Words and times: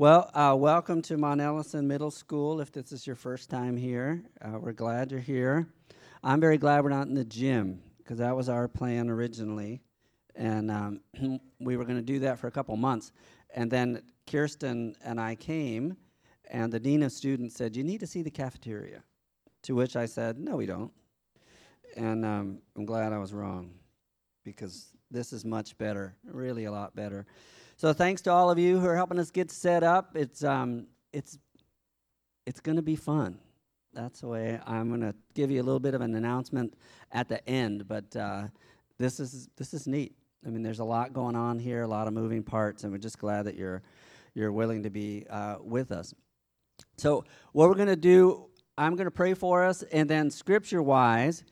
Well, 0.00 0.30
uh, 0.32 0.56
welcome 0.58 1.02
to 1.02 1.18
Monelison 1.18 1.84
Middle 1.84 2.10
School. 2.10 2.62
If 2.62 2.72
this 2.72 2.90
is 2.90 3.06
your 3.06 3.16
first 3.16 3.50
time 3.50 3.76
here, 3.76 4.22
uh, 4.40 4.58
we're 4.58 4.72
glad 4.72 5.10
you're 5.10 5.20
here. 5.20 5.68
I'm 6.24 6.40
very 6.40 6.56
glad 6.56 6.82
we're 6.84 6.88
not 6.88 7.08
in 7.08 7.14
the 7.14 7.22
gym 7.22 7.82
because 7.98 8.16
that 8.16 8.34
was 8.34 8.48
our 8.48 8.66
plan 8.66 9.10
originally, 9.10 9.82
and 10.34 10.70
um, 10.70 11.00
we 11.60 11.76
were 11.76 11.84
going 11.84 11.98
to 11.98 12.02
do 12.02 12.18
that 12.20 12.38
for 12.38 12.46
a 12.46 12.50
couple 12.50 12.74
months. 12.78 13.12
And 13.54 13.70
then 13.70 14.00
Kirsten 14.26 14.96
and 15.04 15.20
I 15.20 15.34
came, 15.34 15.98
and 16.50 16.72
the 16.72 16.80
dean 16.80 17.02
of 17.02 17.12
students 17.12 17.54
said, 17.54 17.76
"You 17.76 17.84
need 17.84 18.00
to 18.00 18.06
see 18.06 18.22
the 18.22 18.30
cafeteria." 18.30 19.02
To 19.64 19.74
which 19.74 19.96
I 19.96 20.06
said, 20.06 20.38
"No, 20.38 20.56
we 20.56 20.64
don't." 20.64 20.92
And 21.94 22.24
um, 22.24 22.62
I'm 22.74 22.86
glad 22.86 23.12
I 23.12 23.18
was 23.18 23.34
wrong 23.34 23.74
because 24.46 24.94
this 25.10 25.34
is 25.34 25.44
much 25.44 25.76
better, 25.76 26.16
really 26.24 26.64
a 26.64 26.72
lot 26.72 26.96
better. 26.96 27.26
So 27.80 27.94
thanks 27.94 28.20
to 28.22 28.30
all 28.30 28.50
of 28.50 28.58
you 28.58 28.78
who 28.78 28.86
are 28.86 28.94
helping 28.94 29.18
us 29.18 29.30
get 29.30 29.50
set 29.50 29.82
up. 29.82 30.14
It's 30.14 30.44
um, 30.44 30.86
it's 31.14 31.38
it's 32.44 32.60
going 32.60 32.76
to 32.76 32.82
be 32.82 32.94
fun. 32.94 33.38
That's 33.94 34.20
the 34.20 34.28
way 34.28 34.60
I'm 34.66 34.90
going 34.90 35.00
to 35.00 35.14
give 35.32 35.50
you 35.50 35.62
a 35.62 35.64
little 35.64 35.80
bit 35.80 35.94
of 35.94 36.02
an 36.02 36.14
announcement 36.14 36.74
at 37.10 37.30
the 37.30 37.42
end. 37.48 37.88
But 37.88 38.14
uh, 38.14 38.48
this 38.98 39.18
is 39.18 39.48
this 39.56 39.72
is 39.72 39.86
neat. 39.86 40.14
I 40.46 40.50
mean, 40.50 40.62
there's 40.62 40.80
a 40.80 40.84
lot 40.84 41.14
going 41.14 41.34
on 41.34 41.58
here, 41.58 41.80
a 41.80 41.88
lot 41.88 42.06
of 42.06 42.12
moving 42.12 42.42
parts, 42.42 42.84
and 42.84 42.92
we're 42.92 42.98
just 42.98 43.18
glad 43.18 43.46
that 43.46 43.56
you're 43.56 43.80
you're 44.34 44.52
willing 44.52 44.82
to 44.82 44.90
be 44.90 45.24
uh, 45.30 45.56
with 45.62 45.90
us. 45.90 46.12
So 46.98 47.24
what 47.52 47.70
we're 47.70 47.76
going 47.76 47.88
to 47.88 47.96
do, 47.96 48.50
I'm 48.76 48.94
going 48.94 49.06
to 49.06 49.10
pray 49.10 49.32
for 49.32 49.64
us, 49.64 49.82
and 49.84 50.06
then 50.06 50.30
scripture-wise, 50.30 51.44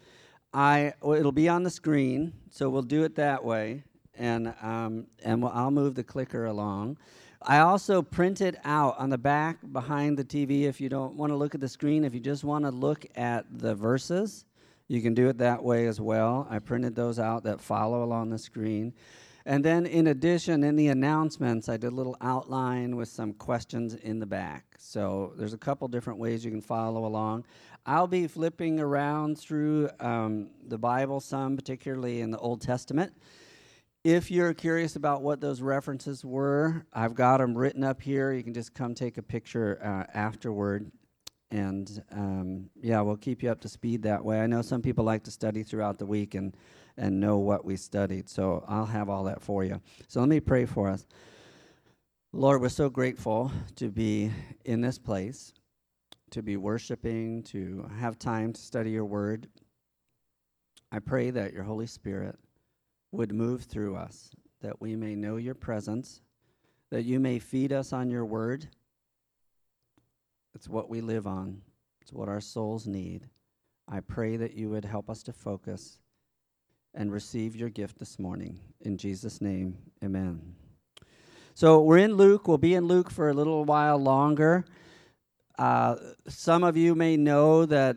I 0.53 0.93
it'll 1.03 1.33
be 1.33 1.49
on 1.49 1.63
the 1.63 1.71
screen, 1.71 2.35
so 2.51 2.69
we'll 2.69 2.83
do 2.83 3.05
it 3.05 3.15
that 3.15 3.43
way 3.43 3.85
and 4.19 4.55
um, 4.63 5.07
and 5.25 5.43
we'll, 5.43 5.53
I'll 5.53 5.71
move 5.71 5.95
the 5.95 6.05
clicker 6.05 6.47
along. 6.47 6.99
I 7.43 7.61
also 7.61 8.03
printed 8.03 8.59
out 8.65 8.99
on 8.99 9.11
the 9.11 9.19
back 9.19 9.59
behind 9.73 10.19
the 10.19 10.25
TV. 10.25 10.65
If 10.65 10.81
you 10.81 10.89
don't 10.89 11.15
want 11.15 11.31
to 11.31 11.37
look 11.37 11.55
at 11.55 11.61
the 11.61 11.69
screen, 11.69 12.05
if 12.05 12.13
you 12.13 12.21
just 12.21 12.43
want 12.43 12.65
to 12.65 12.71
look 12.71 13.07
at 13.15 13.47
the 13.51 13.75
verses, 13.75 14.45
you 14.89 15.01
can 15.01 15.15
do 15.15 15.29
it 15.29 15.39
that 15.39 15.63
way 15.63 15.87
as 15.87 16.01
well. 16.01 16.47
I 16.51 16.59
printed 16.59 16.97
those 16.97 17.19
out 17.19 17.45
that 17.45 17.61
follow 17.61 18.03
along 18.03 18.31
the 18.31 18.39
screen. 18.39 18.93
And 19.47 19.65
then, 19.65 19.87
in 19.87 20.09
addition, 20.09 20.63
in 20.63 20.77
the 20.77 20.89
announcements, 20.89 21.71
I 21.71 21.79
did 21.79 21.93
a 21.93 21.95
little 21.95 22.17
outline 22.21 22.97
with 22.97 23.09
some 23.09 23.33
questions 23.33 23.95
in 23.95 24.19
the 24.19 24.27
back. 24.27 24.75
So 24.79 25.33
there's 25.39 25.55
a 25.55 25.59
couple 25.59 25.89
different 25.89 26.19
ways 26.19 26.45
you 26.45 26.51
can 26.51 26.61
follow 26.61 27.07
along. 27.07 27.45
I'll 27.87 28.07
be 28.07 28.27
flipping 28.27 28.79
around 28.79 29.39
through 29.39 29.89
um, 30.01 30.51
the 30.67 30.77
Bible 30.77 31.21
some, 31.21 31.57
particularly 31.57 32.21
in 32.21 32.31
the 32.31 32.39
Old 32.39 32.61
Testament. 32.61 33.15
If 34.11 34.31
you're 34.31 34.55
curious 34.55 34.97
about 34.97 35.21
what 35.21 35.39
those 35.39 35.61
references 35.61 36.25
were, 36.25 36.87
I've 36.95 37.15
got 37.15 37.41
them 37.41 37.55
written 37.55 37.85
up 37.85 38.01
here. 38.01 38.33
You 38.33 38.43
can 38.43 38.55
just 38.55 38.73
come 38.73 38.95
take 38.95 39.19
a 39.19 39.23
picture 39.23 39.79
uh, 39.85 40.11
afterward. 40.17 40.91
And 41.51 42.03
um, 42.11 42.71
yeah, 42.81 43.03
we'll 43.03 43.19
keep 43.19 43.43
you 43.43 43.51
up 43.51 43.61
to 43.61 43.69
speed 43.69 44.05
that 44.05 44.25
way. 44.25 44.41
I 44.41 44.47
know 44.47 44.63
some 44.63 44.81
people 44.81 45.05
like 45.05 45.25
to 45.25 45.31
study 45.31 45.63
throughout 45.63 45.99
the 45.99 46.07
week 46.07 46.35
and, 46.35 46.57
and 46.97 47.21
know 47.21 47.37
what 47.37 47.67
we 47.67 47.77
studied, 47.77 48.31
so 48.31 48.65
I'll 48.67 48.87
have 48.87 49.11
all 49.11 49.25
that 49.25 49.43
for 49.43 49.63
you. 49.63 49.79
So 50.07 50.21
let 50.21 50.31
me 50.31 50.41
pray 50.41 50.65
for 50.65 50.89
us. 50.89 51.07
Lord, 52.33 52.63
we're 52.63 52.71
so 52.71 52.89
grateful 52.89 53.53
to 53.77 53.91
be 53.91 54.31
in 54.65 54.81
this 54.81 54.99
place, 54.99 55.53
to 56.31 56.43
be 56.43 56.57
worshiping, 56.57 57.43
to 57.43 57.87
have 57.99 58.19
time 58.19 58.55
to 58.55 58.61
study 58.63 58.91
your 58.91 59.05
word. 59.05 59.49
I 60.91 60.99
pray 60.99 61.29
that 61.29 61.53
your 61.53 61.65
Holy 61.65 61.87
Spirit 61.87 62.39
would 63.13 63.33
move 63.33 63.63
through 63.63 63.97
us, 63.97 64.31
that 64.61 64.81
we 64.81 64.97
may 64.97 65.15
know 65.15 65.37
your 65.37 65.55
presence, 65.55 66.21
that 66.91 67.05
you 67.05 67.21
may 67.21 67.39
feed 67.39 67.73
us 67.73 67.93
on 67.93 68.11
your 68.11 68.25
word. 68.25 68.69
It's 70.55 70.69
what 70.69 70.89
we 70.89 71.01
live 71.01 71.27
on, 71.27 71.63
it's 72.01 72.13
what 72.13 72.29
our 72.29 72.41
souls 72.41 72.87
need. 72.87 73.29
I 73.91 74.01
pray 74.01 74.37
that 74.37 74.55
you 74.55 74.69
would 74.71 74.85
help 74.85 75.09
us 75.09 75.23
to 75.25 75.33
focus 75.33 75.99
and 76.95 77.13
receive 77.13 77.57
your 77.57 77.71
gift 77.71 77.99
this 77.99 78.19
morning. 78.19 78.59
In 78.81 78.99
Jesus' 78.99 79.41
name, 79.41 79.79
amen. 80.05 80.55
So 81.55 81.81
we're 81.83 81.99
in 81.99 82.15
Luke. 82.15 82.47
We'll 82.47 82.59
be 82.59 82.75
in 82.75 82.87
Luke 82.87 83.11
for 83.11 83.31
a 83.31 83.35
little 83.35 83.65
while 83.65 83.99
longer. 83.99 84.65
Uh, 85.59 85.97
some 86.29 86.63
of 86.63 86.77
you 86.77 86.95
may 86.95 87.17
know 87.17 87.67
that 87.67 87.97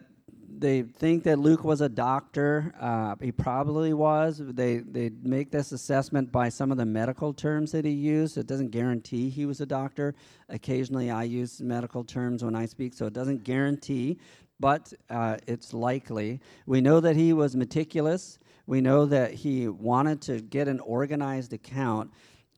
they 0.61 0.83
think 0.83 1.23
that 1.23 1.39
Luke 1.39 1.63
was 1.63 1.81
a 1.81 1.89
doctor. 1.89 2.73
Uh, 2.79 3.15
he 3.19 3.31
probably 3.31 3.93
was. 3.93 4.39
They 4.39 4.77
they 4.77 5.09
make 5.23 5.49
this 5.49 5.71
assessment 5.71 6.31
by 6.31 6.49
some 6.49 6.71
of 6.71 6.77
the 6.77 6.85
medical 6.85 7.33
terms 7.33 7.71
that 7.71 7.83
he 7.83 7.91
used. 7.91 8.37
It 8.37 8.45
doesn't 8.45 8.69
guarantee 8.69 9.29
he 9.29 9.47
was 9.47 9.59
a 9.59 9.65
doctor. 9.65 10.13
Occasionally, 10.49 11.09
I 11.09 11.23
use 11.23 11.61
medical 11.61 12.03
terms 12.03 12.43
when 12.43 12.55
I 12.55 12.67
speak, 12.67 12.93
so 12.93 13.07
it 13.07 13.13
doesn't 13.13 13.43
guarantee, 13.43 14.19
but 14.59 14.93
uh, 15.09 15.37
it's 15.47 15.73
likely. 15.73 16.39
We 16.67 16.79
know 16.79 16.99
that 16.99 17.15
he 17.15 17.33
was 17.33 17.55
meticulous. 17.55 18.37
We 18.67 18.81
know 18.81 19.05
that 19.07 19.33
he 19.33 19.67
wanted 19.67 20.21
to 20.23 20.41
get 20.41 20.67
an 20.67 20.79
organized 20.81 21.53
account. 21.53 22.11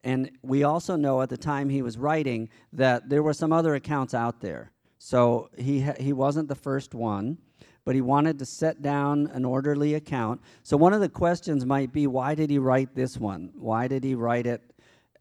And 0.04 0.30
we 0.42 0.64
also 0.64 0.98
know 0.98 1.22
at 1.22 1.30
the 1.30 1.38
time 1.38 1.70
he 1.70 1.82
was 1.82 1.98
writing 1.98 2.50
that 2.74 3.08
there 3.08 3.24
were 3.24 3.34
some 3.34 3.54
other 3.54 3.76
accounts 3.76 4.14
out 4.14 4.42
there. 4.42 4.72
So 5.00 5.50
he, 5.58 5.82
ha- 5.82 5.96
he 5.98 6.12
wasn't 6.12 6.50
the 6.50 6.56
first 6.56 6.94
one 6.94 7.38
but 7.86 7.96
he 7.96 8.02
wanted 8.02 8.40
to 8.40 8.46
set 8.46 8.82
down 8.82 9.28
an 9.28 9.46
orderly 9.46 9.94
account. 9.94 10.42
So 10.64 10.78
one 10.78 10.94
of 10.94 11.02
the 11.02 11.10
questions 11.10 11.66
might 11.66 11.92
be 11.92 12.08
why 12.08 12.36
did 12.36 12.50
he 12.50 12.58
write 12.58 12.96
this 12.96 13.18
one? 13.18 13.52
Why 13.56 13.88
did 13.88 14.04
he 14.04 14.16
write 14.16 14.46
it 14.46 14.62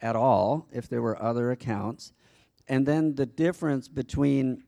at 0.00 0.16
all 0.16 0.68
if 0.72 0.88
there 0.88 1.02
were 1.02 1.20
other 1.20 1.50
accounts? 1.50 2.12
And 2.68 2.86
then 2.86 3.14
the 3.14 3.26
difference 3.26 3.88
between 3.88 4.62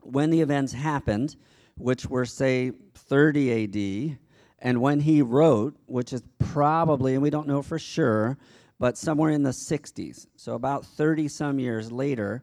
when 0.00 0.30
the 0.30 0.40
events 0.40 0.72
happened, 0.72 1.36
which 1.76 2.06
were, 2.06 2.24
say, 2.24 2.72
30 2.94 4.12
AD, 4.12 4.18
and 4.58 4.80
when 4.80 5.00
he 5.00 5.22
wrote, 5.22 5.76
which 5.86 6.12
is 6.12 6.22
probably, 6.38 7.14
and 7.14 7.22
we 7.22 7.30
don't 7.30 7.48
know 7.48 7.62
for 7.62 7.78
sure, 7.78 8.38
but 8.78 8.96
somewhere 8.96 9.30
in 9.30 9.42
the 9.42 9.50
60s, 9.50 10.26
so 10.36 10.54
about 10.54 10.84
30 10.84 11.28
some 11.28 11.58
years 11.58 11.90
later, 11.90 12.42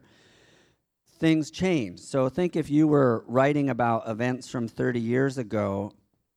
things 1.18 1.50
change. 1.50 2.00
So 2.00 2.28
think 2.28 2.56
if 2.56 2.70
you 2.70 2.86
were 2.86 3.24
writing 3.26 3.70
about 3.70 4.08
events 4.08 4.48
from 4.48 4.68
30 4.68 5.00
years 5.00 5.38
ago, 5.38 5.92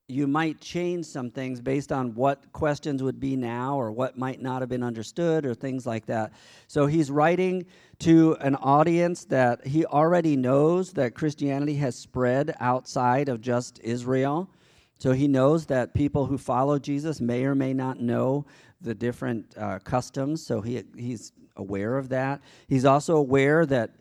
you 0.09 0.25
might 0.25 0.61
change 0.61 1.05
some 1.05 1.29
things 1.29 1.59
based 1.59 1.91
on 1.91 2.15
what 2.15 2.51
questions 2.53 3.03
would 3.03 3.19
be 3.19 3.35
now 3.35 3.77
or 3.77 3.91
what 3.91 4.17
might 4.17 4.41
not 4.41 4.61
have 4.61 4.69
been 4.69 4.83
understood 4.83 5.45
or 5.45 5.53
things 5.53 5.85
like 5.85 6.05
that. 6.05 6.31
So 6.67 6.85
he's 6.85 7.11
writing 7.11 7.65
to 7.99 8.37
an 8.39 8.55
audience 8.55 9.25
that 9.25 9.67
he 9.67 9.85
already 9.85 10.37
knows 10.37 10.93
that 10.93 11.13
Christianity 11.13 11.75
has 11.75 11.95
spread 11.95 12.55
outside 12.61 13.27
of 13.27 13.41
just 13.41 13.79
Israel. 13.83 14.49
So 14.97 15.11
he 15.11 15.27
knows 15.27 15.65
that 15.65 15.93
people 15.93 16.25
who 16.25 16.37
follow 16.37 16.79
Jesus 16.79 17.19
may 17.19 17.43
or 17.43 17.53
may 17.53 17.73
not 17.73 17.99
know 17.99 18.45
the 18.79 18.95
different 18.95 19.57
uh, 19.57 19.79
customs. 19.79 20.45
So 20.45 20.61
he, 20.61 20.83
he's 20.95 21.33
aware 21.57 21.97
of 21.97 22.07
that. 22.09 22.41
He's 22.67 22.85
also 22.85 23.17
aware 23.17 23.65
that 23.65 23.91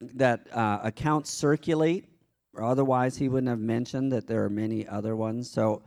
that 0.00 0.46
uh, 0.52 0.80
accounts 0.82 1.30
circulate, 1.30 2.06
or 2.54 2.64
otherwise 2.64 3.16
he 3.16 3.28
wouldn't 3.28 3.48
have 3.48 3.60
mentioned 3.60 4.12
that 4.12 4.26
there 4.26 4.44
are 4.44 4.50
many 4.50 4.86
other 4.86 5.16
ones. 5.16 5.50
So, 5.50 5.82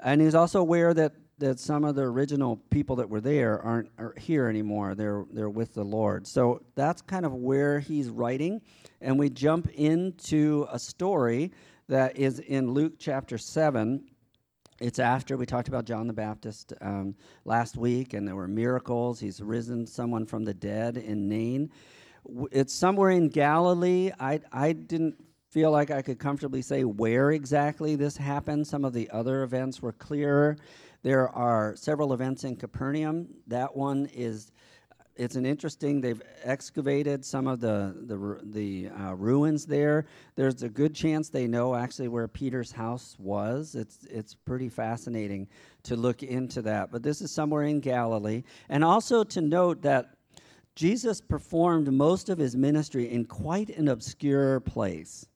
and 0.00 0.20
he's 0.20 0.34
also 0.34 0.60
aware 0.60 0.94
that 0.94 1.12
that 1.38 1.60
some 1.60 1.84
of 1.84 1.94
the 1.94 2.02
original 2.02 2.56
people 2.68 2.96
that 2.96 3.08
were 3.08 3.20
there 3.20 3.62
aren't 3.62 3.88
are 3.98 4.12
here 4.18 4.48
anymore. 4.48 4.94
They're 4.94 5.24
they're 5.32 5.50
with 5.50 5.74
the 5.74 5.84
Lord. 5.84 6.26
So 6.26 6.62
that's 6.74 7.02
kind 7.02 7.24
of 7.24 7.32
where 7.34 7.80
he's 7.80 8.08
writing, 8.08 8.60
and 9.00 9.18
we 9.18 9.30
jump 9.30 9.68
into 9.74 10.66
a 10.70 10.78
story 10.78 11.52
that 11.88 12.16
is 12.16 12.40
in 12.40 12.72
Luke 12.72 12.94
chapter 12.98 13.38
seven. 13.38 14.04
It's 14.80 15.00
after 15.00 15.36
we 15.36 15.44
talked 15.46 15.66
about 15.66 15.86
John 15.86 16.06
the 16.06 16.12
Baptist 16.12 16.72
um, 16.80 17.16
last 17.44 17.76
week, 17.76 18.14
and 18.14 18.26
there 18.26 18.36
were 18.36 18.46
miracles. 18.46 19.18
He's 19.18 19.40
risen 19.40 19.86
someone 19.86 20.24
from 20.24 20.44
the 20.44 20.54
dead 20.54 20.96
in 20.96 21.28
Nain 21.28 21.70
it's 22.50 22.72
somewhere 22.72 23.10
in 23.10 23.28
Galilee. 23.28 24.10
I, 24.18 24.40
I 24.52 24.72
didn't 24.72 25.16
feel 25.50 25.70
like 25.70 25.90
I 25.90 26.02
could 26.02 26.18
comfortably 26.18 26.62
say 26.62 26.84
where 26.84 27.30
exactly 27.32 27.96
this 27.96 28.16
happened. 28.16 28.66
Some 28.66 28.84
of 28.84 28.92
the 28.92 29.10
other 29.10 29.42
events 29.42 29.80
were 29.80 29.92
clearer. 29.92 30.56
There 31.02 31.28
are 31.30 31.74
several 31.76 32.12
events 32.12 32.44
in 32.44 32.56
Capernaum. 32.56 33.28
That 33.46 33.74
one 33.74 34.06
is 34.12 34.52
it's 35.18 35.34
an 35.34 35.44
interesting. 35.44 36.00
They've 36.00 36.22
excavated 36.44 37.24
some 37.24 37.48
of 37.48 37.60
the 37.60 37.94
the 38.06 38.38
the 38.44 38.88
uh, 38.90 39.14
ruins 39.14 39.66
there. 39.66 40.06
There's 40.36 40.62
a 40.62 40.68
good 40.68 40.94
chance 40.94 41.28
they 41.28 41.48
know 41.48 41.74
actually 41.74 42.08
where 42.08 42.28
Peter's 42.28 42.70
house 42.70 43.16
was. 43.18 43.74
It's 43.74 44.04
it's 44.08 44.34
pretty 44.34 44.68
fascinating 44.68 45.48
to 45.82 45.96
look 45.96 46.22
into 46.22 46.62
that. 46.62 46.92
But 46.92 47.02
this 47.02 47.20
is 47.20 47.32
somewhere 47.32 47.64
in 47.64 47.80
Galilee, 47.80 48.44
and 48.68 48.84
also 48.84 49.24
to 49.24 49.40
note 49.40 49.82
that 49.82 50.14
Jesus 50.78 51.20
performed 51.20 51.92
most 51.92 52.28
of 52.28 52.38
his 52.38 52.54
ministry 52.54 53.10
in 53.10 53.24
quite 53.24 53.68
an 53.70 53.88
obscure 53.88 54.60
place. 54.60 55.26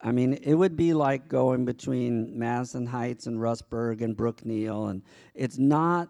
I 0.00 0.10
mean, 0.10 0.32
it 0.42 0.54
would 0.54 0.74
be 0.74 0.94
like 0.94 1.28
going 1.28 1.66
between 1.66 2.38
Madison 2.38 2.86
Heights 2.86 3.26
and 3.26 3.38
Rustburg 3.38 4.00
and 4.00 4.16
Brookneal, 4.16 4.88
and 4.88 5.02
it's 5.34 5.58
not 5.58 6.08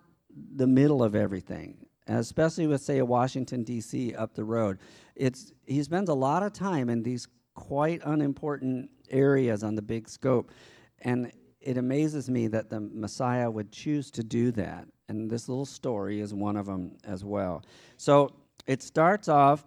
the 0.54 0.68
middle 0.68 1.02
of 1.02 1.16
everything. 1.16 1.78
especially 2.06 2.68
with, 2.68 2.80
say, 2.80 3.02
Washington, 3.02 3.64
D.C. 3.64 4.14
up 4.14 4.34
the 4.34 4.44
road. 4.44 4.78
It's, 5.16 5.52
he 5.66 5.82
spends 5.82 6.08
a 6.08 6.14
lot 6.14 6.44
of 6.44 6.52
time 6.52 6.88
in 6.90 7.02
these 7.02 7.26
quite 7.54 8.00
unimportant 8.04 8.88
areas 9.10 9.64
on 9.64 9.74
the 9.74 9.82
big 9.82 10.08
scope. 10.08 10.52
And 11.00 11.32
it 11.60 11.76
amazes 11.76 12.30
me 12.30 12.46
that 12.46 12.70
the 12.70 12.78
Messiah 12.78 13.50
would 13.50 13.72
choose 13.72 14.12
to 14.12 14.22
do 14.22 14.52
that. 14.52 14.86
And 15.08 15.28
this 15.28 15.48
little 15.48 15.66
story 15.66 16.20
is 16.20 16.32
one 16.32 16.56
of 16.56 16.66
them 16.66 16.96
as 17.02 17.24
well. 17.24 17.64
So 17.96 18.30
it 18.66 18.82
starts 18.82 19.28
off, 19.28 19.64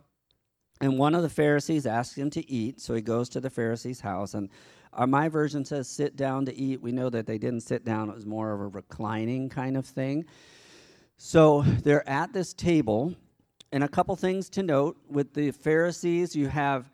and 0.81 0.97
one 0.97 1.15
of 1.15 1.21
the 1.21 1.29
Pharisees 1.29 1.85
asks 1.85 2.17
him 2.17 2.29
to 2.31 2.49
eat. 2.51 2.81
So 2.81 2.93
he 2.93 3.01
goes 3.01 3.29
to 3.29 3.39
the 3.39 3.49
Pharisee's 3.49 4.01
house. 4.01 4.33
And 4.33 4.49
uh, 4.91 5.07
my 5.07 5.29
version 5.29 5.63
says 5.63 5.87
sit 5.87 6.15
down 6.15 6.45
to 6.45 6.55
eat. 6.55 6.81
We 6.81 6.91
know 6.91 7.09
that 7.09 7.25
they 7.25 7.37
didn't 7.37 7.61
sit 7.61 7.85
down, 7.85 8.09
it 8.09 8.15
was 8.15 8.25
more 8.25 8.51
of 8.51 8.59
a 8.59 8.67
reclining 8.67 9.49
kind 9.49 9.77
of 9.77 9.85
thing. 9.85 10.25
So 11.17 11.61
they're 11.61 12.07
at 12.09 12.33
this 12.33 12.53
table. 12.53 13.15
And 13.71 13.83
a 13.83 13.87
couple 13.87 14.15
things 14.15 14.49
to 14.49 14.61
note 14.61 14.97
with 15.09 15.33
the 15.33 15.51
Pharisees, 15.51 16.35
you 16.35 16.47
have 16.47 16.91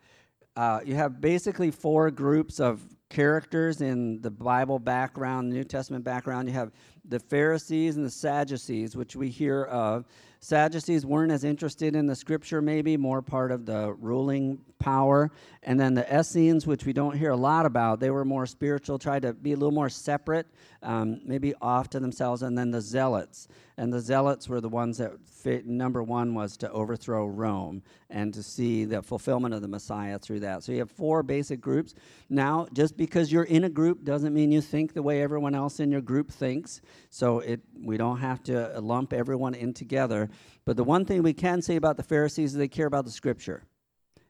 uh, 0.56 0.80
you 0.84 0.94
have 0.94 1.20
basically 1.20 1.70
four 1.70 2.10
groups 2.10 2.58
of 2.58 2.80
characters 3.08 3.80
in 3.80 4.20
the 4.22 4.30
Bible 4.30 4.78
background, 4.78 5.50
New 5.50 5.64
Testament 5.64 6.04
background. 6.04 6.48
You 6.48 6.54
have 6.54 6.72
the 7.10 7.18
Pharisees 7.18 7.96
and 7.96 8.06
the 8.06 8.10
Sadducees, 8.10 8.96
which 8.96 9.16
we 9.16 9.28
hear 9.28 9.64
of. 9.64 10.06
Sadducees 10.42 11.04
weren't 11.04 11.32
as 11.32 11.44
interested 11.44 11.94
in 11.94 12.06
the 12.06 12.16
scripture, 12.16 12.62
maybe, 12.62 12.96
more 12.96 13.20
part 13.20 13.52
of 13.52 13.66
the 13.66 13.92
ruling 14.00 14.58
power. 14.78 15.30
And 15.62 15.78
then 15.78 15.92
the 15.92 16.18
Essenes, 16.18 16.66
which 16.66 16.86
we 16.86 16.94
don't 16.94 17.14
hear 17.14 17.32
a 17.32 17.36
lot 17.36 17.66
about, 17.66 18.00
they 18.00 18.08
were 18.08 18.24
more 18.24 18.46
spiritual, 18.46 18.98
tried 18.98 19.22
to 19.22 19.34
be 19.34 19.52
a 19.52 19.56
little 19.56 19.70
more 19.70 19.90
separate, 19.90 20.46
um, 20.82 21.20
maybe 21.26 21.52
off 21.60 21.90
to 21.90 22.00
themselves. 22.00 22.40
And 22.40 22.56
then 22.56 22.70
the 22.70 22.80
Zealots. 22.80 23.48
And 23.76 23.92
the 23.92 24.00
Zealots 24.00 24.48
were 24.48 24.62
the 24.62 24.68
ones 24.70 24.96
that 24.96 25.12
fit, 25.26 25.66
number 25.66 26.02
one 26.02 26.34
was 26.34 26.56
to 26.58 26.70
overthrow 26.70 27.26
Rome 27.26 27.82
and 28.08 28.32
to 28.32 28.42
see 28.42 28.86
the 28.86 29.02
fulfillment 29.02 29.54
of 29.54 29.62
the 29.62 29.68
Messiah 29.68 30.18
through 30.18 30.40
that. 30.40 30.62
So 30.62 30.72
you 30.72 30.78
have 30.78 30.90
four 30.90 31.22
basic 31.22 31.60
groups. 31.60 31.94
Now, 32.28 32.66
just 32.72 32.96
because 32.96 33.30
you're 33.30 33.44
in 33.44 33.64
a 33.64 33.68
group 33.68 34.04
doesn't 34.04 34.34
mean 34.34 34.52
you 34.52 34.60
think 34.60 34.94
the 34.94 35.02
way 35.02 35.22
everyone 35.22 35.54
else 35.54 35.80
in 35.80 35.90
your 35.90 36.00
group 36.00 36.30
thinks. 36.30 36.80
So 37.08 37.40
it, 37.40 37.60
we 37.82 37.96
don't 37.96 38.18
have 38.18 38.42
to 38.44 38.76
uh, 38.76 38.80
lump 38.80 39.12
everyone 39.12 39.54
in 39.54 39.72
together. 39.72 40.28
But 40.64 40.76
the 40.76 40.84
one 40.84 41.04
thing 41.04 41.22
we 41.22 41.32
can 41.32 41.62
say 41.62 41.76
about 41.76 41.96
the 41.96 42.02
Pharisees 42.02 42.52
is 42.52 42.56
they 42.56 42.68
care 42.68 42.86
about 42.86 43.04
the 43.04 43.10
scripture. 43.10 43.64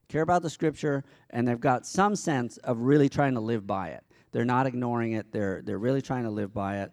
Care 0.08 0.22
about 0.22 0.42
the 0.42 0.50
scripture, 0.50 1.04
and 1.30 1.46
they've 1.46 1.60
got 1.60 1.86
some 1.86 2.16
sense 2.16 2.56
of 2.58 2.78
really 2.78 3.08
trying 3.08 3.34
to 3.34 3.40
live 3.40 3.66
by 3.66 3.88
it. 3.88 4.02
They're 4.32 4.44
not 4.44 4.66
ignoring 4.66 5.12
it, 5.12 5.32
they're, 5.32 5.62
they're 5.64 5.78
really 5.78 6.02
trying 6.02 6.24
to 6.24 6.30
live 6.30 6.52
by 6.52 6.78
it. 6.78 6.92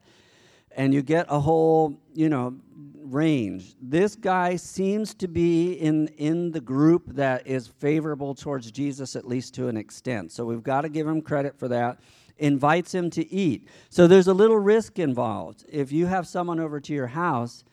And 0.75 0.93
you 0.93 1.01
get 1.01 1.25
a 1.29 1.39
whole, 1.39 1.99
you 2.13 2.29
know, 2.29 2.55
range. 3.01 3.75
This 3.81 4.15
guy 4.15 4.55
seems 4.55 5.13
to 5.15 5.27
be 5.27 5.73
in, 5.73 6.07
in 6.09 6.51
the 6.51 6.61
group 6.61 7.15
that 7.15 7.47
is 7.47 7.67
favorable 7.67 8.35
towards 8.35 8.69
Jesus, 8.69 9.15
at 9.15 9.27
least 9.27 9.55
to 9.55 9.67
an 9.67 9.77
extent. 9.77 10.31
So 10.31 10.45
we've 10.45 10.63
got 10.63 10.81
to 10.81 10.89
give 10.89 11.07
him 11.07 11.21
credit 11.21 11.57
for 11.57 11.67
that 11.69 11.99
invites 12.39 12.93
him 12.93 13.09
to 13.11 13.31
eat. 13.31 13.67
So 13.89 14.07
there's 14.07 14.27
a 14.27 14.33
little 14.33 14.57
risk 14.57 14.99
involved. 14.99 15.65
If 15.69 15.91
you 15.91 16.05
have 16.05 16.27
someone 16.27 16.59
over 16.59 16.79
to 16.79 16.93
your 16.93 17.07
house, 17.07 17.63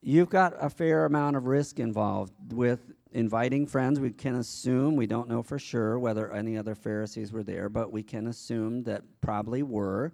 you've 0.00 0.30
got 0.30 0.54
a 0.60 0.68
fair 0.68 1.04
amount 1.04 1.36
of 1.36 1.46
risk 1.46 1.78
involved 1.78 2.32
with 2.52 2.92
inviting 3.12 3.66
friends. 3.66 4.00
We 4.00 4.10
can 4.10 4.34
assume, 4.36 4.96
we 4.96 5.06
don't 5.06 5.28
know 5.28 5.42
for 5.42 5.58
sure 5.58 5.98
whether 5.98 6.32
any 6.32 6.58
other 6.58 6.74
Pharisees 6.74 7.32
were 7.32 7.42
there, 7.42 7.68
but 7.68 7.92
we 7.92 8.02
can 8.02 8.26
assume 8.26 8.82
that 8.84 9.02
probably 9.20 9.62
were. 9.62 10.12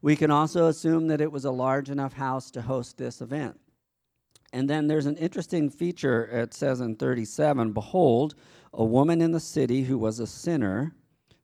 We 0.00 0.16
can 0.16 0.30
also 0.30 0.66
assume 0.66 1.06
that 1.08 1.20
it 1.20 1.30
was 1.30 1.44
a 1.44 1.50
large 1.50 1.90
enough 1.90 2.14
house 2.14 2.50
to 2.52 2.62
host 2.62 2.98
this 2.98 3.20
event. 3.20 3.60
And 4.52 4.68
then 4.68 4.86
there's 4.86 5.06
an 5.06 5.16
interesting 5.16 5.70
feature, 5.70 6.24
it 6.24 6.52
says 6.52 6.80
in 6.80 6.96
37 6.96 7.72
Behold, 7.72 8.34
a 8.72 8.84
woman 8.84 9.20
in 9.20 9.32
the 9.32 9.40
city 9.40 9.82
who 9.82 9.96
was 9.96 10.18
a 10.18 10.26
sinner 10.26 10.94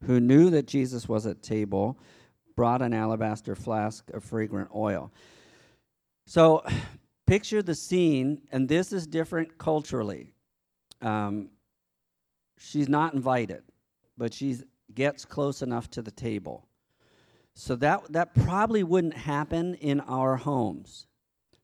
who 0.05 0.21
knew 0.21 0.51
that 0.51 0.67
Jesus 0.67 1.09
was 1.09 1.27
at 1.27 1.43
table, 1.43 1.99
brought 2.57 2.83
an 2.83 2.93
alabaster 2.93 3.55
flask 3.55 4.09
of 4.11 4.25
fragrant 4.25 4.71
oil. 4.75 5.13
So, 6.27 6.63
picture 7.27 7.63
the 7.63 7.75
scene, 7.75 8.41
and 8.53 8.69
this 8.69 8.93
is 8.93 9.07
different 9.07 9.59
culturally. 9.59 10.33
Um, 11.03 11.51
she's 12.59 12.89
not 12.89 13.15
invited, 13.15 13.63
but 14.17 14.33
she 14.33 14.57
gets 14.95 15.25
close 15.25 15.63
enough 15.63 15.91
to 15.91 16.03
the 16.03 16.11
table. 16.11 16.67
So 17.55 17.75
that 17.77 18.13
that 18.13 18.35
probably 18.35 18.85
wouldn't 18.85 19.15
happen 19.15 19.75
in 19.75 20.01
our 20.03 20.37
homes. 20.37 21.07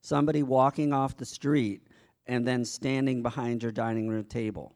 Somebody 0.00 0.42
walking 0.42 0.92
off 0.92 1.16
the 1.16 1.24
street 1.24 1.86
and 2.26 2.46
then 2.46 2.64
standing 2.64 3.22
behind 3.22 3.62
your 3.62 3.72
dining 3.72 4.08
room 4.08 4.24
table. 4.24 4.74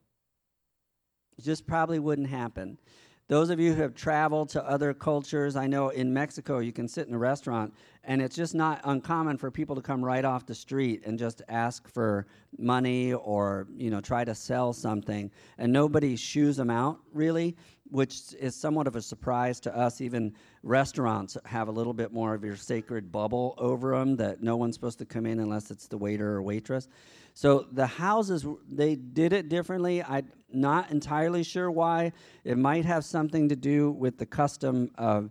It 1.36 1.44
just 1.44 1.66
probably 1.66 1.98
wouldn't 1.98 2.28
happen. 2.28 2.78
Those 3.28 3.50
of 3.50 3.60
you 3.60 3.74
who 3.74 3.82
have 3.82 3.94
traveled 3.94 4.48
to 4.50 4.66
other 4.66 4.94
cultures, 4.94 5.54
I 5.54 5.66
know 5.66 5.90
in 5.90 6.14
Mexico 6.14 6.60
you 6.60 6.72
can 6.72 6.88
sit 6.88 7.08
in 7.08 7.14
a 7.14 7.18
restaurant 7.18 7.74
and 8.04 8.22
it's 8.22 8.34
just 8.34 8.54
not 8.54 8.80
uncommon 8.84 9.36
for 9.36 9.50
people 9.50 9.76
to 9.76 9.82
come 9.82 10.02
right 10.02 10.24
off 10.24 10.46
the 10.46 10.54
street 10.54 11.02
and 11.04 11.18
just 11.18 11.42
ask 11.46 11.86
for 11.92 12.26
money 12.56 13.12
or, 13.12 13.66
you 13.76 13.90
know, 13.90 14.00
try 14.00 14.24
to 14.24 14.34
sell 14.34 14.72
something 14.72 15.30
and 15.58 15.70
nobody 15.70 16.16
shoos 16.16 16.56
them 16.56 16.70
out 16.70 17.00
really, 17.12 17.54
which 17.90 18.32
is 18.40 18.56
somewhat 18.56 18.86
of 18.86 18.96
a 18.96 19.02
surprise 19.02 19.60
to 19.60 19.76
us. 19.76 20.00
Even 20.00 20.32
restaurants 20.62 21.36
have 21.44 21.68
a 21.68 21.72
little 21.72 21.92
bit 21.92 22.10
more 22.14 22.32
of 22.32 22.42
your 22.42 22.56
sacred 22.56 23.12
bubble 23.12 23.54
over 23.58 23.90
them 23.90 24.16
that 24.16 24.42
no 24.42 24.56
one's 24.56 24.74
supposed 24.74 24.98
to 25.00 25.04
come 25.04 25.26
in 25.26 25.38
unless 25.40 25.70
it's 25.70 25.86
the 25.86 25.98
waiter 25.98 26.34
or 26.34 26.42
waitress. 26.42 26.88
So 27.34 27.66
the 27.72 27.86
houses, 27.86 28.46
they 28.70 28.94
did 28.94 29.34
it 29.34 29.50
differently. 29.50 30.02
I'm 30.02 30.28
not 30.52 30.90
entirely 30.90 31.42
sure 31.42 31.70
why. 31.70 32.12
It 32.44 32.58
might 32.58 32.84
have 32.84 33.04
something 33.04 33.48
to 33.48 33.56
do 33.56 33.90
with 33.90 34.18
the 34.18 34.26
custom 34.26 34.90
of 34.96 35.30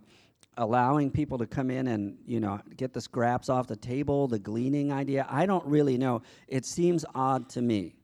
allowing 0.56 1.10
people 1.10 1.38
to 1.38 1.46
come 1.46 1.70
in 1.70 1.86
and 1.86 2.18
you 2.26 2.40
know 2.40 2.60
get 2.76 2.92
the 2.92 3.00
scraps 3.00 3.48
off 3.48 3.68
the 3.68 3.76
table 3.76 4.26
the 4.26 4.40
gleaning 4.40 4.92
idea 4.92 5.24
i 5.30 5.46
don't 5.46 5.64
really 5.64 5.96
know 5.96 6.20
it 6.48 6.66
seems 6.66 7.04
odd 7.14 7.48
to 7.48 7.62
me 7.62 7.94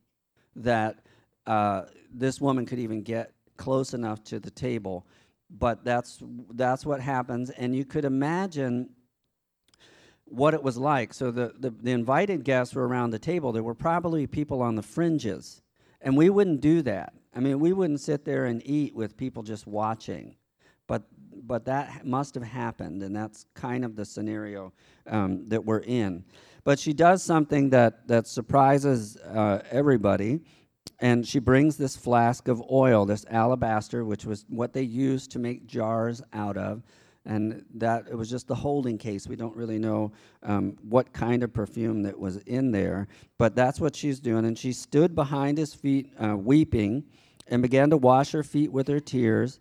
that 0.54 1.00
uh, 1.48 1.82
this 2.12 2.40
woman 2.40 2.64
could 2.64 2.78
even 2.78 3.02
get 3.02 3.32
close 3.56 3.92
enough 3.92 4.22
to 4.22 4.38
the 4.38 4.52
table 4.52 5.04
but 5.50 5.84
that's 5.84 6.22
that's 6.52 6.86
what 6.86 7.00
happens 7.00 7.50
and 7.50 7.74
you 7.74 7.84
could 7.84 8.04
imagine 8.04 8.88
what 10.26 10.54
it 10.54 10.62
was 10.62 10.76
like. 10.76 11.14
So 11.14 11.30
the, 11.30 11.54
the, 11.58 11.70
the, 11.70 11.92
invited 11.92 12.44
guests 12.44 12.74
were 12.74 12.86
around 12.86 13.10
the 13.10 13.18
table. 13.18 13.52
There 13.52 13.62
were 13.62 13.74
probably 13.74 14.26
people 14.26 14.62
on 14.62 14.74
the 14.74 14.82
fringes. 14.82 15.62
And 16.04 16.16
we 16.16 16.30
wouldn't 16.30 16.60
do 16.60 16.82
that. 16.82 17.14
I 17.34 17.40
mean, 17.40 17.58
we 17.58 17.72
wouldn't 17.72 18.00
sit 18.00 18.24
there 18.24 18.44
and 18.44 18.62
eat 18.64 18.94
with 18.94 19.16
people 19.16 19.42
just 19.42 19.66
watching. 19.66 20.36
But, 20.86 21.02
but 21.32 21.64
that 21.64 22.06
must 22.06 22.34
have 22.34 22.44
happened, 22.44 23.02
and 23.02 23.16
that's 23.16 23.46
kind 23.54 23.84
of 23.84 23.96
the 23.96 24.04
scenario 24.04 24.72
um, 25.06 25.48
that 25.48 25.64
we're 25.64 25.80
in. 25.80 26.24
But 26.62 26.78
she 26.78 26.92
does 26.92 27.22
something 27.22 27.70
that, 27.70 28.06
that 28.06 28.26
surprises 28.26 29.16
uh, 29.16 29.62
everybody, 29.70 30.40
and 31.00 31.26
she 31.26 31.38
brings 31.38 31.76
this 31.78 31.96
flask 31.96 32.48
of 32.48 32.62
oil, 32.70 33.06
this 33.06 33.24
alabaster, 33.30 34.04
which 34.04 34.26
was 34.26 34.44
what 34.48 34.74
they 34.74 34.82
used 34.82 35.30
to 35.32 35.38
make 35.38 35.66
jars 35.66 36.22
out 36.34 36.58
of 36.58 36.82
and 37.26 37.64
that 37.74 38.06
it 38.10 38.14
was 38.14 38.28
just 38.28 38.48
the 38.48 38.54
holding 38.54 38.98
case. 38.98 39.26
We 39.26 39.36
don't 39.36 39.56
really 39.56 39.78
know 39.78 40.12
um, 40.42 40.76
what 40.82 41.12
kind 41.12 41.42
of 41.42 41.52
perfume 41.52 42.02
that 42.02 42.18
was 42.18 42.36
in 42.38 42.70
there, 42.70 43.08
but 43.38 43.54
that's 43.54 43.80
what 43.80 43.96
she's 43.96 44.20
doing. 44.20 44.44
And 44.44 44.58
she 44.58 44.72
stood 44.72 45.14
behind 45.14 45.56
his 45.56 45.74
feet, 45.74 46.12
uh, 46.22 46.36
weeping, 46.36 47.04
and 47.48 47.62
began 47.62 47.90
to 47.90 47.96
wash 47.96 48.32
her 48.32 48.42
feet 48.42 48.72
with 48.72 48.88
her 48.88 49.00
tears, 49.00 49.60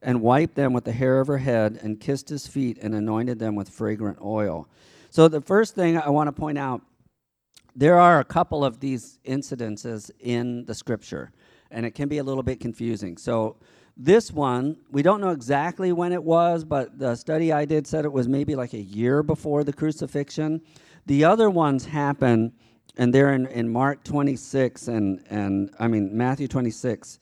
and 0.00 0.20
wiped 0.20 0.54
them 0.54 0.72
with 0.72 0.84
the 0.84 0.92
hair 0.92 1.20
of 1.20 1.28
her 1.28 1.38
head, 1.38 1.78
and 1.82 2.00
kissed 2.00 2.28
his 2.28 2.46
feet, 2.46 2.78
and 2.82 2.94
anointed 2.94 3.38
them 3.38 3.54
with 3.54 3.68
fragrant 3.68 4.18
oil. 4.20 4.68
So 5.10 5.28
the 5.28 5.40
first 5.40 5.74
thing 5.74 5.98
I 5.98 6.08
want 6.08 6.28
to 6.28 6.32
point 6.32 6.58
out, 6.58 6.80
there 7.76 7.98
are 7.98 8.20
a 8.20 8.24
couple 8.24 8.64
of 8.64 8.80
these 8.80 9.18
incidences 9.24 10.10
in 10.20 10.64
the 10.64 10.74
scripture, 10.74 11.32
and 11.70 11.86
it 11.86 11.92
can 11.92 12.08
be 12.08 12.18
a 12.18 12.24
little 12.24 12.42
bit 12.42 12.60
confusing. 12.60 13.16
So 13.16 13.56
this 13.96 14.32
one, 14.32 14.76
we 14.90 15.02
don't 15.02 15.20
know 15.20 15.30
exactly 15.30 15.92
when 15.92 16.12
it 16.12 16.22
was, 16.22 16.64
but 16.64 16.98
the 16.98 17.14
study 17.14 17.52
I 17.52 17.64
did 17.64 17.86
said 17.86 18.04
it 18.04 18.12
was 18.12 18.26
maybe 18.26 18.54
like 18.54 18.72
a 18.72 18.80
year 18.80 19.22
before 19.22 19.64
the 19.64 19.72
crucifixion. 19.72 20.62
The 21.06 21.24
other 21.24 21.50
ones 21.50 21.84
happen, 21.84 22.52
and 22.96 23.14
they're 23.14 23.32
in, 23.34 23.46
in 23.46 23.68
Mark 23.68 24.02
26, 24.04 24.88
and, 24.88 25.22
and 25.28 25.74
I 25.78 25.88
mean, 25.88 26.16
Matthew 26.16 26.48
26, 26.48 27.18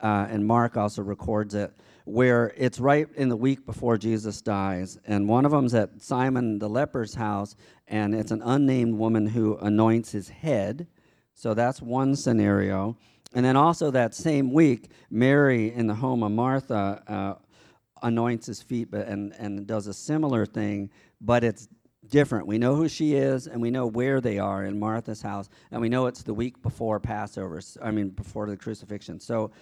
uh, 0.00 0.26
and 0.30 0.46
Mark 0.46 0.76
also 0.76 1.02
records 1.02 1.54
it, 1.54 1.72
where 2.04 2.52
it's 2.56 2.78
right 2.78 3.08
in 3.16 3.28
the 3.28 3.36
week 3.36 3.66
before 3.66 3.96
Jesus 3.96 4.40
dies. 4.40 4.98
And 5.06 5.28
one 5.28 5.44
of 5.44 5.50
them's 5.52 5.74
at 5.74 6.02
Simon 6.02 6.58
the 6.58 6.68
leper's 6.68 7.14
house, 7.14 7.56
and 7.88 8.14
it's 8.14 8.30
an 8.30 8.42
unnamed 8.42 8.94
woman 8.94 9.26
who 9.26 9.56
anoints 9.58 10.12
his 10.12 10.28
head. 10.28 10.86
So 11.34 11.54
that's 11.54 11.82
one 11.82 12.14
scenario. 12.14 12.96
And 13.34 13.44
then 13.44 13.56
also 13.56 13.90
that 13.90 14.14
same 14.14 14.52
week, 14.52 14.90
Mary 15.10 15.72
in 15.72 15.86
the 15.86 15.94
home 15.94 16.22
of 16.22 16.32
Martha 16.32 17.02
uh, 17.08 17.34
anoints 18.02 18.46
his 18.46 18.62
feet 18.62 18.92
and, 18.92 19.32
and 19.38 19.66
does 19.66 19.86
a 19.86 19.94
similar 19.94 20.44
thing, 20.44 20.90
but 21.20 21.44
it's 21.44 21.68
different. 22.08 22.46
We 22.46 22.58
know 22.58 22.74
who 22.74 22.88
she 22.88 23.14
is, 23.14 23.46
and 23.46 23.62
we 23.62 23.70
know 23.70 23.86
where 23.86 24.20
they 24.20 24.38
are 24.38 24.64
in 24.64 24.78
Martha's 24.78 25.22
house, 25.22 25.48
and 25.70 25.80
we 25.80 25.88
know 25.88 26.06
it's 26.06 26.22
the 26.22 26.34
week 26.34 26.60
before 26.62 27.00
Passover. 27.00 27.60
I 27.80 27.90
mean, 27.90 28.10
before 28.10 28.46
the 28.46 28.56
crucifixion. 28.56 29.20
So 29.20 29.52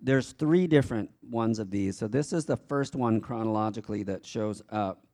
there's 0.00 0.32
three 0.32 0.66
different 0.66 1.10
ones 1.22 1.58
of 1.58 1.70
these. 1.70 1.98
So 1.98 2.06
this 2.06 2.32
is 2.32 2.44
the 2.44 2.56
first 2.56 2.94
one 2.94 3.20
chronologically 3.20 4.02
that 4.04 4.24
shows 4.24 4.62
up. 4.70 5.04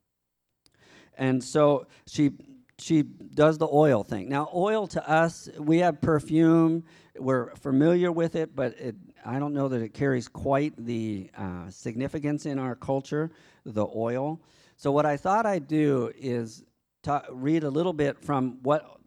And 1.19 1.43
so 1.43 1.87
she 2.07 2.33
she 2.79 3.03
does 3.03 3.59
the 3.59 3.69
oil 3.71 4.05
thing. 4.05 4.29
Now, 4.29 4.51
oil 4.55 4.87
to 4.89 5.09
us, 5.09 5.49
we 5.59 5.79
have 5.79 6.01
perfume. 6.01 6.85
We're 7.19 7.55
familiar 7.57 8.13
with 8.13 8.37
it, 8.37 8.55
but 8.55 8.79
it, 8.79 8.97
I 9.25 9.39
don't 9.39 9.55
know 9.55 9.69
that 9.69 9.81
it 9.81 9.95
carries 9.95 10.29
quite 10.29 10.75
the 10.77 11.31
uh, 11.37 11.71
significance 11.71 12.45
in 12.45 12.59
our 12.59 12.75
culture, 12.75 13.31
the 13.65 13.87
oil. 13.87 14.41
So, 14.77 14.93
what 14.93 15.07
I 15.07 15.17
thought 15.17 15.47
I'd 15.47 15.67
do 15.69 16.13
is 16.19 16.65
ta- 17.03 17.25
read 17.31 17.65
a 17.65 17.71
little 17.71 17.95
bit 17.95 18.23
from 18.23 18.59
what 18.63 18.99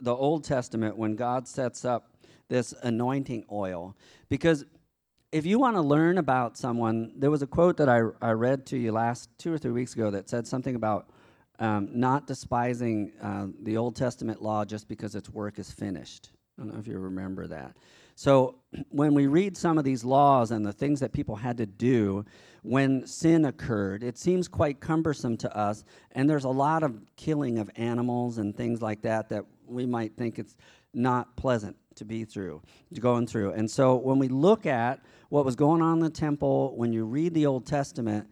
the 0.00 0.14
Old 0.14 0.44
Testament 0.44 0.96
when 0.96 1.14
God 1.14 1.46
sets 1.46 1.84
up 1.84 2.14
this 2.48 2.72
anointing 2.82 3.44
oil. 3.52 3.94
Because 4.30 4.64
if 5.32 5.44
you 5.44 5.58
want 5.58 5.76
to 5.76 5.82
learn 5.82 6.16
about 6.16 6.56
someone, 6.56 7.12
there 7.14 7.30
was 7.30 7.42
a 7.42 7.46
quote 7.46 7.76
that 7.76 7.88
I, 7.88 8.00
I 8.22 8.30
read 8.30 8.64
to 8.66 8.78
you 8.78 8.92
last 8.92 9.28
two 9.38 9.52
or 9.52 9.58
three 9.58 9.72
weeks 9.72 9.92
ago 9.92 10.10
that 10.10 10.30
said 10.30 10.46
something 10.46 10.74
about 10.74 11.10
um, 11.58 11.88
not 11.92 12.26
despising 12.26 13.12
uh, 13.22 13.46
the 13.62 13.76
Old 13.76 13.96
Testament 13.96 14.42
law 14.42 14.64
just 14.64 14.88
because 14.88 15.14
its 15.14 15.28
work 15.28 15.58
is 15.58 15.70
finished. 15.70 16.30
I 16.58 16.62
don't 16.62 16.72
know 16.72 16.80
if 16.80 16.86
you 16.86 16.98
remember 16.98 17.46
that. 17.46 17.76
So, 18.14 18.56
when 18.90 19.14
we 19.14 19.26
read 19.26 19.56
some 19.56 19.78
of 19.78 19.84
these 19.84 20.04
laws 20.04 20.50
and 20.50 20.66
the 20.66 20.72
things 20.72 21.00
that 21.00 21.12
people 21.12 21.36
had 21.36 21.56
to 21.58 21.66
do 21.66 22.24
when 22.62 23.06
sin 23.06 23.44
occurred, 23.44 24.02
it 24.02 24.18
seems 24.18 24.48
quite 24.48 24.80
cumbersome 24.80 25.36
to 25.38 25.56
us. 25.56 25.84
And 26.12 26.28
there's 26.28 26.44
a 26.44 26.48
lot 26.50 26.82
of 26.82 27.00
killing 27.16 27.58
of 27.58 27.70
animals 27.76 28.38
and 28.38 28.56
things 28.56 28.82
like 28.82 29.02
that 29.02 29.28
that 29.28 29.44
we 29.66 29.86
might 29.86 30.16
think 30.16 30.38
it's 30.38 30.56
not 30.94 31.36
pleasant 31.36 31.76
to 31.94 32.04
be 32.04 32.24
through, 32.24 32.60
to 32.94 33.00
going 33.00 33.26
through. 33.26 33.52
And 33.52 33.70
so, 33.70 33.96
when 33.96 34.18
we 34.18 34.28
look 34.28 34.66
at 34.66 35.00
what 35.28 35.44
was 35.44 35.56
going 35.56 35.82
on 35.82 35.98
in 35.98 36.04
the 36.04 36.10
temple, 36.10 36.76
when 36.76 36.92
you 36.92 37.04
read 37.04 37.34
the 37.34 37.46
Old 37.46 37.66
Testament, 37.66 38.28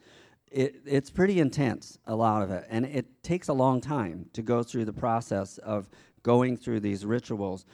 it, 0.56 0.76
it's 0.86 1.10
pretty 1.10 1.38
intense, 1.38 1.98
a 2.06 2.16
lot 2.16 2.42
of 2.42 2.50
it. 2.50 2.66
And 2.70 2.86
it 2.86 3.22
takes 3.22 3.48
a 3.48 3.52
long 3.52 3.78
time 3.78 4.25
to 4.32 4.40
go 4.40 4.62
through 4.62 4.86
the 4.86 4.92
process 4.92 5.58
of 5.58 5.90
going 6.22 6.56
through 6.56 6.80
these 6.80 7.04
rituals. 7.04 7.66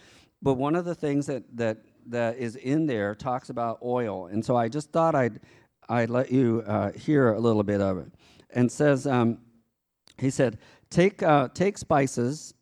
But 0.43 0.55
one 0.55 0.75
of 0.75 0.85
the 0.85 0.95
things 0.95 1.27
that, 1.27 1.45
that, 1.57 1.79
that 2.07 2.39
is 2.39 2.57
in 2.57 2.87
there 2.87 3.15
talks 3.15 3.51
about 3.51 3.79
oil. 3.85 4.27
And 4.27 4.45
so 4.45 4.57
I 4.57 4.69
just 4.69 4.91
thought 4.91 5.15
I'd, 5.15 5.39
I'd 5.89 6.11
let 6.11 6.33
you 6.33 6.65
uh, 6.67 6.91
hear 6.93 7.35
a 7.35 7.39
little 7.39 7.63
bit 7.63 7.81
of 7.81 7.99
it. 7.99 8.11
And 8.51 8.71
says, 8.71 9.07
um, 9.07 9.39
he 10.19 10.29
said, 10.29 10.59
take, 10.91 11.23
uh, 11.23 11.51
take 11.55 11.79
spices 11.79 12.53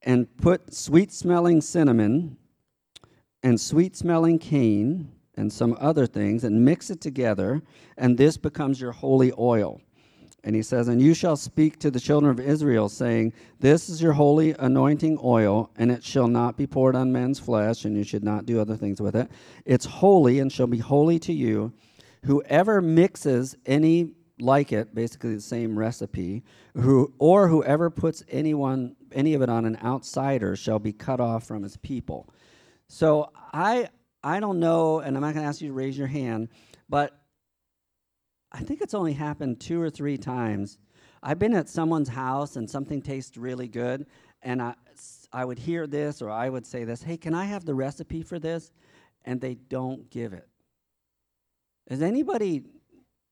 and 0.00 0.34
put 0.38 0.72
sweet 0.72 1.12
smelling 1.12 1.60
cinnamon 1.60 2.38
and 3.42 3.60
sweet 3.60 3.94
smelling 3.94 4.38
cane 4.38 5.13
and 5.36 5.52
some 5.52 5.76
other 5.80 6.06
things 6.06 6.44
and 6.44 6.64
mix 6.64 6.90
it 6.90 7.00
together, 7.00 7.62
and 7.96 8.16
this 8.16 8.36
becomes 8.36 8.80
your 8.80 8.92
holy 8.92 9.32
oil. 9.38 9.80
And 10.44 10.54
he 10.54 10.62
says, 10.62 10.88
And 10.88 11.00
you 11.00 11.14
shall 11.14 11.36
speak 11.36 11.78
to 11.80 11.90
the 11.90 11.98
children 11.98 12.30
of 12.30 12.38
Israel, 12.38 12.88
saying, 12.88 13.32
This 13.60 13.88
is 13.88 14.02
your 14.02 14.12
holy 14.12 14.54
anointing 14.58 15.18
oil, 15.22 15.70
and 15.76 15.90
it 15.90 16.04
shall 16.04 16.28
not 16.28 16.56
be 16.56 16.66
poured 16.66 16.94
on 16.94 17.10
men's 17.10 17.38
flesh, 17.38 17.84
and 17.84 17.96
you 17.96 18.04
should 18.04 18.22
not 18.22 18.44
do 18.44 18.60
other 18.60 18.76
things 18.76 19.00
with 19.00 19.16
it. 19.16 19.30
It's 19.64 19.86
holy 19.86 20.38
and 20.40 20.52
shall 20.52 20.66
be 20.66 20.78
holy 20.78 21.18
to 21.20 21.32
you. 21.32 21.72
Whoever 22.24 22.82
mixes 22.82 23.56
any 23.64 24.10
like 24.38 24.72
it, 24.72 24.94
basically 24.94 25.34
the 25.34 25.40
same 25.40 25.78
recipe, 25.78 26.42
who 26.74 27.12
or 27.18 27.48
whoever 27.48 27.88
puts 27.88 28.22
anyone 28.28 28.96
any 29.12 29.34
of 29.34 29.42
it 29.42 29.48
on 29.48 29.64
an 29.64 29.78
outsider 29.82 30.56
shall 30.56 30.78
be 30.78 30.92
cut 30.92 31.20
off 31.20 31.44
from 31.46 31.62
his 31.62 31.76
people. 31.78 32.28
So 32.88 33.30
I 33.52 33.88
I 34.24 34.40
don't 34.40 34.58
know, 34.58 35.00
and 35.00 35.16
I'm 35.16 35.20
not 35.20 35.34
going 35.34 35.44
to 35.44 35.48
ask 35.48 35.60
you 35.60 35.68
to 35.68 35.74
raise 35.74 35.98
your 35.98 36.06
hand, 36.06 36.48
but 36.88 37.20
I 38.50 38.60
think 38.60 38.80
it's 38.80 38.94
only 38.94 39.12
happened 39.12 39.60
two 39.60 39.78
or 39.80 39.90
three 39.90 40.16
times. 40.16 40.78
I've 41.22 41.38
been 41.38 41.54
at 41.54 41.68
someone's 41.68 42.08
house 42.08 42.56
and 42.56 42.68
something 42.68 43.02
tastes 43.02 43.36
really 43.36 43.68
good, 43.68 44.06
and 44.40 44.62
I, 44.62 44.74
I 45.30 45.44
would 45.44 45.58
hear 45.58 45.86
this 45.86 46.22
or 46.22 46.30
I 46.30 46.48
would 46.48 46.64
say 46.64 46.84
this 46.84 47.02
Hey, 47.02 47.18
can 47.18 47.34
I 47.34 47.44
have 47.44 47.66
the 47.66 47.74
recipe 47.74 48.22
for 48.22 48.38
this? 48.38 48.72
And 49.26 49.40
they 49.40 49.54
don't 49.54 50.10
give 50.10 50.32
it. 50.32 50.48
Has 51.90 52.00
anybody, 52.00 52.62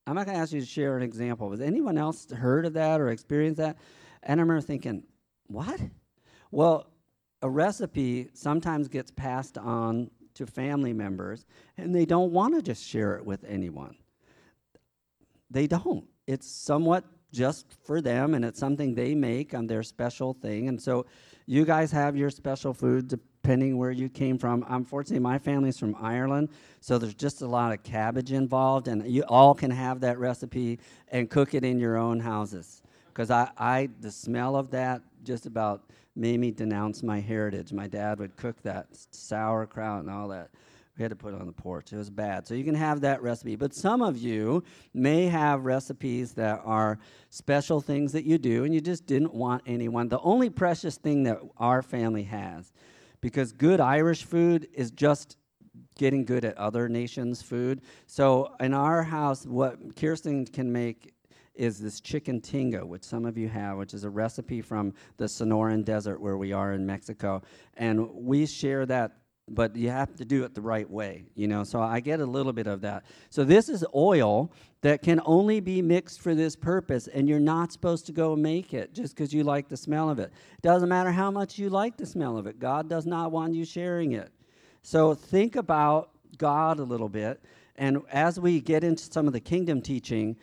I'm 0.07 0.15
not 0.15 0.27
going 0.27 0.37
to 0.37 0.43
ask 0.43 0.53
you 0.53 0.61
to 0.61 0.67
share 0.67 0.99
an 0.99 1.03
example, 1.03 1.51
has 1.53 1.63
anyone 1.63 1.97
else 1.97 2.31
heard 2.31 2.67
of 2.67 2.75
that 2.75 3.01
or 3.01 3.09
experienced 3.09 3.59
that? 3.59 3.79
And 4.23 4.41
I 4.41 4.43
remember 4.43 4.61
thinking, 4.61 5.05
What? 5.47 5.81
Well, 6.51 6.91
a 7.41 7.49
recipe 7.49 8.29
sometimes 8.35 8.89
gets 8.89 9.11
passed 9.11 9.57
on 9.57 10.11
to 10.35 10.47
family 10.47 10.93
members, 10.93 11.45
and 11.77 11.95
they 11.95 12.05
don't 12.05 12.33
want 12.33 12.55
to 12.55 12.63
just 12.63 12.87
share 12.87 13.17
it 13.17 13.25
with 13.25 13.45
anyone. 13.45 13.97
They 15.51 15.67
don't. 15.67 16.05
It's 16.27 16.51
somewhat 16.51 17.05
just 17.33 17.67
for 17.85 18.01
them, 18.01 18.35
and 18.35 18.45
it's 18.45 18.59
something 18.59 18.95
they 18.95 19.15
make 19.15 19.55
on 19.55 19.67
their 19.67 19.83
special 19.83 20.35
thing. 20.35 20.69
And 20.69 20.81
so, 20.81 21.07
you 21.47 21.65
guys 21.65 21.91
have 21.91 22.17
your 22.17 22.31
special 22.31 22.73
food 22.73 23.09
depending 23.09 23.77
where 23.77 23.91
you 23.91 24.09
came 24.09 24.39
from. 24.39 24.65
Unfortunately, 24.69 25.19
my 25.19 25.39
family's 25.39 25.79
from 25.79 25.97
Ireland, 26.01 26.51
so 26.81 26.99
there's 26.99 27.15
just 27.15 27.43
a 27.43 27.47
lot 27.47 27.73
of 27.73 27.83
cabbage 27.83 28.33
involved, 28.33 28.89
and 28.89 29.07
you 29.11 29.25
all 29.29 29.55
can 29.55 29.71
have 29.71 30.01
that 30.01 30.19
recipe 30.19 30.79
and 31.09 31.29
cook 31.29 31.55
it 31.55 31.65
in 31.65 31.79
your 31.79 31.97
own 31.97 32.21
houses. 32.21 32.83
Because 33.09 33.31
I, 33.31 33.51
I, 33.59 33.89
the 34.01 34.11
smell 34.11 34.57
of 34.57 34.71
that 34.71 35.03
just 35.23 35.47
about 35.47 35.91
made 36.15 36.41
me 36.41 36.51
denounce 36.51 37.03
my 37.03 37.21
heritage. 37.21 37.73
My 37.73 37.89
dad 37.89 38.19
would 38.19 38.37
cook 38.37 38.61
that 38.63 38.89
sauerkraut 39.11 40.01
and 40.01 40.11
all 40.11 40.29
that. 40.29 40.51
We 40.97 41.03
had 41.03 41.09
to 41.09 41.17
put 41.17 41.33
it 41.33 41.41
on 41.41 41.47
the 41.47 41.53
porch. 41.53 41.93
It 41.93 41.97
was 41.97 42.11
bad. 42.11 42.47
So 42.47 42.55
you 42.55 42.65
can 42.65 42.75
have 42.75 43.01
that 43.01 43.23
recipe. 43.23 43.57
But 43.57 43.75
some 43.75 44.03
of 44.03 44.19
you 44.19 44.63
may 44.93 45.27
have 45.27 45.65
recipes 45.65 46.35
that 46.35 46.61
are 46.65 46.99
special 47.31 47.81
things 47.81 48.13
that 48.13 48.25
you 48.25 48.37
do, 48.37 48.65
and 48.65 48.75
you 48.75 48.81
just 48.83 49.07
didn't 49.07 49.33
want 49.33 49.63
anyone. 49.65 50.09
The 50.09 50.21
only 50.21 50.51
precious 50.51 50.99
thing 50.99 51.23
that 51.23 51.39
our 51.57 51.81
family 51.81 52.25
has, 52.25 52.73
because 53.23 53.53
good 53.53 53.81
Irish 53.81 54.25
food 54.25 54.69
is 54.75 54.91
just 54.91 55.39
getting 55.97 56.27
good 56.27 56.45
at 56.45 56.59
other 56.59 56.91
nations' 56.91 57.41
food. 57.41 57.81
So 58.07 58.55
in 58.61 58.75
our 58.75 59.03
house, 59.03 59.47
what 59.47 59.97
Kirsten 59.97 60.45
can 60.45 60.71
make 60.71 61.15
is 61.55 61.79
this 61.79 62.01
chicken 62.01 62.41
tinga, 62.41 62.85
which 62.85 63.05
some 63.05 63.25
of 63.25 63.37
you 63.37 63.49
have, 63.49 63.77
which 63.77 63.95
is 63.95 64.05
a 64.05 64.11
recipe 64.11 64.61
from 64.61 64.95
the 65.17 65.25
Sonoran 65.25 65.85
Desert 65.85 66.21
where 66.21 66.37
we 66.37 66.53
are 66.53 66.73
in 66.73 66.87
Mexico. 66.87 67.43
And 67.75 68.09
we 68.13 68.47
share 68.47 68.87
that, 68.87 69.19
but 69.49 69.77
you 69.77 69.91
have 69.91 70.15
to 70.17 70.25
do 70.25 70.45
it 70.45 70.55
the 70.55 70.63
right 70.63 70.89
way, 70.89 71.25
you 71.35 71.49
know. 71.49 71.65
So 71.65 71.81
I 71.81 72.01
get 72.01 72.21
a 72.21 72.27
little 72.27 72.53
bit 72.53 72.67
of 72.67 72.81
that. 72.83 73.05
So 73.31 73.45
this 73.45 73.69
is 73.69 73.85
oil 73.95 74.53
that 74.81 75.03
can 75.03 75.21
only 75.25 75.61
be 75.61 75.83
mixed 75.83 76.21
for 76.21 76.35
this 76.35 76.57
purpose, 76.57 77.07
and 77.09 77.29
you're 77.29 77.41
not 77.41 77.73
supposed 77.73 78.07
to 78.07 78.13
go 78.13 78.35
make 78.35 78.73
it 78.73 78.95
just 78.95 79.15
because 79.15 79.33
you 79.33 79.45
like 79.45 79.69
the 79.69 79.77
smell 79.77 80.09
of 80.09 80.19
it. 80.19 80.33
Doesn't 80.63 80.89
matter 80.89 81.13
how 81.13 81.31
much 81.31 81.59
you 81.59 81.69
like 81.69 81.97
the 81.97 82.07
smell 82.07 82.39
of 82.39 82.47
it, 82.47 82.59
God 82.59 82.89
does 82.89 83.07
not 83.07 83.31
want 83.31 83.55
you 83.55 83.65
sharing 83.65 84.13
it. 84.13 84.31
So 84.83 85.15
think 85.15 85.57
about 85.57 86.11
God 86.39 86.79
a 86.79 86.85
little 86.85 87.09
bit. 87.09 87.43
And 87.77 88.03
as 88.11 88.39
we 88.39 88.61
get 88.61 88.85
into 88.85 89.05
some 89.05 89.27
of 89.27 89.33
the 89.33 89.41
kingdom 89.41 89.81
teaching, 89.81 90.37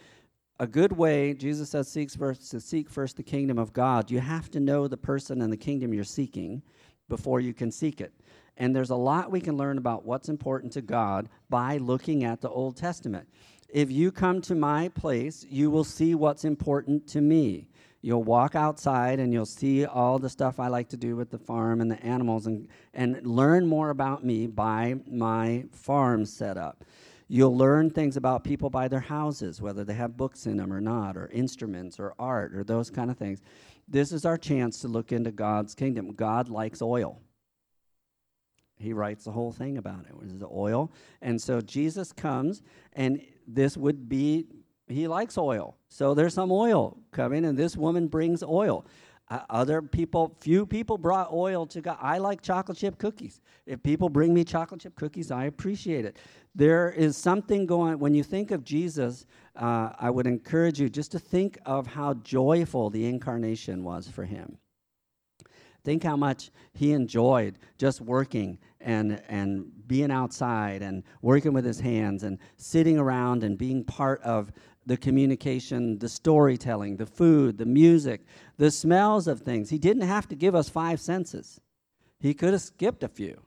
a 0.59 0.67
good 0.67 0.91
way, 0.91 1.33
Jesus 1.33 1.69
says, 1.69 1.87
seeks 1.87 2.15
first, 2.15 2.51
to 2.51 2.59
seek 2.59 2.89
first 2.89 3.15
the 3.15 3.23
kingdom 3.23 3.57
of 3.57 3.71
God. 3.71 4.11
You 4.11 4.19
have 4.19 4.51
to 4.51 4.59
know 4.59 4.87
the 4.87 4.97
person 4.97 5.41
and 5.41 5.51
the 5.51 5.57
kingdom 5.57 5.93
you're 5.93 6.03
seeking 6.03 6.61
before 7.07 7.39
you 7.39 7.53
can 7.53 7.71
seek 7.71 8.01
it. 8.01 8.13
And 8.57 8.75
there's 8.75 8.89
a 8.89 8.95
lot 8.95 9.31
we 9.31 9.39
can 9.39 9.55
learn 9.55 9.77
about 9.77 10.05
what's 10.05 10.27
important 10.27 10.73
to 10.73 10.81
God 10.81 11.29
by 11.49 11.77
looking 11.77 12.25
at 12.25 12.41
the 12.41 12.49
Old 12.49 12.75
Testament. 12.75 13.27
If 13.69 13.89
you 13.89 14.11
come 14.11 14.41
to 14.41 14.55
my 14.55 14.89
place, 14.89 15.45
you 15.49 15.71
will 15.71 15.85
see 15.85 16.13
what's 16.13 16.43
important 16.43 17.07
to 17.09 17.21
me. 17.21 17.69
You'll 18.01 18.23
walk 18.23 18.55
outside 18.55 19.19
and 19.19 19.31
you'll 19.31 19.45
see 19.45 19.85
all 19.85 20.19
the 20.19 20.29
stuff 20.29 20.59
I 20.59 20.67
like 20.67 20.89
to 20.89 20.97
do 20.97 21.15
with 21.15 21.29
the 21.29 21.37
farm 21.37 21.79
and 21.79 21.91
the 21.91 22.01
animals 22.03 22.47
and, 22.47 22.67
and 22.93 23.25
learn 23.25 23.65
more 23.65 23.89
about 23.91 24.25
me 24.25 24.47
by 24.47 24.95
my 25.09 25.65
farm 25.71 26.25
setup. 26.25 26.83
You'll 27.31 27.55
learn 27.55 27.91
things 27.91 28.17
about 28.17 28.43
people 28.43 28.71
by 28.71 28.88
their 28.88 29.00
houses, 29.00 29.62
whether 29.62 29.83
they 29.83 29.93
have 29.93 30.17
books 30.17 30.48
in 30.48 30.57
them 30.57 30.74
or 30.74 30.81
not, 30.81 31.15
or 31.15 31.27
instruments 31.27 32.00
or 32.00 32.15
art 32.17 32.55
or 32.55 32.63
those 32.63 32.89
kind 32.89 33.12
of 33.12 33.17
things. 33.17 33.39
This 33.88 34.12
is 34.12 34.25
our 34.25 34.38
chance 34.38 34.81
to 34.81 34.88
look 34.88 35.12
into 35.12 35.31
God's 35.31 35.75
kingdom. 35.75 36.13
God 36.13 36.50
likes 36.50 36.81
oil. 36.81 37.21
He 38.77 38.93
writes 38.93 39.25
the 39.25 39.31
whole 39.31 39.51
thing 39.51 39.77
about 39.77 40.05
it. 40.05 40.15
It 40.24 40.36
is 40.36 40.43
oil. 40.43 40.91
And 41.21 41.39
so 41.39 41.62
Jesus 41.62 42.12
comes, 42.12 42.63
and 42.93 43.21
this 43.48 43.77
would 43.77 44.09
be, 44.09 44.48
he 44.88 45.07
likes 45.07 45.38
oil. 45.38 45.77
So 45.88 46.15
there's 46.15 46.33
some 46.33 46.51
oil 46.51 46.98
coming, 47.12 47.45
and 47.45 47.55
this 47.55 47.77
woman 47.77 48.07
brings 48.07 48.41
oil. 48.41 48.88
Uh, 49.29 49.41
other 49.51 49.81
people, 49.81 50.36
few 50.39 50.65
people 50.65 50.98
brought 50.98 51.31
oil 51.31 51.65
to 51.67 51.81
God. 51.81 51.98
I 52.01 52.17
like 52.17 52.41
chocolate 52.41 52.77
chip 52.77 52.98
cookies. 52.98 53.41
If 53.67 53.83
people 53.83 54.09
bring 54.09 54.33
me 54.33 54.43
chocolate 54.43 54.81
chip 54.81 54.95
cookies, 54.95 55.29
I 55.29 55.45
appreciate 55.45 56.03
it. 56.03 56.17
There 56.55 56.91
is 56.91 57.15
something 57.15 57.67
going, 57.67 58.00
when 58.00 58.15
you 58.15 58.24
think 58.24 58.50
of 58.50 58.63
Jesus, 58.63 59.27
uh, 59.55 59.91
I 60.00 60.09
would 60.09 60.25
encourage 60.25 60.79
you 60.79 60.89
just 60.89 61.12
to 61.12 61.19
think 61.19 61.59
of 61.65 61.86
how 61.86 62.15
joyful 62.15 62.89
the 62.89 63.05
incarnation 63.05 63.83
was 63.83 64.07
for 64.07 64.25
him. 64.25 64.57
Think 65.83 66.03
how 66.03 66.17
much 66.17 66.50
he 66.74 66.91
enjoyed 66.91 67.59
just 67.77 68.01
working 68.01 68.57
and, 68.81 69.21
and 69.29 69.71
being 69.88 70.12
outside 70.12 70.81
and 70.81 71.03
working 71.21 71.53
with 71.53 71.65
his 71.65 71.79
hands 71.79 72.24
and 72.24 72.38
sitting 72.57 72.98
around 72.98 73.43
and 73.43 73.57
being 73.57 73.83
part 73.83 74.21
of 74.24 74.51
the 74.89 74.98
communication, 74.98 76.00
the 76.00 76.10
storytelling, 76.10 76.98
the 76.98 77.05
food, 77.05 77.60
the 77.60 77.65
music, 77.65 78.25
the 78.58 78.72
smells 78.72 79.27
of 79.27 79.39
things. 79.39 79.69
He 79.69 79.77
didn't 79.77 80.08
have 80.08 80.27
to 80.29 80.36
give 80.36 80.55
us 80.55 80.67
five 80.67 81.00
senses, 81.00 81.62
he 82.19 82.34
could 82.34 82.53
have 82.53 82.62
skipped 82.63 83.03
a 83.03 83.08
few. 83.08 83.39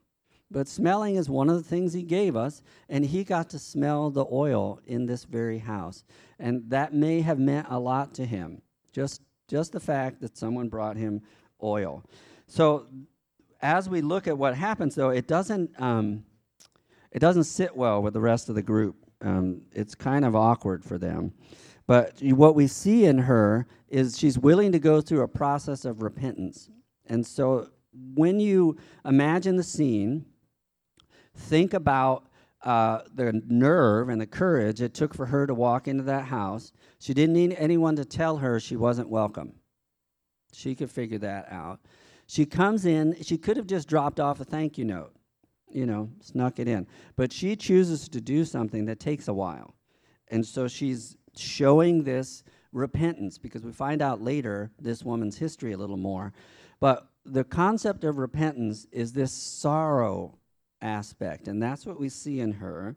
But 0.52 0.68
smelling 0.68 1.16
is 1.16 1.28
one 1.28 1.50
of 1.50 1.56
the 1.56 1.68
things 1.68 1.94
he 1.94 2.04
gave 2.04 2.36
us, 2.36 2.62
and 2.88 3.04
he 3.04 3.24
got 3.24 3.50
to 3.50 3.58
smell 3.58 4.10
the 4.10 4.24
oil 4.30 4.80
in 4.86 5.06
this 5.06 5.24
very 5.24 5.58
house. 5.58 6.04
And 6.38 6.62
that 6.70 6.94
may 6.94 7.22
have 7.22 7.40
meant 7.40 7.66
a 7.70 7.78
lot 7.80 8.14
to 8.14 8.24
him, 8.24 8.62
just, 8.92 9.20
just 9.48 9.72
the 9.72 9.80
fact 9.80 10.20
that 10.20 10.36
someone 10.36 10.68
brought 10.68 10.96
him 10.96 11.22
oil. 11.60 12.04
So 12.46 12.86
as 13.60 13.88
we 13.88 14.00
look 14.00 14.28
at 14.28 14.38
what 14.38 14.54
happens, 14.54 14.94
though, 14.94 15.10
it 15.10 15.26
doesn't, 15.26 15.80
um, 15.80 16.24
it 17.10 17.18
doesn't 17.18 17.44
sit 17.44 17.74
well 17.74 18.00
with 18.00 18.12
the 18.12 18.20
rest 18.20 18.48
of 18.48 18.54
the 18.54 18.62
group. 18.62 19.01
Um, 19.22 19.62
it's 19.72 19.94
kind 19.94 20.24
of 20.24 20.34
awkward 20.34 20.84
for 20.84 20.98
them. 20.98 21.32
But 21.86 22.20
what 22.22 22.54
we 22.54 22.66
see 22.66 23.04
in 23.04 23.18
her 23.18 23.66
is 23.88 24.18
she's 24.18 24.38
willing 24.38 24.72
to 24.72 24.78
go 24.78 25.00
through 25.00 25.22
a 25.22 25.28
process 25.28 25.84
of 25.84 26.02
repentance. 26.02 26.70
And 27.06 27.26
so 27.26 27.68
when 28.14 28.40
you 28.40 28.76
imagine 29.04 29.56
the 29.56 29.62
scene, 29.62 30.24
think 31.34 31.74
about 31.74 32.28
uh, 32.62 33.00
the 33.14 33.42
nerve 33.48 34.08
and 34.08 34.20
the 34.20 34.26
courage 34.26 34.80
it 34.80 34.94
took 34.94 35.14
for 35.14 35.26
her 35.26 35.46
to 35.46 35.54
walk 35.54 35.88
into 35.88 36.04
that 36.04 36.24
house. 36.24 36.72
She 37.00 37.12
didn't 37.12 37.34
need 37.34 37.54
anyone 37.58 37.96
to 37.96 38.04
tell 38.04 38.36
her 38.36 38.60
she 38.60 38.76
wasn't 38.76 39.08
welcome. 39.08 39.54
She 40.52 40.74
could 40.74 40.90
figure 40.90 41.18
that 41.18 41.50
out. 41.50 41.80
She 42.26 42.46
comes 42.46 42.86
in, 42.86 43.16
she 43.22 43.36
could 43.36 43.56
have 43.56 43.66
just 43.66 43.88
dropped 43.88 44.20
off 44.20 44.40
a 44.40 44.44
thank 44.44 44.78
you 44.78 44.84
note 44.84 45.14
you 45.72 45.86
know, 45.86 46.10
snuck 46.20 46.58
it 46.58 46.68
in. 46.68 46.86
But 47.16 47.32
she 47.32 47.56
chooses 47.56 48.08
to 48.10 48.20
do 48.20 48.44
something 48.44 48.84
that 48.86 49.00
takes 49.00 49.28
a 49.28 49.34
while. 49.34 49.74
And 50.28 50.46
so 50.46 50.68
she's 50.68 51.16
showing 51.36 52.04
this 52.04 52.44
repentance 52.72 53.38
because 53.38 53.62
we 53.62 53.72
find 53.72 54.00
out 54.00 54.22
later 54.22 54.70
this 54.80 55.02
woman's 55.04 55.38
history 55.38 55.72
a 55.72 55.78
little 55.78 55.96
more. 55.96 56.32
But 56.80 57.08
the 57.24 57.44
concept 57.44 58.04
of 58.04 58.18
repentance 58.18 58.86
is 58.90 59.12
this 59.12 59.32
sorrow 59.32 60.38
aspect, 60.80 61.48
and 61.48 61.62
that's 61.62 61.86
what 61.86 62.00
we 62.00 62.08
see 62.08 62.40
in 62.40 62.52
her. 62.52 62.96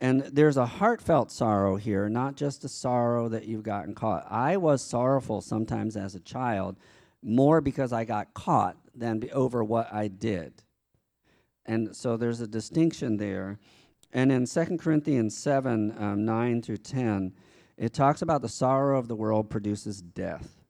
And 0.00 0.22
there's 0.22 0.56
a 0.56 0.64
heartfelt 0.64 1.32
sorrow 1.32 1.76
here, 1.76 2.08
not 2.08 2.36
just 2.36 2.64
a 2.64 2.68
sorrow 2.68 3.28
that 3.28 3.46
you've 3.46 3.64
gotten 3.64 3.94
caught. 3.94 4.26
I 4.30 4.56
was 4.56 4.80
sorrowful 4.80 5.40
sometimes 5.40 5.96
as 5.96 6.14
a 6.14 6.20
child, 6.20 6.76
more 7.22 7.60
because 7.60 7.92
I 7.92 8.04
got 8.04 8.32
caught 8.32 8.76
than 8.94 9.28
over 9.32 9.64
what 9.64 9.92
I 9.92 10.06
did. 10.06 10.62
And 11.68 11.94
so 11.94 12.16
there's 12.16 12.40
a 12.40 12.46
distinction 12.48 13.18
there. 13.18 13.58
And 14.12 14.32
in 14.32 14.46
2 14.46 14.78
Corinthians 14.78 15.36
7 15.36 15.94
um, 15.98 16.24
9 16.24 16.62
through 16.62 16.78
10, 16.78 17.34
it 17.76 17.92
talks 17.92 18.22
about 18.22 18.42
the 18.42 18.48
sorrow 18.48 18.98
of 18.98 19.06
the 19.06 19.14
world 19.14 19.50
produces 19.50 20.00
death. 20.00 20.64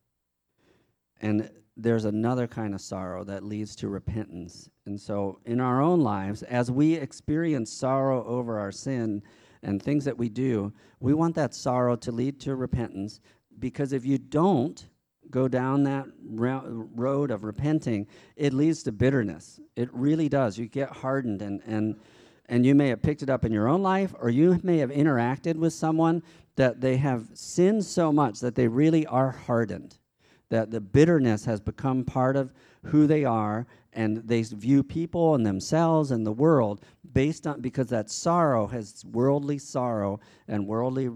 And 1.20 1.48
there's 1.76 2.04
another 2.04 2.48
kind 2.48 2.74
of 2.74 2.80
sorrow 2.80 3.22
that 3.24 3.44
leads 3.44 3.76
to 3.76 3.88
repentance. 3.88 4.68
And 4.86 5.00
so 5.00 5.38
in 5.46 5.60
our 5.60 5.80
own 5.80 6.00
lives, 6.00 6.42
as 6.42 6.70
we 6.70 6.94
experience 6.94 7.72
sorrow 7.72 8.26
over 8.26 8.58
our 8.58 8.72
sin 8.72 9.22
and 9.62 9.80
things 9.80 10.04
that 10.04 10.18
we 10.18 10.28
do, 10.28 10.72
we 10.98 11.14
want 11.14 11.36
that 11.36 11.54
sorrow 11.54 11.94
to 11.96 12.10
lead 12.10 12.40
to 12.40 12.56
repentance 12.56 13.20
because 13.60 13.92
if 13.92 14.04
you 14.04 14.18
don't, 14.18 14.84
go 15.30 15.48
down 15.48 15.84
that 15.84 16.06
road 16.24 17.30
of 17.30 17.44
repenting, 17.44 18.06
it 18.36 18.52
leads 18.52 18.82
to 18.84 18.92
bitterness. 18.92 19.60
It 19.76 19.88
really 19.92 20.28
does. 20.28 20.58
You 20.58 20.66
get 20.66 20.90
hardened, 20.90 21.42
and, 21.42 21.62
and, 21.66 21.96
and 22.46 22.64
you 22.64 22.74
may 22.74 22.88
have 22.88 23.02
picked 23.02 23.22
it 23.22 23.30
up 23.30 23.44
in 23.44 23.52
your 23.52 23.68
own 23.68 23.82
life, 23.82 24.14
or 24.20 24.30
you 24.30 24.58
may 24.62 24.78
have 24.78 24.90
interacted 24.90 25.56
with 25.56 25.72
someone 25.72 26.22
that 26.56 26.80
they 26.80 26.96
have 26.96 27.26
sinned 27.34 27.84
so 27.84 28.12
much 28.12 28.40
that 28.40 28.54
they 28.54 28.68
really 28.68 29.06
are 29.06 29.30
hardened, 29.30 29.98
that 30.48 30.70
the 30.70 30.80
bitterness 30.80 31.44
has 31.44 31.60
become 31.60 32.04
part 32.04 32.36
of 32.36 32.52
who 32.86 33.06
they 33.06 33.24
are, 33.24 33.66
and 33.92 34.18
they 34.18 34.42
view 34.42 34.82
people 34.82 35.34
and 35.34 35.44
themselves 35.44 36.10
and 36.10 36.26
the 36.26 36.32
world 36.32 36.80
based 37.12 37.46
on 37.46 37.60
because 37.60 37.88
that 37.88 38.10
sorrow 38.10 38.66
has 38.66 39.04
worldly 39.04 39.58
sorrow 39.58 40.20
and 40.46 40.66
worldly 40.66 41.10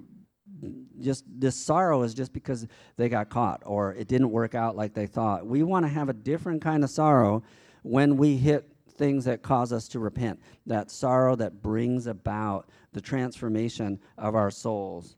just 1.01 1.25
this 1.29 1.57
sorrow 1.57 2.03
is 2.03 2.15
just 2.15 2.33
because 2.33 2.67
they 2.97 3.09
got 3.09 3.29
caught 3.29 3.63
or 3.65 3.95
it 3.95 4.09
didn't 4.09 4.31
work 4.31 4.55
out 4.55 4.77
like 4.77 4.95
they 4.95 5.07
thought. 5.07 5.47
We 5.47 5.63
want 5.63 5.85
to 5.85 5.89
have 5.89 6.09
a 6.09 6.13
different 6.13 6.63
kind 6.63 6.85
of 6.85 6.91
sorrow 6.91 7.43
when 7.83 8.17
we 8.17 8.37
hit 8.37 8.69
things 8.93 9.25
that 9.25 9.43
cause 9.43 9.73
us 9.73 9.89
to 9.89 9.99
repent, 9.99 10.41
that 10.67 10.91
sorrow 10.91 11.35
that 11.37 11.63
brings 11.63 12.07
about 12.07 12.69
the 12.93 13.01
transformation 13.01 13.99
of 14.19 14.35
our 14.35 14.51
souls. 14.51 15.17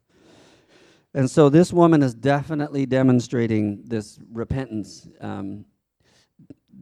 And 1.12 1.30
so 1.30 1.48
this 1.48 1.72
woman 1.72 2.02
is 2.02 2.14
definitely 2.14 2.87
demonstrating 2.87 3.83
this 3.85 4.18
repentance, 4.33 5.09
um, 5.20 5.64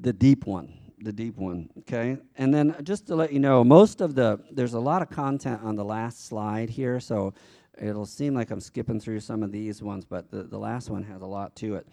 the 0.01 0.12
deep 0.12 0.46
one, 0.46 0.72
the 1.01 1.12
deep 1.12 1.37
one, 1.37 1.68
okay? 1.81 2.16
And 2.37 2.53
then 2.53 2.75
just 2.83 3.07
to 3.09 3.14
let 3.14 3.33
you 3.33 3.40
know, 3.40 3.62
most 3.62 4.01
of 4.01 4.14
the, 4.14 4.40
there's 4.51 4.75
a 4.75 4.81
lot 4.81 5.03
of 5.03 5.11
content 5.11 5.61
on 5.62 5.77
the 5.77 5.85
last 5.85 6.27
slide 6.27 6.70
here, 6.70 6.98
so 6.98 7.35
It'll 7.81 8.07
seem 8.07 8.35
like 8.35 8.51
I'm 8.51 8.61
skipping 8.61 9.01
through 9.01 9.21
some 9.21 9.43
of 9.43 9.53
these 9.53 9.83
ones, 9.83 10.05
but 10.05 10.31
the, 10.31 10.43
the 10.45 10.59
last 10.59 10.91
one 10.91 11.03
has 11.05 11.23
a 11.23 11.27
lot 11.27 11.57
to 11.57 11.77
it. 11.77 11.87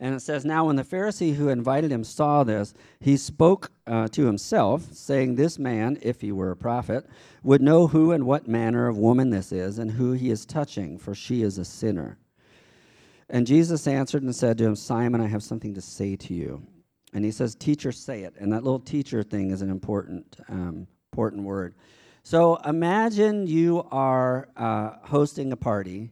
And 0.00 0.14
it 0.14 0.20
says, 0.20 0.44
Now 0.44 0.66
when 0.66 0.76
the 0.76 0.84
Pharisee 0.84 1.34
who 1.34 1.48
invited 1.48 1.90
him 1.90 2.04
saw 2.04 2.44
this, 2.44 2.74
he 3.00 3.16
spoke 3.16 3.72
uh, 3.86 4.08
to 4.08 4.26
himself, 4.26 4.92
saying, 4.92 5.34
This 5.34 5.58
man, 5.58 5.98
if 6.02 6.20
he 6.20 6.30
were 6.30 6.50
a 6.50 6.56
prophet, 6.56 7.06
would 7.42 7.62
know 7.62 7.88
who 7.88 8.12
and 8.12 8.24
what 8.24 8.46
manner 8.46 8.86
of 8.86 8.96
woman 8.96 9.30
this 9.30 9.50
is, 9.50 9.78
and 9.78 9.92
who 9.92 10.12
he 10.12 10.30
is 10.30 10.46
touching, 10.46 10.98
for 10.98 11.14
she 11.14 11.42
is 11.42 11.58
a 11.58 11.64
sinner. 11.64 12.18
And 13.28 13.46
Jesus 13.46 13.86
answered 13.86 14.22
and 14.22 14.34
said 14.34 14.56
to 14.58 14.64
him, 14.64 14.76
Simon, 14.76 15.20
I 15.20 15.26
have 15.26 15.42
something 15.42 15.74
to 15.74 15.80
say 15.80 16.16
to 16.16 16.34
you. 16.34 16.62
And 17.12 17.24
he 17.24 17.30
says, 17.30 17.54
Teacher, 17.54 17.90
say 17.90 18.22
it. 18.22 18.34
And 18.38 18.52
that 18.52 18.64
little 18.64 18.80
teacher 18.80 19.22
thing 19.22 19.50
is 19.50 19.62
an 19.62 19.70
important, 19.70 20.36
um, 20.48 20.86
important 21.12 21.42
word. 21.42 21.74
So 22.30 22.56
imagine 22.56 23.46
you 23.46 23.86
are 23.90 24.50
uh, 24.54 24.96
hosting 25.00 25.50
a 25.52 25.56
party, 25.56 26.10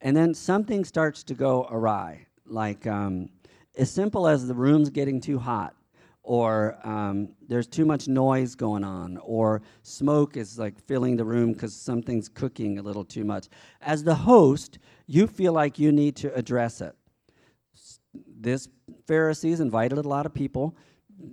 and 0.00 0.16
then 0.16 0.32
something 0.32 0.82
starts 0.82 1.22
to 1.24 1.34
go 1.34 1.68
awry, 1.70 2.26
like 2.46 2.86
um, 2.86 3.28
as 3.76 3.90
simple 3.90 4.26
as 4.26 4.48
the 4.48 4.54
room's 4.54 4.88
getting 4.88 5.20
too 5.20 5.38
hot, 5.38 5.74
or 6.22 6.78
um, 6.84 7.34
there's 7.48 7.66
too 7.66 7.84
much 7.84 8.08
noise 8.08 8.54
going 8.54 8.82
on, 8.82 9.18
or 9.18 9.60
smoke 9.82 10.38
is 10.38 10.58
like 10.58 10.80
filling 10.86 11.18
the 11.18 11.24
room 11.26 11.52
because 11.52 11.76
something's 11.76 12.30
cooking 12.30 12.78
a 12.78 12.82
little 12.82 13.04
too 13.04 13.24
much. 13.24 13.48
As 13.82 14.02
the 14.02 14.14
host, 14.14 14.78
you 15.06 15.26
feel 15.26 15.52
like 15.52 15.78
you 15.78 15.92
need 15.92 16.16
to 16.16 16.34
address 16.34 16.80
it. 16.80 16.94
This 18.40 18.70
Pharisee's 19.06 19.60
invited 19.60 19.98
a 19.98 20.08
lot 20.08 20.24
of 20.24 20.32
people. 20.32 20.74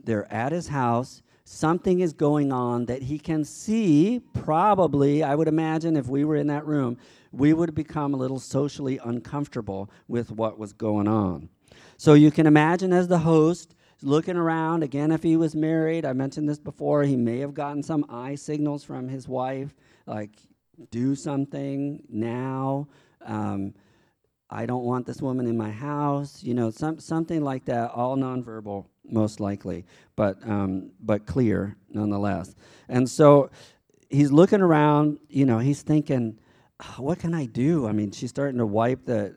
They're 0.04 0.30
at 0.30 0.52
his 0.52 0.68
house 0.68 1.22
something 1.46 2.00
is 2.00 2.12
going 2.12 2.52
on 2.52 2.86
that 2.86 3.04
he 3.04 3.18
can 3.18 3.46
see. 3.46 4.22
Probably, 4.34 5.24
I 5.24 5.36
would 5.36 5.48
imagine, 5.48 5.96
if 5.96 6.08
we 6.08 6.26
were 6.26 6.36
in 6.36 6.48
that 6.48 6.66
room, 6.66 6.98
we 7.32 7.54
would 7.54 7.74
become 7.74 8.14
a 8.14 8.18
little 8.18 8.40
socially 8.40 9.00
uncomfortable 9.04 9.90
with 10.08 10.32
what 10.32 10.58
was 10.58 10.74
going 10.74 11.08
on. 11.08 11.50
So 11.98 12.14
you 12.14 12.32
can 12.32 12.48
imagine 12.48 12.92
as 12.92 13.08
the 13.08 13.20
host 13.20 13.76
looking 14.02 14.36
around. 14.36 14.84
Again, 14.84 15.12
if 15.12 15.24
he 15.24 15.38
was 15.38 15.56
married, 15.56 16.06
I 16.06 16.14
mentioned 16.14 16.50
this 16.50 16.60
before, 16.60 17.04
he 17.04 17.16
may 17.16 17.40
have 17.40 17.54
gotten 17.54 17.84
some 17.84 18.06
eye 18.10 18.36
signals 18.36 18.84
from 18.84 19.08
his 19.08 19.28
wife, 19.28 19.74
like, 20.06 20.32
do 20.92 21.16
something 21.16 22.04
now. 22.10 22.88
Um, 23.26 23.74
I 24.50 24.66
don't 24.66 24.84
want 24.84 25.06
this 25.06 25.22
woman 25.22 25.48
in 25.48 25.58
my 25.58 25.72
house, 25.72 26.44
you 26.44 26.54
know, 26.54 26.70
some, 26.70 27.00
something 27.00 27.44
like 27.44 27.66
that, 27.66 27.92
all 27.92 28.16
nonverbal, 28.16 28.86
most 29.04 29.40
likely, 29.40 29.86
but, 30.16 30.38
um, 30.48 30.92
but 31.00 31.26
clear 31.26 31.78
nonetheless. 31.90 32.56
And 32.88 33.10
so 33.10 33.50
he's 34.10 34.32
looking 34.32 34.62
around, 34.62 35.20
you 35.30 35.46
know, 35.46 35.60
he's 35.60 35.82
thinking, 35.82 36.38
oh, 36.84 37.02
what 37.02 37.20
can 37.20 37.34
I 37.34 37.46
do? 37.46 37.88
I 37.88 37.92
mean, 37.92 38.12
she's 38.12 38.30
starting 38.30 38.60
to 38.60 38.66
wipe 38.66 39.06
the, 39.06 39.36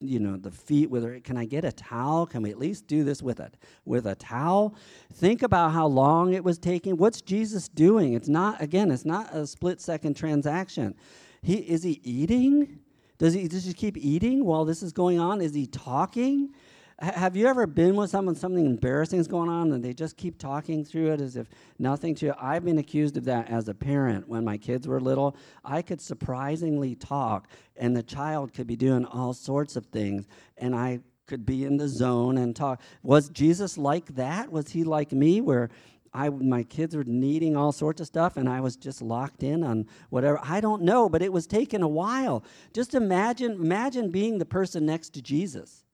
you 0.00 0.18
know, 0.18 0.36
the 0.36 0.50
feet 0.50 0.90
with 0.90 1.04
her. 1.04 1.20
Can 1.20 1.38
I 1.38 1.46
get 1.46 1.64
a 1.64 1.72
towel? 1.72 2.26
Can 2.26 2.42
we 2.42 2.50
at 2.50 2.58
least 2.58 2.86
do 2.86 3.02
this 3.02 3.22
with 3.22 3.40
it? 3.40 3.56
With 3.86 4.06
a 4.06 4.14
towel? 4.14 4.76
Think 5.14 5.42
about 5.42 5.72
how 5.72 5.86
long 5.86 6.34
it 6.34 6.44
was 6.44 6.58
taking. 6.58 6.98
What's 6.98 7.22
Jesus 7.22 7.68
doing? 7.68 8.12
It's 8.12 8.28
not, 8.28 8.60
again, 8.60 8.90
it's 8.90 9.06
not 9.06 9.34
a 9.34 9.46
split 9.46 9.80
second 9.80 10.16
transaction. 10.16 10.94
He, 11.40 11.54
is 11.54 11.82
he 11.82 12.00
eating? 12.02 12.80
Does 13.18 13.34
he, 13.34 13.46
he 13.46 13.72
keep 13.72 13.96
eating 13.96 14.44
while 14.44 14.64
this 14.64 14.82
is 14.82 14.92
going 14.92 15.20
on? 15.20 15.40
Is 15.40 15.54
he 15.54 15.66
talking? 15.66 16.52
have 17.00 17.36
you 17.36 17.46
ever 17.48 17.66
been 17.66 17.96
with 17.96 18.10
someone, 18.10 18.36
something 18.36 18.66
embarrassing 18.66 19.18
is 19.18 19.26
going 19.26 19.48
on, 19.48 19.72
and 19.72 19.84
they 19.84 19.92
just 19.92 20.16
keep 20.16 20.38
talking 20.38 20.84
through 20.84 21.12
it 21.12 21.20
as 21.20 21.36
if 21.36 21.48
nothing 21.78 22.14
to? 22.14 22.34
I've 22.40 22.64
been 22.64 22.78
accused 22.78 23.16
of 23.16 23.24
that 23.24 23.50
as 23.50 23.68
a 23.68 23.74
parent 23.74 24.28
when 24.28 24.44
my 24.44 24.56
kids 24.56 24.86
were 24.86 25.00
little. 25.00 25.36
I 25.64 25.82
could 25.82 26.00
surprisingly 26.00 26.94
talk, 26.94 27.48
and 27.76 27.96
the 27.96 28.02
child 28.02 28.54
could 28.54 28.66
be 28.66 28.76
doing 28.76 29.04
all 29.06 29.34
sorts 29.34 29.74
of 29.76 29.86
things, 29.86 30.28
and 30.56 30.74
I 30.74 31.00
could 31.26 31.44
be 31.44 31.64
in 31.64 31.78
the 31.78 31.88
zone 31.88 32.38
and 32.38 32.54
talk. 32.54 32.80
Was 33.02 33.28
Jesus 33.30 33.76
like 33.76 34.14
that? 34.14 34.52
Was 34.52 34.70
he 34.70 34.84
like 34.84 35.10
me, 35.10 35.40
where 35.40 35.70
I, 36.14 36.28
my 36.28 36.62
kids 36.62 36.94
were 36.94 37.04
needing 37.04 37.56
all 37.56 37.72
sorts 37.72 38.00
of 38.00 38.06
stuff, 38.06 38.36
and 38.36 38.48
I 38.48 38.60
was 38.60 38.76
just 38.76 39.02
locked 39.02 39.42
in 39.42 39.64
on 39.64 39.86
whatever. 40.10 40.38
I 40.42 40.60
don't 40.60 40.82
know, 40.82 41.08
but 41.08 41.22
it 41.22 41.32
was 41.32 41.46
taking 41.46 41.82
a 41.82 41.88
while. 41.88 42.44
Just 42.72 42.94
imagine, 42.94 43.52
imagine 43.52 44.10
being 44.10 44.38
the 44.38 44.46
person 44.46 44.86
next 44.86 45.10
to 45.14 45.22
Jesus 45.22 45.84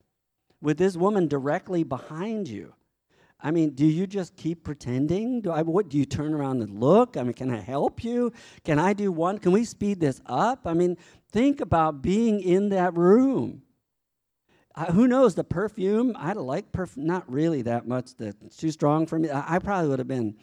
with 0.61 0.77
this 0.77 0.97
woman 0.97 1.27
directly 1.27 1.83
behind 1.83 2.49
you. 2.49 2.75
I 3.43 3.51
mean, 3.51 3.71
do 3.71 3.87
you 3.87 4.07
just 4.07 4.37
keep 4.37 4.65
pretending? 4.65 5.41
Do 5.41 5.51
I 5.51 5.63
what 5.63 5.89
do 5.89 5.97
you 5.97 6.05
turn 6.05 6.35
around 6.35 6.61
and 6.61 6.79
look? 6.79 7.17
I 7.17 7.23
mean, 7.23 7.33
can 7.33 7.51
I 7.51 7.61
help 7.61 8.05
you? 8.05 8.33
Can 8.65 8.79
I 8.79 8.93
do 8.93 9.11
one? 9.11 9.39
Can 9.39 9.53
we 9.53 9.65
speed 9.65 10.01
this 10.01 10.21
up? 10.27 10.67
I 10.67 10.75
mean, 10.75 10.99
think 11.33 11.63
about 11.63 12.03
being 12.03 12.41
in 12.41 12.69
that 12.69 12.95
room. 12.95 13.63
Who 14.93 15.07
knows 15.09 15.35
the 15.35 15.45
perfume? 15.45 16.15
I 16.17 16.33
like 16.33 16.73
perfume, 16.73 17.07
not 17.07 17.31
really 17.31 17.63
that 17.63 17.87
much. 17.87 18.15
That's 18.17 18.57
too 18.57 18.71
strong 18.71 19.07
for 19.07 19.19
me. 19.19 19.29
I, 19.29 19.57
I 19.57 19.59
probably 19.59 19.89
would 19.91 19.99
have 19.99 20.09
been, 20.09 20.37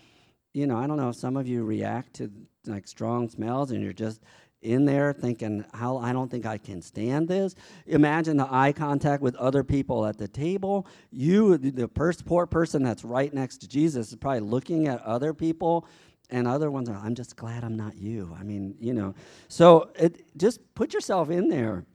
you 0.54 0.68
know, 0.68 0.78
I 0.78 0.86
don't 0.86 0.98
know 0.98 1.12
some 1.12 1.38
of 1.38 1.48
you 1.48 1.64
react 1.64 2.16
to 2.16 2.32
like 2.66 2.88
strong 2.88 3.30
smells 3.30 3.72
and 3.72 3.82
you're 3.82 3.94
just 3.94 4.22
in 4.62 4.86
there 4.86 5.14
thinking, 5.14 5.64
how 5.74 5.98
I 5.98 6.12
don't 6.12 6.30
think 6.30 6.46
I 6.46 6.58
can 6.58 6.82
stand 6.82 7.28
this. 7.28 7.56
Imagine 7.86 8.38
the 8.38 8.48
eye 8.50 8.74
contact 8.74 9.22
with 9.22 9.36
other 9.36 9.64
people 9.64 10.06
at 10.06 10.18
the 10.18 10.28
table. 10.28 10.88
You, 11.12 11.58
the 11.58 11.88
first 11.90 12.26
poor 12.26 12.46
person 12.46 12.84
that's 12.84 13.04
right 13.04 13.34
next 13.34 13.58
to 13.60 13.68
Jesus, 13.68 14.10
is 14.10 14.16
probably 14.16 14.42
looking 14.42 14.88
at 14.88 15.02
other 15.04 15.34
people, 15.34 15.88
and 16.30 16.48
other 16.48 16.70
ones 16.70 16.90
are, 16.90 16.98
I'm 16.98 17.16
just 17.16 17.36
glad 17.36 17.64
I'm 17.64 17.78
not 17.78 17.98
you. 17.98 18.36
I 18.38 18.44
mean, 18.44 18.76
you 18.80 18.94
know. 18.94 19.16
So 19.48 19.92
it, 19.96 20.26
just 20.36 20.60
put 20.76 20.94
yourself 20.94 21.30
in 21.30 21.48
there. 21.48 21.86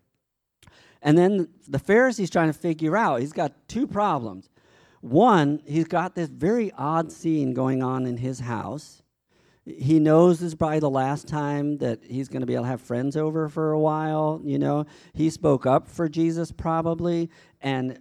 And 1.02 1.18
then 1.18 1.48
the 1.68 1.78
Pharisee's 1.78 2.30
trying 2.30 2.48
to 2.48 2.58
figure 2.58 2.96
out, 2.96 3.20
he's 3.20 3.32
got 3.32 3.52
two 3.68 3.86
problems. 3.86 4.48
One, 5.00 5.60
he's 5.66 5.88
got 5.88 6.14
this 6.14 6.28
very 6.28 6.72
odd 6.78 7.10
scene 7.10 7.54
going 7.54 7.82
on 7.82 8.06
in 8.06 8.18
his 8.18 8.40
house 8.40 9.02
he 9.64 10.00
knows 10.00 10.40
this 10.40 10.48
is 10.48 10.54
probably 10.54 10.80
the 10.80 10.90
last 10.90 11.28
time 11.28 11.78
that 11.78 12.00
he's 12.04 12.28
going 12.28 12.40
to 12.40 12.46
be 12.46 12.54
able 12.54 12.64
to 12.64 12.70
have 12.70 12.80
friends 12.80 13.16
over 13.16 13.48
for 13.48 13.72
a 13.72 13.78
while. 13.78 14.40
You 14.44 14.58
know, 14.58 14.86
he 15.12 15.30
spoke 15.30 15.66
up 15.66 15.86
for 15.88 16.08
Jesus 16.08 16.50
probably, 16.50 17.30
and 17.60 17.98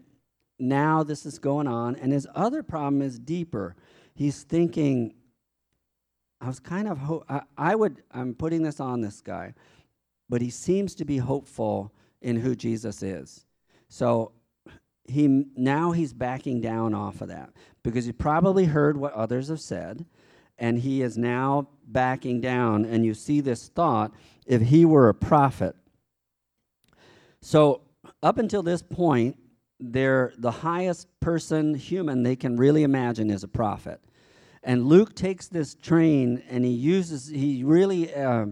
now 0.57 1.03
this 1.03 1.25
is 1.25 1.37
going 1.37 1.67
on. 1.67 1.95
And 1.97 2.11
his 2.11 2.27
other 2.33 2.63
problem 2.63 3.01
is 3.01 3.19
deeper. 3.19 3.75
He's 4.15 4.41
thinking, 4.43 5.13
I 6.39 6.47
was 6.47 6.59
kind 6.59 6.87
of, 6.87 6.97
ho- 6.97 7.25
I, 7.29 7.41
I 7.57 7.75
would, 7.75 8.01
I'm 8.11 8.33
putting 8.33 8.63
this 8.63 8.79
on 8.79 9.01
this 9.01 9.21
guy, 9.21 9.53
but 10.29 10.41
he 10.41 10.49
seems 10.49 10.95
to 10.95 11.05
be 11.05 11.17
hopeful 11.17 11.93
in 12.21 12.37
who 12.37 12.55
Jesus 12.55 13.03
is. 13.03 13.45
So 13.89 14.31
he 15.05 15.45
now 15.55 15.91
he's 15.91 16.13
backing 16.13 16.61
down 16.61 16.93
off 16.93 17.21
of 17.21 17.27
that 17.29 17.49
because 17.83 18.05
he 18.05 18.11
probably 18.11 18.65
heard 18.65 18.97
what 18.97 19.13
others 19.13 19.49
have 19.49 19.59
said 19.59 20.05
and 20.61 20.77
he 20.77 21.01
is 21.01 21.17
now 21.17 21.67
backing 21.87 22.39
down. 22.39 22.85
And 22.85 23.03
you 23.03 23.13
see 23.13 23.41
this 23.41 23.67
thought 23.67 24.13
if 24.45 24.61
he 24.61 24.85
were 24.85 25.09
a 25.09 25.13
prophet. 25.13 25.75
So, 27.41 27.81
up 28.23 28.37
until 28.37 28.61
this 28.61 28.83
point, 28.83 29.35
they're 29.79 30.31
the 30.37 30.51
highest 30.51 31.07
person 31.19 31.73
human 31.73 32.21
they 32.21 32.35
can 32.35 32.55
really 32.55 32.83
imagine 32.83 33.31
is 33.31 33.43
a 33.43 33.47
prophet. 33.47 33.99
And 34.63 34.85
Luke 34.85 35.15
takes 35.15 35.47
this 35.47 35.73
train 35.73 36.43
and 36.47 36.63
he 36.63 36.71
uses, 36.71 37.27
he 37.27 37.63
really 37.63 38.13
uh, 38.13 38.45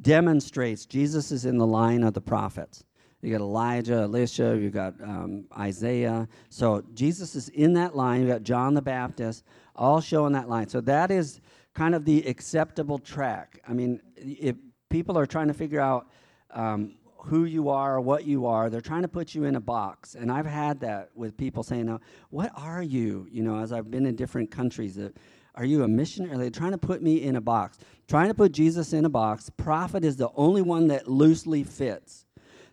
demonstrates 0.00 0.84
Jesus 0.84 1.30
is 1.30 1.44
in 1.44 1.58
the 1.58 1.66
line 1.66 2.02
of 2.02 2.14
the 2.14 2.20
prophets. 2.20 2.82
You 3.22 3.32
got 3.32 3.40
Elijah, 3.40 4.02
Elisha, 4.02 4.56
you 4.60 4.70
got 4.70 4.94
um, 5.02 5.44
Isaiah. 5.58 6.28
So 6.50 6.84
Jesus 6.94 7.34
is 7.34 7.48
in 7.48 7.72
that 7.74 7.96
line. 7.96 8.22
You 8.22 8.28
got 8.28 8.42
John 8.42 8.74
the 8.74 8.82
Baptist 8.82 9.44
all 9.74 10.00
showing 10.00 10.32
that 10.34 10.48
line. 10.48 10.68
So 10.68 10.80
that 10.82 11.10
is 11.10 11.40
kind 11.74 11.94
of 11.94 12.04
the 12.04 12.26
acceptable 12.28 12.98
track. 12.98 13.60
I 13.66 13.72
mean, 13.72 14.00
if 14.16 14.56
people 14.88 15.18
are 15.18 15.26
trying 15.26 15.48
to 15.48 15.54
figure 15.54 15.80
out 15.80 16.08
um, 16.52 16.94
who 17.16 17.44
you 17.44 17.68
are 17.68 17.96
or 17.96 18.00
what 18.00 18.24
you 18.24 18.46
are, 18.46 18.70
they're 18.70 18.80
trying 18.80 19.02
to 19.02 19.08
put 19.08 19.34
you 19.34 19.44
in 19.44 19.56
a 19.56 19.60
box. 19.60 20.14
And 20.14 20.30
I've 20.30 20.46
had 20.46 20.80
that 20.80 21.10
with 21.14 21.36
people 21.36 21.62
saying, 21.62 21.98
"What 22.30 22.52
are 22.54 22.82
you?" 22.82 23.26
You 23.30 23.42
know, 23.42 23.58
as 23.58 23.72
I've 23.72 23.90
been 23.90 24.06
in 24.06 24.16
different 24.16 24.50
countries. 24.50 24.98
Uh, 24.98 25.10
are 25.58 25.64
you 25.64 25.82
a 25.82 25.88
missionary? 25.88 26.36
They're 26.36 26.44
they 26.44 26.50
trying 26.50 26.70
to 26.70 26.78
put 26.78 27.02
me 27.02 27.24
in 27.24 27.34
a 27.34 27.40
box? 27.40 27.78
Trying 28.06 28.28
to 28.28 28.34
put 28.34 28.52
Jesus 28.52 28.92
in 28.92 29.04
a 29.04 29.08
box. 29.08 29.50
Prophet 29.56 30.04
is 30.04 30.16
the 30.16 30.30
only 30.36 30.62
one 30.62 30.86
that 30.86 31.08
loosely 31.08 31.64
fits. 31.64 32.26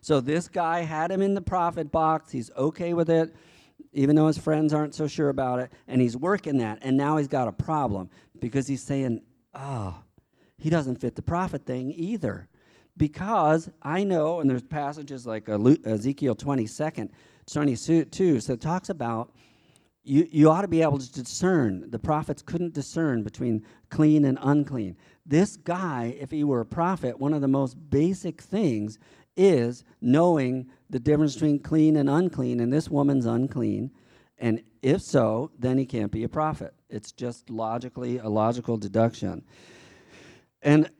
So 0.06 0.20
this 0.20 0.46
guy 0.46 0.82
had 0.82 1.10
him 1.10 1.20
in 1.20 1.34
the 1.34 1.40
prophet 1.40 1.90
box. 1.90 2.30
He's 2.30 2.50
okay 2.56 2.94
with 2.94 3.10
it 3.10 3.34
even 3.92 4.14
though 4.14 4.26
his 4.26 4.38
friends 4.38 4.74
aren't 4.74 4.94
so 4.94 5.06
sure 5.06 5.30
about 5.30 5.58
it, 5.58 5.72
and 5.88 6.00
he's 6.02 6.16
working 6.16 6.58
that, 6.58 6.78
and 6.82 6.96
now 6.96 7.16
he's 7.16 7.28
got 7.28 7.48
a 7.48 7.52
problem 7.52 8.10
because 8.40 8.66
he's 8.66 8.82
saying, 8.82 9.22
oh, 9.54 9.98
he 10.58 10.68
doesn't 10.68 11.00
fit 11.00 11.14
the 11.14 11.22
prophet 11.22 11.64
thing 11.64 11.92
either. 11.96 12.46
Because 12.98 13.70
I 13.82 14.04
know, 14.04 14.40
and 14.40 14.48
there's 14.48 14.62
passages 14.62 15.26
like 15.26 15.48
Ezekiel 15.48 16.34
22, 16.34 17.08
22, 17.50 18.40
so 18.40 18.52
it 18.52 18.60
talks 18.60 18.90
about 18.90 19.32
you, 20.02 20.28
you 20.30 20.50
ought 20.50 20.62
to 20.62 20.68
be 20.68 20.82
able 20.82 20.98
to 20.98 21.12
discern. 21.12 21.90
The 21.90 21.98
prophets 21.98 22.40
couldn't 22.40 22.74
discern 22.74 23.22
between 23.22 23.64
clean 23.90 24.24
and 24.24 24.38
unclean. 24.40 24.96
This 25.26 25.56
guy, 25.56 26.16
if 26.20 26.30
he 26.30 26.44
were 26.44 26.60
a 26.60 26.66
prophet, 26.66 27.18
one 27.18 27.34
of 27.34 27.40
the 27.40 27.48
most 27.48 27.74
basic 27.90 28.40
things 28.40 28.98
is 29.36 29.84
knowing 30.00 30.68
the 30.90 30.98
difference 30.98 31.34
between 31.34 31.58
clean 31.58 31.96
and 31.96 32.08
unclean, 32.08 32.60
and 32.60 32.72
this 32.72 32.88
woman's 32.88 33.26
unclean. 33.26 33.90
And 34.38 34.62
if 34.82 35.00
so, 35.00 35.50
then 35.58 35.78
he 35.78 35.86
can't 35.86 36.12
be 36.12 36.24
a 36.24 36.28
prophet. 36.28 36.74
It's 36.88 37.12
just 37.12 37.50
logically 37.50 38.18
a 38.18 38.28
logical 38.28 38.76
deduction. 38.76 39.44
And 40.62 40.90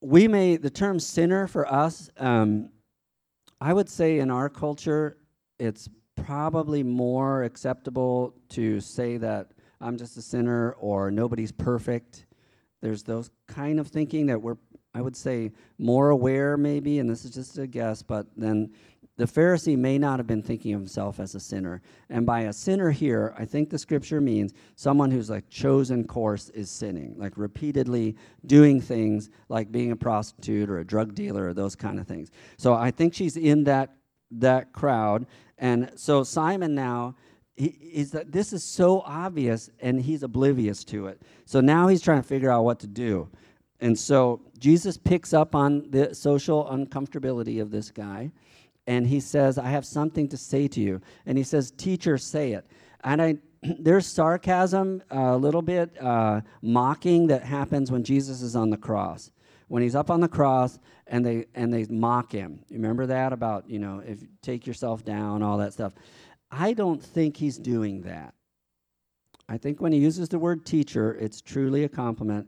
we 0.00 0.28
may, 0.28 0.56
the 0.56 0.70
term 0.70 1.00
sinner 1.00 1.46
for 1.46 1.70
us, 1.72 2.10
um, 2.18 2.70
I 3.60 3.72
would 3.72 3.88
say 3.88 4.18
in 4.18 4.30
our 4.30 4.48
culture, 4.48 5.16
it's 5.58 5.88
probably 6.16 6.82
more 6.82 7.44
acceptable 7.44 8.34
to 8.50 8.80
say 8.80 9.16
that 9.16 9.52
I'm 9.80 9.96
just 9.96 10.16
a 10.16 10.22
sinner 10.22 10.72
or 10.72 11.10
nobody's 11.10 11.52
perfect. 11.52 12.26
There's 12.82 13.02
those 13.02 13.30
kind 13.48 13.80
of 13.80 13.88
thinking 13.88 14.26
that 14.26 14.40
we're, 14.40 14.58
I 14.94 15.02
would 15.02 15.16
say, 15.16 15.52
more 15.78 16.10
aware 16.10 16.56
maybe, 16.56 16.98
and 16.98 17.10
this 17.10 17.24
is 17.24 17.32
just 17.32 17.58
a 17.58 17.66
guess, 17.66 18.02
but 18.02 18.26
then 18.36 18.70
the 19.16 19.24
Pharisee 19.24 19.76
may 19.76 19.96
not 19.96 20.18
have 20.18 20.26
been 20.26 20.42
thinking 20.42 20.74
of 20.74 20.80
himself 20.80 21.20
as 21.20 21.34
a 21.34 21.40
sinner. 21.40 21.82
And 22.10 22.26
by 22.26 22.42
a 22.42 22.52
sinner 22.52 22.90
here, 22.90 23.32
I 23.38 23.44
think 23.44 23.70
the 23.70 23.78
scripture 23.78 24.20
means 24.20 24.54
someone 24.74 25.10
who's 25.10 25.30
like 25.30 25.48
chosen 25.48 26.04
course 26.04 26.48
is 26.50 26.68
sinning, 26.68 27.14
like 27.16 27.36
repeatedly 27.36 28.16
doing 28.46 28.80
things 28.80 29.30
like 29.48 29.70
being 29.70 29.92
a 29.92 29.96
prostitute 29.96 30.68
or 30.68 30.78
a 30.78 30.84
drug 30.84 31.14
dealer 31.14 31.48
or 31.48 31.54
those 31.54 31.76
kind 31.76 32.00
of 32.00 32.08
things. 32.08 32.32
So 32.56 32.74
I 32.74 32.90
think 32.90 33.14
she's 33.14 33.36
in 33.36 33.64
that 33.64 33.94
that 34.38 34.72
crowd. 34.72 35.26
And 35.58 35.92
so 35.94 36.24
Simon 36.24 36.74
now 36.74 37.14
is 37.56 38.10
that 38.10 38.32
this 38.32 38.52
is 38.52 38.64
so 38.64 39.00
obvious 39.02 39.70
and 39.78 40.00
he's 40.00 40.24
oblivious 40.24 40.82
to 40.84 41.06
it. 41.06 41.22
So 41.44 41.60
now 41.60 41.86
he's 41.86 42.02
trying 42.02 42.20
to 42.20 42.26
figure 42.26 42.50
out 42.50 42.64
what 42.64 42.80
to 42.80 42.88
do. 42.88 43.28
And 43.80 43.98
so 43.98 44.40
Jesus 44.58 44.96
picks 44.96 45.34
up 45.34 45.54
on 45.54 45.90
the 45.90 46.14
social 46.14 46.64
uncomfortability 46.66 47.60
of 47.60 47.70
this 47.70 47.90
guy 47.90 48.30
and 48.86 49.06
he 49.06 49.20
says, 49.20 49.58
I 49.58 49.68
have 49.68 49.86
something 49.86 50.28
to 50.28 50.36
say 50.36 50.68
to 50.68 50.80
you. 50.80 51.00
And 51.26 51.38
he 51.38 51.44
says, 51.44 51.70
Teacher, 51.70 52.18
say 52.18 52.52
it. 52.52 52.66
And 53.02 53.22
I, 53.22 53.36
there's 53.62 54.06
sarcasm, 54.06 55.02
a 55.10 55.36
little 55.36 55.62
bit 55.62 55.90
uh, 56.00 56.42
mocking 56.62 57.26
that 57.28 57.44
happens 57.44 57.90
when 57.90 58.04
Jesus 58.04 58.42
is 58.42 58.56
on 58.56 58.70
the 58.70 58.76
cross. 58.76 59.30
When 59.68 59.82
he's 59.82 59.94
up 59.94 60.10
on 60.10 60.20
the 60.20 60.28
cross 60.28 60.78
and 61.06 61.24
they 61.24 61.46
and 61.54 61.72
they 61.72 61.86
mock 61.86 62.30
him. 62.30 62.60
You 62.68 62.76
remember 62.76 63.06
that 63.06 63.32
about, 63.32 63.68
you 63.68 63.78
know, 63.78 64.02
if 64.06 64.20
you 64.22 64.28
take 64.42 64.66
yourself 64.66 65.04
down, 65.04 65.42
all 65.42 65.58
that 65.58 65.72
stuff. 65.72 65.94
I 66.50 66.74
don't 66.74 67.02
think 67.02 67.36
he's 67.36 67.58
doing 67.58 68.02
that. 68.02 68.34
I 69.48 69.58
think 69.58 69.80
when 69.80 69.92
he 69.92 69.98
uses 69.98 70.28
the 70.28 70.38
word 70.38 70.64
teacher, 70.64 71.14
it's 71.14 71.40
truly 71.40 71.84
a 71.84 71.88
compliment 71.88 72.46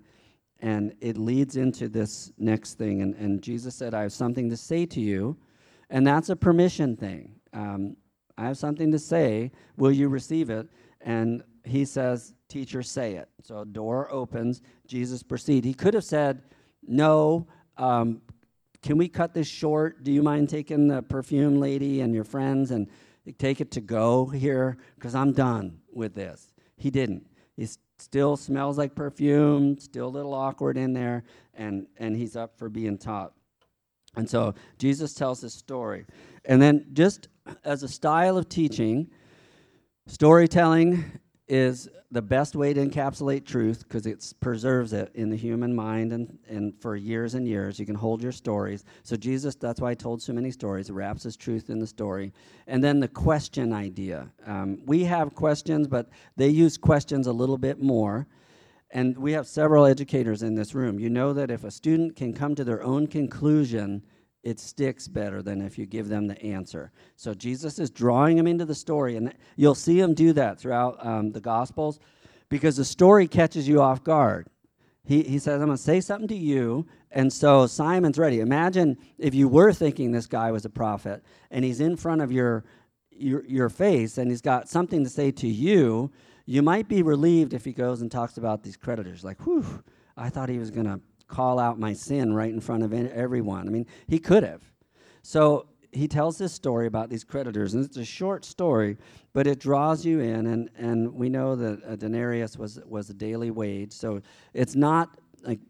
and 0.60 0.94
it 1.00 1.18
leads 1.18 1.56
into 1.56 1.88
this 1.88 2.32
next 2.38 2.74
thing. 2.74 3.02
And, 3.02 3.14
and 3.14 3.42
Jesus 3.42 3.74
said, 3.74 3.94
I 3.94 4.02
have 4.02 4.12
something 4.12 4.48
to 4.50 4.56
say 4.56 4.86
to 4.86 5.00
you 5.00 5.36
and 5.90 6.06
that's 6.06 6.28
a 6.28 6.36
permission 6.36 6.96
thing. 6.96 7.36
Um, 7.52 7.96
I 8.36 8.46
have 8.46 8.58
something 8.58 8.90
to 8.92 8.98
say. 8.98 9.52
Will 9.76 9.92
you 9.92 10.08
receive 10.08 10.50
it? 10.50 10.68
And 11.00 11.42
he 11.64 11.84
says, 11.84 12.34
Teacher, 12.48 12.82
say 12.82 13.14
it. 13.14 13.28
So 13.42 13.60
a 13.60 13.64
door 13.64 14.12
opens. 14.12 14.62
Jesus 14.86 15.22
proceed. 15.22 15.64
He 15.64 15.74
could 15.74 15.94
have 15.94 16.04
said, 16.04 16.42
No. 16.86 17.46
Um, 17.76 18.22
can 18.82 18.98
we 18.98 19.08
cut 19.08 19.34
this 19.34 19.48
short? 19.48 20.04
Do 20.04 20.12
you 20.12 20.22
mind 20.22 20.48
taking 20.48 20.86
the 20.88 21.02
perfume 21.02 21.58
lady 21.58 22.00
and 22.02 22.14
your 22.14 22.24
friends 22.24 22.70
and 22.70 22.88
take 23.38 23.60
it 23.60 23.72
to 23.72 23.80
go 23.80 24.26
here 24.26 24.76
because 24.94 25.14
I'm 25.14 25.32
done 25.32 25.80
with 25.92 26.14
this. 26.14 26.52
He 26.76 26.90
didn't. 26.90 27.26
He 27.56 27.68
still 27.98 28.36
smells 28.36 28.78
like 28.78 28.94
perfume, 28.94 29.78
still 29.78 30.06
a 30.06 30.08
little 30.08 30.34
awkward 30.34 30.76
in 30.76 30.92
there, 30.92 31.24
and, 31.54 31.86
and 31.98 32.16
he's 32.16 32.36
up 32.36 32.58
for 32.58 32.68
being 32.68 32.98
taught. 32.98 33.32
And 34.16 34.28
so 34.28 34.54
Jesus 34.78 35.14
tells 35.14 35.40
this 35.40 35.54
story. 35.54 36.06
And 36.44 36.60
then, 36.60 36.86
just 36.92 37.28
as 37.64 37.82
a 37.82 37.88
style 37.88 38.38
of 38.38 38.48
teaching, 38.48 39.10
storytelling 40.06 41.04
is 41.48 41.88
the 42.10 42.22
best 42.22 42.56
way 42.56 42.72
to 42.74 42.84
encapsulate 42.84 43.44
truth 43.44 43.84
because 43.84 44.06
it 44.06 44.32
preserves 44.40 44.92
it 44.92 45.10
in 45.14 45.30
the 45.30 45.36
human 45.36 45.74
mind 45.74 46.12
and, 46.12 46.38
and 46.48 46.74
for 46.80 46.96
years 46.96 47.34
and 47.34 47.46
years. 47.46 47.78
You 47.78 47.86
can 47.86 47.94
hold 47.94 48.22
your 48.22 48.32
stories. 48.32 48.84
So, 49.02 49.16
Jesus, 49.16 49.54
that's 49.54 49.80
why 49.80 49.90
I 49.90 49.94
told 49.94 50.22
so 50.22 50.32
many 50.32 50.50
stories, 50.50 50.90
wraps 50.90 51.22
his 51.22 51.36
truth 51.36 51.70
in 51.70 51.78
the 51.78 51.86
story. 51.86 52.32
And 52.66 52.82
then 52.82 53.00
the 53.00 53.08
question 53.08 53.72
idea. 53.72 54.28
Um, 54.44 54.78
we 54.86 55.04
have 55.04 55.34
questions, 55.34 55.86
but 55.86 56.08
they 56.36 56.48
use 56.48 56.76
questions 56.76 57.26
a 57.26 57.32
little 57.32 57.58
bit 57.58 57.80
more. 57.80 58.26
And 58.90 59.16
we 59.18 59.32
have 59.32 59.46
several 59.46 59.84
educators 59.84 60.42
in 60.42 60.54
this 60.54 60.74
room. 60.74 60.98
You 60.98 61.10
know 61.10 61.32
that 61.32 61.50
if 61.50 61.64
a 61.64 61.70
student 61.70 62.16
can 62.16 62.32
come 62.32 62.54
to 62.54 62.64
their 62.64 62.82
own 62.82 63.06
conclusion, 63.06 64.02
it 64.46 64.60
sticks 64.60 65.08
better 65.08 65.42
than 65.42 65.60
if 65.60 65.76
you 65.76 65.86
give 65.86 66.08
them 66.08 66.28
the 66.28 66.40
answer. 66.40 66.92
So 67.16 67.34
Jesus 67.34 67.80
is 67.80 67.90
drawing 67.90 68.36
them 68.36 68.46
into 68.46 68.64
the 68.64 68.76
story, 68.76 69.16
and 69.16 69.34
you'll 69.56 69.74
see 69.74 69.98
him 69.98 70.14
do 70.14 70.32
that 70.34 70.60
throughout 70.60 71.04
um, 71.04 71.32
the 71.32 71.40
Gospels 71.40 71.98
because 72.48 72.76
the 72.76 72.84
story 72.84 73.26
catches 73.26 73.66
you 73.66 73.82
off 73.82 74.04
guard. 74.04 74.46
He, 75.04 75.24
he 75.24 75.40
says, 75.40 75.60
I'm 75.60 75.66
going 75.66 75.76
to 75.76 75.82
say 75.82 76.00
something 76.00 76.28
to 76.28 76.36
you. 76.36 76.86
And 77.10 77.32
so 77.32 77.66
Simon's 77.66 78.18
ready. 78.18 78.38
Imagine 78.38 78.98
if 79.18 79.34
you 79.34 79.48
were 79.48 79.72
thinking 79.72 80.12
this 80.12 80.26
guy 80.26 80.52
was 80.52 80.64
a 80.64 80.70
prophet 80.70 81.24
and 81.50 81.64
he's 81.64 81.80
in 81.80 81.96
front 81.96 82.22
of 82.22 82.30
your, 82.30 82.64
your, 83.10 83.44
your 83.46 83.68
face 83.68 84.16
and 84.16 84.30
he's 84.30 84.40
got 84.40 84.68
something 84.68 85.02
to 85.02 85.10
say 85.10 85.32
to 85.32 85.48
you. 85.48 86.12
You 86.44 86.62
might 86.62 86.88
be 86.88 87.02
relieved 87.02 87.52
if 87.52 87.64
he 87.64 87.72
goes 87.72 88.00
and 88.00 88.12
talks 88.12 88.36
about 88.36 88.62
these 88.62 88.76
creditors. 88.76 89.24
Like, 89.24 89.44
whew, 89.44 89.82
I 90.16 90.28
thought 90.28 90.48
he 90.48 90.58
was 90.58 90.70
going 90.70 90.86
to 90.86 91.00
call 91.28 91.58
out 91.58 91.78
my 91.78 91.92
sin 91.92 92.34
right 92.34 92.52
in 92.52 92.60
front 92.60 92.82
of 92.82 92.92
everyone. 92.92 93.66
I 93.66 93.70
mean, 93.70 93.86
he 94.06 94.18
could 94.18 94.42
have. 94.42 94.62
So 95.22 95.66
he 95.92 96.06
tells 96.06 96.38
this 96.38 96.52
story 96.52 96.86
about 96.86 97.08
these 97.08 97.24
creditors, 97.24 97.74
and 97.74 97.84
it's 97.84 97.96
a 97.96 98.04
short 98.04 98.44
story, 98.44 98.96
but 99.32 99.46
it 99.46 99.58
draws 99.58 100.04
you 100.04 100.20
in. 100.20 100.46
And, 100.46 100.70
and 100.76 101.12
we 101.14 101.28
know 101.28 101.56
that 101.56 101.80
a 101.84 101.96
denarius 101.96 102.56
was 102.56 102.78
was 102.86 103.10
a 103.10 103.14
daily 103.14 103.50
wage, 103.50 103.92
so 103.92 104.20
it's 104.52 104.76
not 104.76 105.18
like 105.42 105.60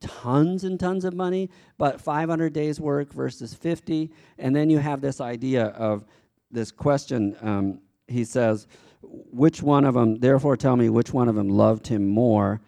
tons 0.00 0.64
and 0.64 0.80
tons 0.80 1.04
of 1.04 1.14
money, 1.14 1.50
but 1.76 2.00
500 2.00 2.52
days 2.52 2.80
work 2.80 3.12
versus 3.12 3.54
50, 3.54 4.10
and 4.38 4.54
then 4.54 4.68
you 4.70 4.78
have 4.78 5.00
this 5.00 5.20
idea 5.20 5.66
of 5.66 6.04
this 6.50 6.70
question. 6.70 7.36
Um, 7.40 7.80
he 8.08 8.24
says, 8.24 8.66
"Which 9.02 9.62
one 9.62 9.84
of 9.84 9.94
them? 9.94 10.18
Therefore, 10.18 10.56
tell 10.56 10.76
me 10.76 10.88
which 10.88 11.12
one 11.12 11.28
of 11.28 11.34
them 11.34 11.48
loved 11.48 11.86
him 11.86 12.06
more." 12.06 12.60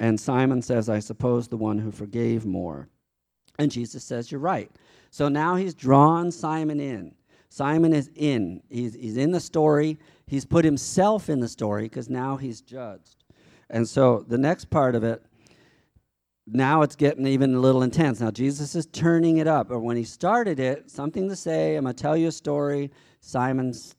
And 0.00 0.18
Simon 0.18 0.62
says, 0.62 0.88
I 0.88 0.98
suppose 0.98 1.46
the 1.46 1.58
one 1.58 1.78
who 1.78 1.92
forgave 1.92 2.46
more. 2.46 2.88
And 3.58 3.70
Jesus 3.70 4.02
says, 4.02 4.32
You're 4.32 4.40
right. 4.40 4.70
So 5.10 5.28
now 5.28 5.56
he's 5.56 5.74
drawn 5.74 6.32
Simon 6.32 6.80
in. 6.80 7.14
Simon 7.50 7.92
is 7.92 8.10
in. 8.14 8.62
He's, 8.70 8.94
he's 8.94 9.18
in 9.18 9.30
the 9.30 9.40
story. 9.40 9.98
He's 10.26 10.46
put 10.46 10.64
himself 10.64 11.28
in 11.28 11.40
the 11.40 11.48
story 11.48 11.82
because 11.82 12.08
now 12.08 12.36
he's 12.36 12.62
judged. 12.62 13.24
And 13.68 13.86
so 13.86 14.24
the 14.26 14.38
next 14.38 14.70
part 14.70 14.94
of 14.94 15.04
it, 15.04 15.22
now 16.46 16.82
it's 16.82 16.96
getting 16.96 17.26
even 17.26 17.54
a 17.54 17.60
little 17.60 17.82
intense. 17.82 18.20
Now 18.20 18.30
Jesus 18.30 18.74
is 18.74 18.86
turning 18.86 19.36
it 19.36 19.46
up. 19.46 19.68
But 19.68 19.80
when 19.80 19.96
he 19.96 20.04
started 20.04 20.58
it, 20.58 20.90
something 20.90 21.28
to 21.28 21.36
say, 21.36 21.76
I'm 21.76 21.84
going 21.84 21.94
to 21.94 22.02
tell 22.02 22.16
you 22.16 22.28
a 22.28 22.32
story. 22.32 22.90
Simon's 23.20 23.94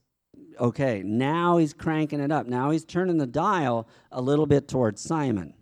okay. 0.59 1.03
Now 1.03 1.57
he's 1.57 1.73
cranking 1.73 2.21
it 2.21 2.31
up. 2.31 2.47
Now 2.47 2.71
he's 2.71 2.85
turning 2.85 3.17
the 3.17 3.27
dial 3.27 3.87
a 4.11 4.21
little 4.21 4.47
bit 4.47 4.67
towards 4.67 5.01
Simon. 5.01 5.53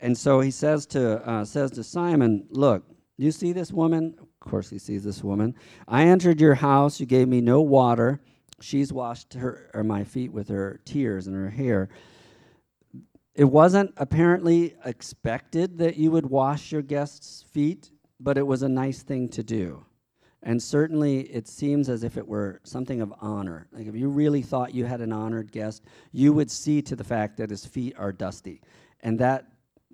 And 0.00 0.16
so 0.16 0.40
he 0.40 0.50
says 0.50 0.86
to 0.86 1.28
uh, 1.28 1.44
says 1.44 1.70
to 1.72 1.84
Simon, 1.84 2.46
"Look, 2.50 2.84
you 3.16 3.32
see 3.32 3.52
this 3.52 3.72
woman? 3.72 4.14
Of 4.20 4.28
course, 4.40 4.70
he 4.70 4.78
sees 4.78 5.02
this 5.02 5.24
woman. 5.24 5.54
I 5.88 6.04
entered 6.04 6.40
your 6.40 6.54
house. 6.54 7.00
You 7.00 7.06
gave 7.06 7.28
me 7.28 7.40
no 7.40 7.60
water. 7.60 8.20
She's 8.60 8.92
washed 8.92 9.34
her 9.34 9.70
or 9.74 9.84
my 9.84 10.04
feet 10.04 10.32
with 10.32 10.48
her 10.48 10.80
tears 10.84 11.26
and 11.26 11.36
her 11.36 11.50
hair. 11.50 11.88
It 13.34 13.44
wasn't 13.44 13.92
apparently 13.96 14.74
expected 14.84 15.78
that 15.78 15.96
you 15.96 16.10
would 16.10 16.26
wash 16.26 16.72
your 16.72 16.82
guests' 16.82 17.44
feet, 17.50 17.90
but 18.18 18.36
it 18.38 18.46
was 18.46 18.62
a 18.62 18.68
nice 18.68 19.02
thing 19.02 19.28
to 19.30 19.42
do." 19.42 19.84
And 20.44 20.62
certainly, 20.62 21.22
it 21.22 21.48
seems 21.48 21.88
as 21.88 22.04
if 22.04 22.16
it 22.16 22.26
were 22.26 22.60
something 22.62 23.00
of 23.00 23.12
honor. 23.20 23.66
Like 23.72 23.88
if 23.88 23.96
you 23.96 24.08
really 24.08 24.42
thought 24.42 24.72
you 24.72 24.84
had 24.84 25.00
an 25.00 25.12
honored 25.12 25.50
guest, 25.50 25.84
you 26.12 26.32
would 26.32 26.50
see 26.50 26.80
to 26.82 26.94
the 26.94 27.02
fact 27.02 27.36
that 27.38 27.50
his 27.50 27.66
feet 27.66 27.94
are 27.98 28.12
dusty. 28.12 28.62
And 29.00 29.18
that 29.18 29.46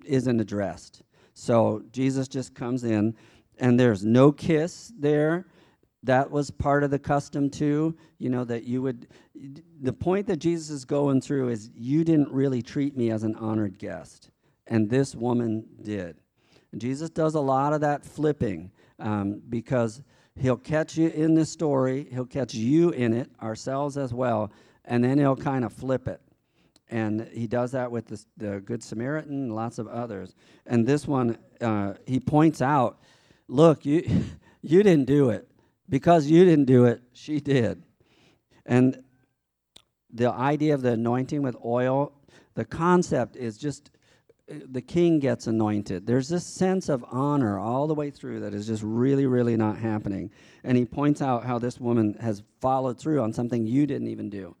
isn't 0.05 0.39
addressed. 0.39 1.03
So 1.33 1.83
Jesus 1.91 2.27
just 2.27 2.55
comes 2.55 2.83
in, 2.83 3.15
and 3.57 3.79
there's 3.79 4.05
no 4.05 4.31
kiss 4.31 4.91
there. 4.97 5.47
That 6.03 6.29
was 6.29 6.51
part 6.51 6.83
of 6.83 6.91
the 6.91 6.99
custom 6.99 7.49
too. 7.49 7.95
You 8.19 8.29
know, 8.29 8.43
that 8.45 8.63
you 8.63 8.81
would, 8.81 9.07
the 9.81 9.93
point 9.93 10.27
that 10.27 10.37
Jesus 10.37 10.69
is 10.69 10.85
going 10.85 11.21
through 11.21 11.49
is 11.49 11.69
you 11.75 12.03
didn't 12.03 12.31
really 12.31 12.61
treat 12.61 12.95
me 12.95 13.11
as 13.11 13.23
an 13.23 13.35
honored 13.35 13.77
guest. 13.77 14.29
And 14.67 14.89
this 14.89 15.15
woman 15.15 15.65
did. 15.81 16.17
And 16.71 16.81
Jesus 16.81 17.09
does 17.09 17.35
a 17.35 17.39
lot 17.39 17.73
of 17.73 17.81
that 17.81 18.05
flipping 18.05 18.71
um, 18.99 19.41
because 19.49 20.01
he'll 20.39 20.57
catch 20.57 20.97
you 20.97 21.09
in 21.09 21.33
this 21.33 21.49
story, 21.49 22.07
he'll 22.11 22.25
catch 22.25 22.53
you 22.53 22.89
in 22.91 23.13
it, 23.13 23.29
ourselves 23.41 23.97
as 23.97 24.13
well, 24.13 24.51
and 24.85 25.03
then 25.03 25.17
he'll 25.17 25.35
kind 25.35 25.65
of 25.65 25.73
flip 25.73 26.07
it. 26.07 26.21
And 26.89 27.27
he 27.33 27.47
does 27.47 27.71
that 27.71 27.91
with 27.91 28.07
the, 28.07 28.23
the 28.37 28.59
Good 28.59 28.83
Samaritan 28.83 29.49
lots 29.49 29.79
of 29.79 29.87
others. 29.87 30.35
And 30.65 30.85
this 30.85 31.07
one, 31.07 31.37
uh, 31.59 31.95
he 32.05 32.19
points 32.19 32.61
out 32.61 32.99
look, 33.47 33.85
you, 33.85 34.07
you 34.61 34.83
didn't 34.83 35.05
do 35.05 35.29
it. 35.29 35.47
Because 35.87 36.25
you 36.27 36.45
didn't 36.45 36.65
do 36.65 36.85
it, 36.85 37.01
she 37.13 37.39
did. 37.39 37.83
And 38.65 39.03
the 40.11 40.31
idea 40.31 40.73
of 40.73 40.81
the 40.81 40.93
anointing 40.93 41.43
with 41.43 41.55
oil, 41.63 42.11
the 42.55 42.65
concept 42.65 43.35
is 43.35 43.57
just 43.57 43.91
uh, 44.49 44.55
the 44.71 44.81
king 44.81 45.19
gets 45.19 45.45
anointed. 45.45 46.07
There's 46.07 46.29
this 46.29 46.45
sense 46.45 46.89
of 46.89 47.05
honor 47.11 47.59
all 47.59 47.85
the 47.85 47.93
way 47.93 48.09
through 48.09 48.39
that 48.39 48.53
is 48.53 48.65
just 48.65 48.81
really, 48.83 49.27
really 49.27 49.55
not 49.55 49.77
happening. 49.77 50.31
And 50.63 50.77
he 50.77 50.85
points 50.85 51.21
out 51.21 51.45
how 51.45 51.59
this 51.59 51.79
woman 51.79 52.15
has 52.19 52.41
followed 52.61 52.97
through 52.97 53.21
on 53.21 53.33
something 53.33 53.67
you 53.67 53.85
didn't 53.85 54.07
even 54.07 54.29
do. 54.29 54.55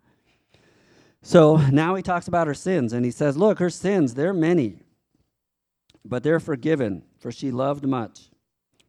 So 1.25 1.55
now 1.71 1.95
he 1.95 2.03
talks 2.03 2.27
about 2.27 2.45
her 2.45 2.53
sins, 2.53 2.93
and 2.93 3.03
he 3.03 3.09
says, 3.09 3.35
Look, 3.35 3.57
her 3.57 3.71
sins, 3.71 4.13
they're 4.13 4.31
many, 4.31 4.77
but 6.05 6.21
they're 6.21 6.39
forgiven, 6.39 7.01
for 7.17 7.31
she 7.31 7.49
loved 7.49 7.83
much. 7.83 8.29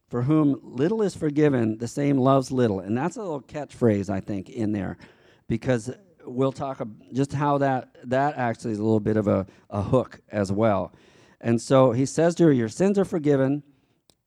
For 0.07 0.21
whom 0.21 0.59
little 0.61 1.01
is 1.01 1.15
forgiven, 1.15 1.79
the 1.79 1.87
same 1.87 2.19
loves 2.19 2.51
little. 2.51 2.79
And 2.79 2.95
that's 2.95 3.17
a 3.17 3.23
little 3.23 3.41
catchphrase, 3.41 4.11
I 4.11 4.19
think, 4.19 4.51
in 4.51 4.71
there, 4.71 4.99
because 5.47 5.89
we'll 6.27 6.51
talk 6.51 6.79
just 7.11 7.33
how 7.33 7.57
that, 7.57 7.89
that 8.03 8.37
actually 8.37 8.73
is 8.73 8.79
a 8.79 8.83
little 8.83 8.99
bit 8.99 9.17
of 9.17 9.27
a, 9.27 9.47
a 9.71 9.81
hook 9.81 10.21
as 10.29 10.51
well. 10.51 10.93
And 11.41 11.59
so 11.59 11.91
he 11.91 12.05
says 12.05 12.35
to 12.35 12.43
her, 12.43 12.51
Your 12.53 12.69
sins 12.69 12.99
are 12.99 13.05
forgiven, 13.05 13.63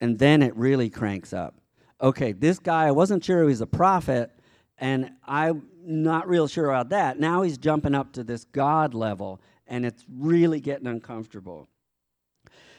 and 0.01 0.19
then 0.19 0.41
it 0.41 0.53
really 0.57 0.89
cranks 0.89 1.31
up. 1.31 1.55
Okay, 2.01 2.33
this 2.33 2.59
guy, 2.59 2.87
I 2.87 2.91
wasn't 2.91 3.23
sure 3.23 3.39
he 3.39 3.47
was 3.47 3.61
a 3.61 3.67
prophet, 3.67 4.31
and 4.77 5.11
I 5.25 5.53
not 5.83 6.27
real 6.27 6.47
sure 6.47 6.69
about 6.69 6.89
that. 6.89 7.19
Now 7.19 7.41
he's 7.41 7.57
jumping 7.57 7.95
up 7.95 8.13
to 8.13 8.23
this 8.23 8.43
God 8.45 8.93
level, 8.93 9.41
and 9.67 9.85
it's 9.85 10.05
really 10.09 10.59
getting 10.59 10.87
uncomfortable. 10.87 11.67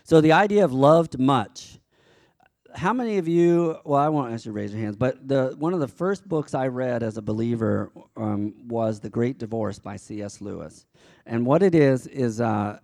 So 0.04 0.20
the 0.20 0.32
idea 0.32 0.64
of 0.64 0.72
loved 0.72 1.18
much. 1.18 1.78
How 2.74 2.92
many 2.92 3.18
of 3.18 3.28
you? 3.28 3.76
Well, 3.84 4.00
I 4.00 4.08
won't 4.08 4.32
ask 4.32 4.46
you 4.46 4.52
to 4.52 4.56
raise 4.56 4.72
your 4.72 4.80
hands, 4.80 4.96
but 4.96 5.28
the 5.28 5.54
one 5.58 5.74
of 5.74 5.80
the 5.80 5.88
first 5.88 6.26
books 6.26 6.54
I 6.54 6.68
read 6.68 7.02
as 7.02 7.18
a 7.18 7.22
believer 7.22 7.92
um, 8.16 8.54
was 8.66 8.98
*The 8.98 9.10
Great 9.10 9.38
Divorce* 9.38 9.78
by 9.78 9.96
C.S. 9.96 10.40
Lewis, 10.40 10.86
and 11.26 11.44
what 11.44 11.62
it 11.62 11.74
is 11.74 12.06
is 12.06 12.40
uh, 12.40 12.78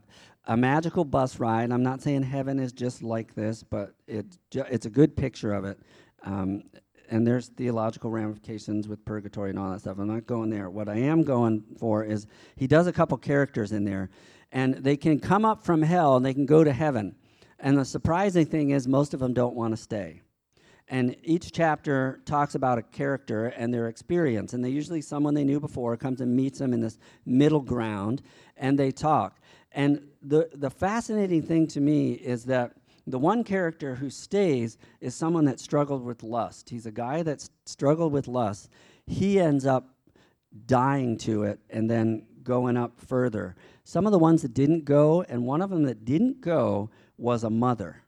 a 0.46 0.56
magical 0.56 1.04
bus 1.04 1.40
ride. 1.40 1.72
I'm 1.72 1.82
not 1.82 2.02
saying 2.02 2.22
heaven 2.22 2.58
is 2.58 2.72
just 2.72 3.02
like 3.02 3.34
this, 3.34 3.62
but 3.62 3.94
it's 4.06 4.38
it's 4.52 4.84
a 4.84 4.90
good 4.90 5.16
picture 5.16 5.54
of 5.54 5.64
it. 5.64 5.78
Um, 6.22 6.64
and 7.10 7.26
there's 7.26 7.48
theological 7.48 8.10
ramifications 8.10 8.88
with 8.88 9.04
purgatory 9.04 9.50
and 9.50 9.58
all 9.58 9.70
that 9.70 9.80
stuff. 9.80 9.98
I'm 9.98 10.08
not 10.08 10.26
going 10.26 10.50
there. 10.50 10.70
What 10.70 10.88
I 10.88 10.96
am 10.96 11.22
going 11.22 11.64
for 11.78 12.04
is 12.04 12.26
he 12.56 12.66
does 12.66 12.86
a 12.86 12.92
couple 12.92 13.16
characters 13.18 13.72
in 13.72 13.84
there, 13.84 14.10
and 14.52 14.74
they 14.74 14.96
can 14.96 15.18
come 15.18 15.44
up 15.44 15.62
from 15.62 15.82
hell 15.82 16.16
and 16.16 16.24
they 16.24 16.34
can 16.34 16.46
go 16.46 16.64
to 16.64 16.72
heaven. 16.72 17.14
And 17.58 17.76
the 17.76 17.84
surprising 17.84 18.46
thing 18.46 18.70
is, 18.70 18.86
most 18.86 19.14
of 19.14 19.20
them 19.20 19.34
don't 19.34 19.54
want 19.54 19.72
to 19.72 19.76
stay. 19.76 20.22
And 20.90 21.16
each 21.22 21.52
chapter 21.52 22.20
talks 22.24 22.54
about 22.54 22.78
a 22.78 22.82
character 22.82 23.46
and 23.48 23.74
their 23.74 23.88
experience. 23.88 24.54
And 24.54 24.64
they 24.64 24.70
usually, 24.70 25.02
someone 25.02 25.34
they 25.34 25.44
knew 25.44 25.60
before 25.60 25.96
comes 25.96 26.20
and 26.20 26.34
meets 26.34 26.58
them 26.58 26.72
in 26.72 26.80
this 26.80 26.98
middle 27.26 27.60
ground, 27.60 28.22
and 28.56 28.78
they 28.78 28.90
talk. 28.90 29.40
And 29.72 30.08
the, 30.22 30.48
the 30.54 30.70
fascinating 30.70 31.42
thing 31.42 31.66
to 31.68 31.80
me 31.80 32.12
is 32.12 32.44
that 32.44 32.72
the 33.10 33.18
one 33.18 33.44
character 33.44 33.94
who 33.94 34.10
stays 34.10 34.78
is 35.00 35.14
someone 35.14 35.44
that 35.46 35.60
struggled 35.60 36.04
with 36.04 36.22
lust. 36.22 36.70
He's 36.70 36.86
a 36.86 36.92
guy 36.92 37.22
that 37.22 37.48
struggled 37.66 38.12
with 38.12 38.28
lust. 38.28 38.68
he 39.06 39.40
ends 39.40 39.64
up 39.64 39.94
dying 40.66 41.16
to 41.16 41.44
it 41.44 41.58
and 41.70 41.90
then 41.90 42.26
going 42.42 42.76
up 42.76 42.98
further. 43.00 43.56
Some 43.84 44.06
of 44.06 44.12
the 44.12 44.18
ones 44.18 44.42
that 44.42 44.54
didn't 44.54 44.84
go, 44.84 45.22
and 45.22 45.46
one 45.46 45.62
of 45.62 45.70
them 45.70 45.84
that 45.84 46.04
didn't 46.04 46.40
go 46.40 46.90
was 47.16 47.44
a 47.44 47.50
mother 47.50 48.02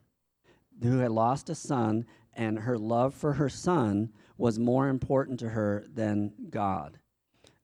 who 0.82 0.98
had 0.98 1.10
lost 1.10 1.50
a 1.50 1.54
son, 1.54 2.06
and 2.34 2.58
her 2.58 2.78
love 2.78 3.14
for 3.14 3.34
her 3.34 3.48
son 3.48 4.10
was 4.38 4.58
more 4.58 4.88
important 4.88 5.38
to 5.40 5.50
her 5.50 5.84
than 5.92 6.32
God. 6.48 6.98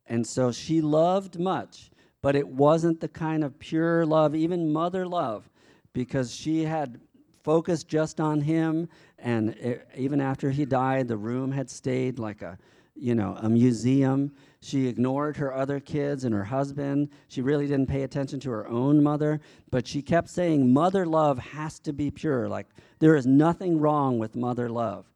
And 0.06 0.26
so 0.26 0.52
she 0.52 0.80
loved 0.80 1.38
much, 1.38 1.90
but 2.20 2.36
it 2.36 2.46
wasn't 2.46 3.00
the 3.00 3.08
kind 3.08 3.42
of 3.42 3.58
pure 3.58 4.04
love, 4.04 4.34
even 4.34 4.72
mother 4.72 5.06
love, 5.06 5.48
because 5.94 6.34
she 6.34 6.64
had 6.64 7.00
focused 7.46 7.86
just 7.86 8.20
on 8.20 8.40
him. 8.40 8.88
And 9.20 9.50
it, 9.50 9.88
even 9.96 10.20
after 10.20 10.50
he 10.50 10.64
died, 10.64 11.06
the 11.06 11.16
room 11.16 11.52
had 11.52 11.70
stayed 11.70 12.18
like 12.18 12.42
a, 12.42 12.58
you 12.96 13.14
know, 13.14 13.38
a 13.40 13.48
museum. 13.48 14.32
She 14.60 14.88
ignored 14.88 15.36
her 15.36 15.54
other 15.54 15.78
kids 15.78 16.24
and 16.24 16.34
her 16.34 16.42
husband. 16.42 17.08
She 17.28 17.42
really 17.42 17.68
didn't 17.68 17.86
pay 17.86 18.02
attention 18.02 18.40
to 18.40 18.50
her 18.50 18.66
own 18.66 19.00
mother, 19.00 19.40
but 19.70 19.86
she 19.86 20.02
kept 20.02 20.28
saying, 20.28 20.72
Mother 20.72 21.06
love 21.06 21.38
has 21.38 21.78
to 21.80 21.92
be 21.92 22.10
pure. 22.10 22.48
Like, 22.48 22.66
there 22.98 23.14
is 23.14 23.26
nothing 23.26 23.78
wrong 23.78 24.18
with 24.18 24.34
mother 24.34 24.68
love. 24.68 25.06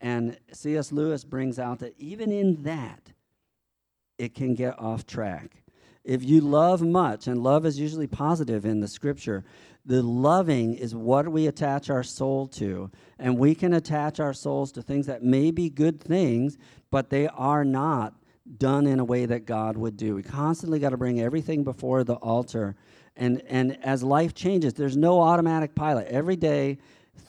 And 0.00 0.36
C.S. 0.52 0.90
Lewis 0.90 1.22
brings 1.22 1.60
out 1.60 1.78
that 1.78 1.94
even 1.98 2.32
in 2.32 2.64
that, 2.64 3.12
it 4.18 4.34
can 4.34 4.54
get 4.54 4.76
off 4.80 5.06
track. 5.06 5.62
If 6.06 6.22
you 6.22 6.40
love 6.40 6.82
much, 6.82 7.26
and 7.26 7.42
love 7.42 7.66
is 7.66 7.80
usually 7.80 8.06
positive 8.06 8.64
in 8.64 8.78
the 8.78 8.86
scripture, 8.86 9.44
the 9.84 10.02
loving 10.02 10.74
is 10.74 10.94
what 10.94 11.28
we 11.28 11.48
attach 11.48 11.90
our 11.90 12.04
soul 12.04 12.46
to. 12.48 12.92
And 13.18 13.36
we 13.36 13.56
can 13.56 13.74
attach 13.74 14.20
our 14.20 14.32
souls 14.32 14.70
to 14.72 14.82
things 14.82 15.06
that 15.06 15.24
may 15.24 15.50
be 15.50 15.68
good 15.68 16.00
things, 16.00 16.58
but 16.92 17.10
they 17.10 17.26
are 17.26 17.64
not 17.64 18.14
done 18.56 18.86
in 18.86 19.00
a 19.00 19.04
way 19.04 19.26
that 19.26 19.46
God 19.46 19.76
would 19.76 19.96
do. 19.96 20.14
We 20.14 20.22
constantly 20.22 20.78
got 20.78 20.90
to 20.90 20.96
bring 20.96 21.20
everything 21.20 21.64
before 21.64 22.04
the 22.04 22.14
altar. 22.14 22.76
And, 23.16 23.42
and 23.48 23.76
as 23.84 24.04
life 24.04 24.32
changes, 24.32 24.74
there's 24.74 24.96
no 24.96 25.20
automatic 25.20 25.74
pilot. 25.74 26.06
Every 26.06 26.36
day, 26.36 26.78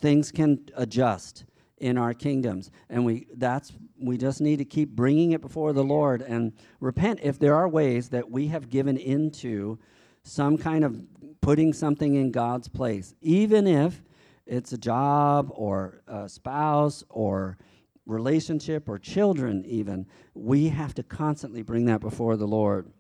things 0.01 0.31
can 0.31 0.59
adjust 0.75 1.45
in 1.77 1.97
our 1.97 2.13
kingdoms. 2.13 2.71
And 2.89 3.05
we, 3.05 3.27
that's, 3.35 3.73
we 3.99 4.17
just 4.17 4.41
need 4.41 4.57
to 4.57 4.65
keep 4.65 4.89
bringing 4.89 5.31
it 5.31 5.41
before 5.41 5.73
the 5.73 5.83
Lord 5.83 6.21
and 6.21 6.53
repent 6.79 7.19
if 7.23 7.39
there 7.39 7.55
are 7.55 7.67
ways 7.67 8.09
that 8.09 8.29
we 8.29 8.47
have 8.47 8.69
given 8.69 8.97
into 8.97 9.77
some 10.23 10.57
kind 10.57 10.83
of 10.83 11.01
putting 11.41 11.73
something 11.73 12.15
in 12.15 12.31
God's 12.31 12.67
place, 12.67 13.15
even 13.21 13.67
if 13.67 14.03
it's 14.45 14.73
a 14.73 14.77
job 14.77 15.51
or 15.53 16.01
a 16.07 16.27
spouse 16.27 17.03
or 17.09 17.57
relationship 18.05 18.89
or 18.89 18.97
children, 18.97 19.63
even, 19.65 20.05
we 20.33 20.69
have 20.69 20.93
to 20.95 21.03
constantly 21.03 21.61
bring 21.61 21.85
that 21.85 22.01
before 22.01 22.37
the 22.37 22.47
Lord. 22.47 22.91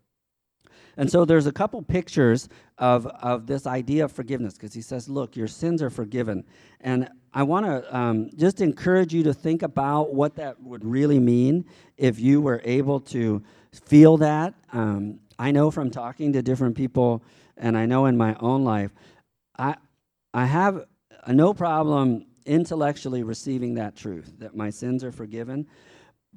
And 0.97 1.11
so 1.11 1.25
there's 1.25 1.45
a 1.45 1.51
couple 1.51 1.81
pictures 1.83 2.49
of, 2.77 3.05
of 3.05 3.45
this 3.45 3.67
idea 3.67 4.05
of 4.05 4.11
forgiveness 4.11 4.55
because 4.55 4.73
he 4.73 4.81
says, 4.81 5.07
Look, 5.07 5.35
your 5.35 5.47
sins 5.47 5.81
are 5.83 5.91
forgiven. 5.91 6.43
And 6.81 7.09
I 7.37 7.43
want 7.43 7.67
to 7.67 7.95
um, 7.95 8.31
just 8.35 8.61
encourage 8.61 9.13
you 9.13 9.21
to 9.21 9.31
think 9.31 9.61
about 9.61 10.11
what 10.11 10.37
that 10.37 10.59
would 10.59 10.83
really 10.83 11.19
mean 11.19 11.65
if 11.95 12.19
you 12.19 12.41
were 12.41 12.63
able 12.63 12.99
to 13.01 13.43
feel 13.85 14.17
that. 14.17 14.55
Um, 14.73 15.19
I 15.37 15.51
know 15.51 15.69
from 15.69 15.91
talking 15.91 16.33
to 16.33 16.41
different 16.41 16.75
people, 16.75 17.21
and 17.55 17.77
I 17.77 17.85
know 17.85 18.07
in 18.07 18.17
my 18.17 18.35
own 18.39 18.63
life, 18.63 18.89
I, 19.55 19.75
I 20.33 20.45
have 20.45 20.85
no 21.27 21.53
problem 21.53 22.25
intellectually 22.47 23.21
receiving 23.21 23.75
that 23.75 23.95
truth 23.95 24.33
that 24.39 24.55
my 24.55 24.71
sins 24.71 25.03
are 25.03 25.11
forgiven. 25.11 25.67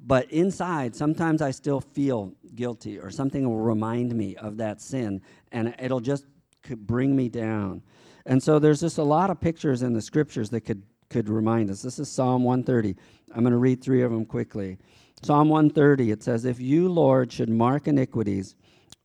But 0.05 0.29
inside, 0.29 0.95
sometimes 0.95 1.41
I 1.41 1.49
still 1.49 1.81
feel 1.81 2.35
guilty, 2.53 2.99
or 2.99 3.09
something 3.09 3.49
will 3.49 3.57
remind 3.57 4.13
me 4.13 4.35
of 4.35 4.57
that 4.57 4.79
sin, 4.79 5.23
and 5.51 5.73
it'll 5.79 5.99
just 5.99 6.25
bring 6.69 7.15
me 7.15 7.27
down. 7.27 7.81
And 8.27 8.41
so 8.41 8.59
there's 8.59 8.81
just 8.81 8.99
a 8.99 9.03
lot 9.03 9.31
of 9.31 9.41
pictures 9.41 9.81
in 9.81 9.93
the 9.93 10.01
scriptures 10.01 10.51
that 10.51 10.61
could, 10.61 10.83
could 11.11 11.29
remind 11.29 11.69
us. 11.69 11.81
This 11.83 11.99
is 11.99 12.09
Psalm 12.09 12.43
130. 12.43 12.95
I'm 13.35 13.41
going 13.41 13.51
to 13.51 13.57
read 13.57 13.83
three 13.83 14.01
of 14.01 14.11
them 14.11 14.25
quickly. 14.25 14.79
Psalm 15.21 15.49
130, 15.49 16.09
it 16.09 16.23
says, 16.23 16.45
If 16.45 16.59
you, 16.59 16.89
Lord, 16.89 17.31
should 17.31 17.49
mark 17.49 17.87
iniquities, 17.87 18.55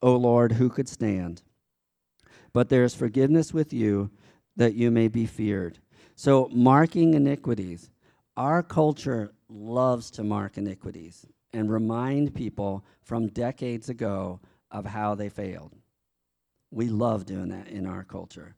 O 0.00 0.16
Lord, 0.16 0.52
who 0.52 0.70
could 0.70 0.88
stand? 0.88 1.42
But 2.54 2.70
there 2.70 2.84
is 2.84 2.94
forgiveness 2.94 3.52
with 3.52 3.72
you 3.72 4.10
that 4.56 4.74
you 4.74 4.90
may 4.90 5.08
be 5.08 5.26
feared. 5.26 5.78
So, 6.14 6.48
marking 6.52 7.12
iniquities. 7.12 7.90
Our 8.36 8.62
culture 8.62 9.32
loves 9.48 10.10
to 10.12 10.22
mark 10.22 10.58
iniquities 10.58 11.26
and 11.52 11.70
remind 11.70 12.34
people 12.34 12.84
from 13.02 13.28
decades 13.28 13.88
ago 13.88 14.40
of 14.70 14.84
how 14.84 15.14
they 15.14 15.28
failed. 15.28 15.72
We 16.70 16.88
love 16.88 17.26
doing 17.26 17.48
that 17.48 17.68
in 17.68 17.86
our 17.86 18.04
culture. 18.04 18.56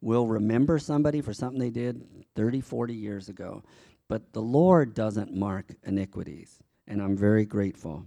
We'll 0.00 0.26
remember 0.26 0.78
somebody 0.78 1.20
for 1.20 1.32
something 1.32 1.58
they 1.58 1.70
did 1.70 2.04
30, 2.36 2.60
40 2.60 2.94
years 2.94 3.28
ago, 3.28 3.64
but 4.08 4.32
the 4.32 4.42
Lord 4.42 4.94
doesn't 4.94 5.34
mark 5.34 5.74
iniquities, 5.84 6.62
and 6.86 7.02
I'm 7.02 7.16
very 7.16 7.44
grateful. 7.44 8.06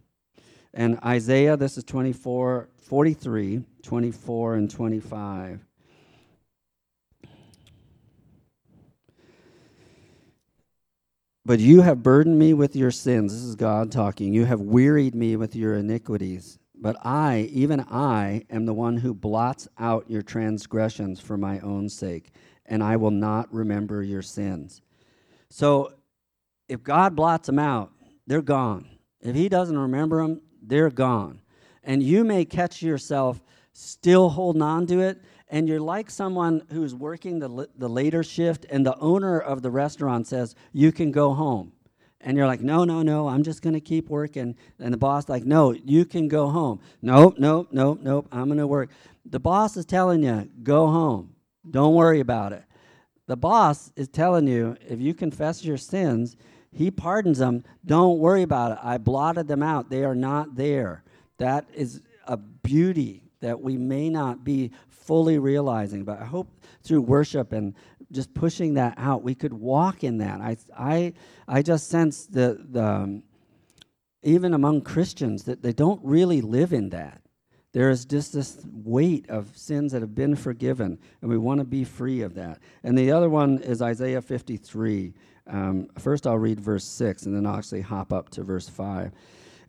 And 0.74 0.98
Isaiah, 1.04 1.58
this 1.58 1.78
is 1.78 1.84
24, 1.84 2.70
43, 2.78 3.64
24, 3.84 4.56
and 4.56 4.72
25. 4.72 5.66
But 11.44 11.60
you 11.60 11.82
have 11.82 12.04
burdened 12.04 12.40
me 12.40 12.54
with 12.54 12.76
your 12.76 12.92
sins. 12.92 13.34
This 13.34 13.44
is 13.44 13.56
God 13.56 13.92
talking. 13.92 14.34
You 14.34 14.46
have 14.46 14.62
wearied 14.62 15.16
me 15.16 15.36
with 15.36 15.56
your 15.56 15.76
iniquities. 15.76 16.60
But 16.82 16.98
I, 17.06 17.50
even 17.54 17.80
I, 17.80 18.44
am 18.50 18.66
the 18.66 18.74
one 18.74 18.98
who 18.98 19.14
blots 19.14 19.68
out 19.78 20.10
your 20.10 20.24
transgressions 20.24 21.20
for 21.20 21.38
my 21.38 21.60
own 21.60 21.88
sake, 21.88 22.32
and 22.66 22.84
I 22.84 22.98
will 22.98 23.12
not 23.12 23.54
remember 23.54 24.02
your 24.02 24.24
sins. 24.24 24.82
So 25.50 25.94
if 26.68 26.84
God 26.84 27.16
blots 27.16 27.46
them 27.46 27.60
out, 27.60 27.92
they're 28.26 28.42
gone. 28.42 28.90
If 29.22 29.36
He 29.36 29.48
doesn't 29.48 29.78
remember 29.78 30.22
them, 30.22 30.42
they're 30.62 30.90
gone. 30.90 31.42
And 31.84 32.02
you 32.02 32.24
may 32.24 32.46
catch 32.46 32.82
yourself 32.82 33.42
still 33.74 34.30
holding 34.30 34.64
on 34.64 34.88
to 34.88 35.00
it 35.00 35.22
and 35.52 35.68
you're 35.68 35.82
like 35.82 36.10
someone 36.10 36.64
who's 36.72 36.96
working 36.96 37.40
the, 37.40 37.68
the 37.78 37.90
later 37.90 38.24
shift, 38.24 38.66
and 38.70 38.86
the 38.86 38.98
owner 39.00 39.38
of 39.38 39.62
the 39.62 39.70
restaurant 39.70 40.26
says, 40.26 40.56
You 40.72 40.94
can 40.94 41.12
go 41.12 41.34
home. 41.34 41.74
And 42.24 42.38
you're 42.38 42.48
like, 42.48 42.62
No, 42.62 42.84
no, 42.84 43.02
no, 43.02 43.28
I'm 43.28 43.44
just 43.44 43.62
going 43.62 43.74
to 43.74 43.82
keep 43.82 44.10
working. 44.10 44.56
And 44.80 44.94
the 44.94 44.98
boss, 44.98 45.30
like, 45.30 45.44
No, 45.44 45.72
you 45.72 46.06
can 46.06 46.28
go 46.28 46.50
home. 46.50 46.80
Nope, 47.02 47.36
nope, 47.38 47.70
nope, 47.72 48.00
nope, 48.02 48.28
I'm 48.32 48.46
going 48.46 48.58
to 48.58 48.68
work. 48.68 48.90
The 49.26 49.40
boss 49.40 49.78
is 49.78 49.86
telling 49.86 50.24
you, 50.24 50.50
Go 50.64 50.88
home. 50.88 51.36
Don't 51.70 51.96
worry 51.96 52.20
about 52.20 52.54
it. 52.54 52.64
The 53.28 53.38
boss 53.38 53.92
is 53.96 54.08
telling 54.08 54.48
you, 54.48 54.76
if 54.88 55.00
you 55.00 55.14
confess 55.14 55.64
your 55.64 55.78
sins, 55.78 56.36
he 56.74 56.90
pardons 56.90 57.38
them. 57.38 57.64
Don't 57.86 58.20
worry 58.20 58.42
about 58.44 58.74
it. 58.74 58.78
I 58.82 58.98
blotted 58.98 59.48
them 59.48 59.62
out. 59.62 59.90
They 59.90 60.04
are 60.04 60.16
not 60.16 60.56
there. 60.56 61.04
That 61.38 61.66
is 61.74 62.02
a 62.28 62.38
beauty 62.38 63.24
that 63.42 63.60
we 63.62 63.78
may 63.78 64.10
not 64.10 64.44
be 64.44 64.72
fully 64.90 65.40
realizing. 65.40 66.04
But 66.04 66.20
I 66.22 66.26
hope 66.26 66.48
through 66.84 67.02
worship 67.02 67.52
and 67.52 67.76
just 68.12 68.34
pushing 68.34 68.76
that 68.76 68.96
out, 68.98 69.24
we 69.24 69.36
could 69.36 69.54
walk 69.54 70.04
in 70.04 70.18
that. 70.20 70.42
I, 70.42 70.58
I, 70.78 71.14
I 71.48 71.62
just 71.62 71.90
sense 71.90 72.26
the, 72.26 72.66
the 72.70 72.84
um, 72.84 73.24
even 74.24 74.54
among 74.54 74.82
Christians 74.82 75.44
that 75.46 75.62
they 75.62 75.74
don't 75.74 76.00
really 76.04 76.42
live 76.42 76.74
in 76.74 76.90
that. 76.90 77.22
There 77.74 77.90
is 77.90 78.06
just 78.06 78.34
this 78.34 78.60
weight 78.66 79.30
of 79.30 79.58
sins 79.58 79.94
that 79.94 80.02
have 80.02 80.14
been 80.14 80.36
forgiven, 80.36 81.00
and 81.22 81.30
we 81.30 81.38
want 81.38 81.60
to 81.60 81.64
be 81.64 81.86
free 81.86 82.22
of 82.22 82.36
that. 82.36 82.60
And 82.84 82.98
the 82.98 83.12
other 83.12 83.30
one 83.30 83.60
is 83.60 83.82
Isaiah 83.82 84.22
53. 84.22 85.14
Um, 85.48 85.88
first, 85.98 86.28
I'll 86.28 86.38
read 86.38 86.60
verse 86.60 86.84
6, 86.84 87.24
and 87.24 87.36
then 87.36 87.46
I'll 87.46 87.58
actually 87.58 87.82
hop 87.82 88.12
up 88.12 88.30
to 88.32 88.44
verse 88.44 88.68
5. 88.68 89.12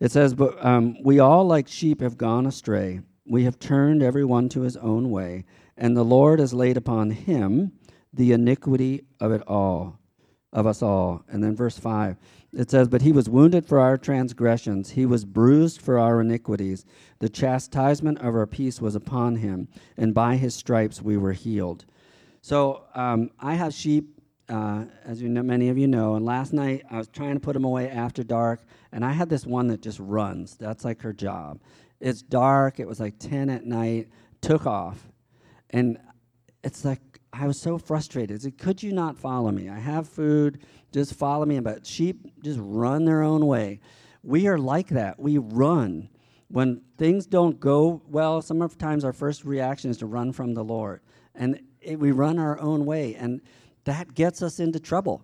It 0.01 0.11
says, 0.11 0.33
But 0.33 0.63
um, 0.63 1.01
we 1.01 1.19
all, 1.19 1.45
like 1.45 1.69
sheep, 1.69 2.01
have 2.01 2.17
gone 2.17 2.45
astray. 2.45 2.99
We 3.25 3.45
have 3.45 3.57
turned 3.57 4.03
every 4.03 4.25
one 4.25 4.49
to 4.49 4.61
his 4.61 4.75
own 4.75 5.09
way, 5.09 5.45
and 5.77 5.95
the 5.95 6.03
Lord 6.03 6.39
has 6.39 6.53
laid 6.53 6.75
upon 6.75 7.11
him 7.11 7.71
the 8.13 8.31
iniquity 8.31 9.03
of 9.19 9.31
it 9.31 9.41
all, 9.47 9.99
of 10.51 10.67
us 10.67 10.81
all. 10.81 11.23
And 11.29 11.43
then 11.43 11.55
verse 11.55 11.77
5, 11.77 12.17
it 12.53 12.69
says, 12.69 12.87
But 12.87 13.01
he 13.01 13.11
was 13.11 13.29
wounded 13.29 13.65
for 13.65 13.79
our 13.79 13.97
transgressions, 13.97 14.91
he 14.91 15.05
was 15.05 15.25
bruised 15.25 15.81
for 15.81 15.97
our 15.97 16.21
iniquities. 16.21 16.85
The 17.19 17.29
chastisement 17.29 18.19
of 18.19 18.35
our 18.35 18.45
peace 18.47 18.81
was 18.81 18.95
upon 18.95 19.37
him, 19.37 19.67
and 19.97 20.13
by 20.13 20.35
his 20.35 20.53
stripes 20.53 21.01
we 21.01 21.17
were 21.17 21.33
healed. 21.33 21.85
So 22.41 22.83
um, 22.93 23.31
I 23.39 23.55
have 23.55 23.73
sheep, 23.73 24.19
uh, 24.49 24.85
as 25.05 25.21
you 25.21 25.29
know, 25.29 25.43
many 25.43 25.69
of 25.69 25.77
you 25.77 25.87
know, 25.87 26.15
and 26.15 26.25
last 26.25 26.53
night 26.53 26.83
I 26.91 26.97
was 26.97 27.07
trying 27.07 27.35
to 27.35 27.39
put 27.39 27.53
them 27.53 27.63
away 27.63 27.89
after 27.89 28.23
dark, 28.23 28.61
and 28.91 29.03
I 29.03 29.13
had 29.13 29.29
this 29.29 29.45
one 29.45 29.67
that 29.67 29.81
just 29.81 29.99
runs. 29.99 30.55
That's 30.55 30.83
like 30.85 31.01
her 31.01 31.13
job. 31.13 31.59
It's 32.03 32.21
dark. 32.21 32.81
It 32.81 32.87
was 32.87 32.99
like 32.99 33.17
10 33.17 33.49
at 33.49 33.65
night. 33.65 34.09
Took 34.41 34.67
off. 34.67 35.07
And 35.69 35.97
it's 36.61 36.83
like, 36.83 36.99
I 37.33 37.47
was 37.47 37.59
so 37.59 37.79
frustrated. 37.79 38.39
I 38.39 38.43
said, 38.43 38.57
Could 38.59 38.83
you 38.83 38.93
not 38.93 39.17
follow 39.17 39.51
me? 39.51 39.67
I 39.67 39.79
have 39.79 40.07
food. 40.07 40.59
Just 40.91 41.15
follow 41.15 41.45
me. 41.45 41.59
But 41.59 41.85
sheep 41.85 42.31
just 42.43 42.59
run 42.61 43.05
their 43.05 43.23
own 43.23 43.47
way. 43.47 43.79
We 44.21 44.47
are 44.47 44.59
like 44.59 44.89
that. 44.89 45.19
We 45.19 45.39
run. 45.39 46.09
When 46.49 46.81
things 46.97 47.25
don't 47.25 47.59
go 47.59 48.03
well, 48.07 48.41
sometimes 48.43 49.03
our 49.03 49.13
first 49.13 49.43
reaction 49.43 49.89
is 49.89 49.97
to 49.97 50.05
run 50.05 50.31
from 50.31 50.53
the 50.53 50.63
Lord. 50.63 51.01
And 51.33 51.59
it, 51.81 51.99
we 51.99 52.11
run 52.11 52.37
our 52.37 52.59
own 52.59 52.85
way, 52.85 53.15
and 53.15 53.41
that 53.85 54.13
gets 54.13 54.43
us 54.43 54.59
into 54.59 54.79
trouble. 54.79 55.23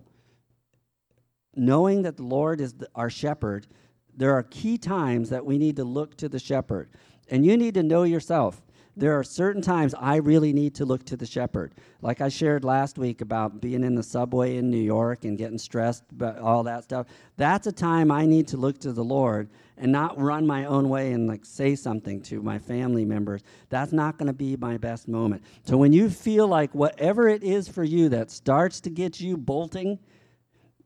Knowing 1.54 2.02
that 2.02 2.16
the 2.16 2.24
Lord 2.24 2.60
is 2.60 2.72
the, 2.74 2.88
our 2.96 3.08
shepherd, 3.08 3.68
there 4.16 4.32
are 4.32 4.42
key 4.42 4.76
times 4.76 5.30
that 5.30 5.46
we 5.46 5.56
need 5.56 5.76
to 5.76 5.84
look 5.84 6.16
to 6.16 6.28
the 6.28 6.40
shepherd. 6.40 6.90
And 7.28 7.46
you 7.46 7.56
need 7.56 7.74
to 7.74 7.82
know 7.84 8.02
yourself 8.02 8.60
there 9.00 9.18
are 9.18 9.24
certain 9.24 9.62
times 9.62 9.94
I 9.94 10.16
really 10.16 10.52
need 10.52 10.74
to 10.74 10.84
look 10.84 11.04
to 11.06 11.16
the 11.16 11.24
shepherd. 11.24 11.72
Like 12.02 12.20
I 12.20 12.28
shared 12.28 12.64
last 12.64 12.98
week 12.98 13.22
about 13.22 13.60
being 13.60 13.82
in 13.82 13.94
the 13.94 14.02
subway 14.02 14.58
in 14.58 14.70
New 14.70 14.76
York 14.76 15.24
and 15.24 15.38
getting 15.38 15.56
stressed 15.56 16.04
but 16.12 16.38
all 16.38 16.62
that 16.64 16.84
stuff. 16.84 17.06
That's 17.38 17.66
a 17.66 17.72
time 17.72 18.10
I 18.10 18.26
need 18.26 18.46
to 18.48 18.58
look 18.58 18.78
to 18.80 18.92
the 18.92 19.02
Lord 19.02 19.48
and 19.78 19.90
not 19.90 20.20
run 20.20 20.46
my 20.46 20.66
own 20.66 20.90
way 20.90 21.12
and 21.12 21.26
like 21.26 21.46
say 21.46 21.74
something 21.74 22.20
to 22.24 22.42
my 22.42 22.58
family 22.58 23.06
members. 23.06 23.40
That's 23.70 23.92
not 23.92 24.18
going 24.18 24.26
to 24.26 24.34
be 24.34 24.54
my 24.56 24.76
best 24.76 25.08
moment. 25.08 25.42
So 25.64 25.78
when 25.78 25.94
you 25.94 26.10
feel 26.10 26.46
like 26.46 26.74
whatever 26.74 27.26
it 27.26 27.42
is 27.42 27.68
for 27.68 27.82
you 27.82 28.10
that 28.10 28.30
starts 28.30 28.80
to 28.82 28.90
get 28.90 29.18
you 29.18 29.38
bolting, 29.38 29.98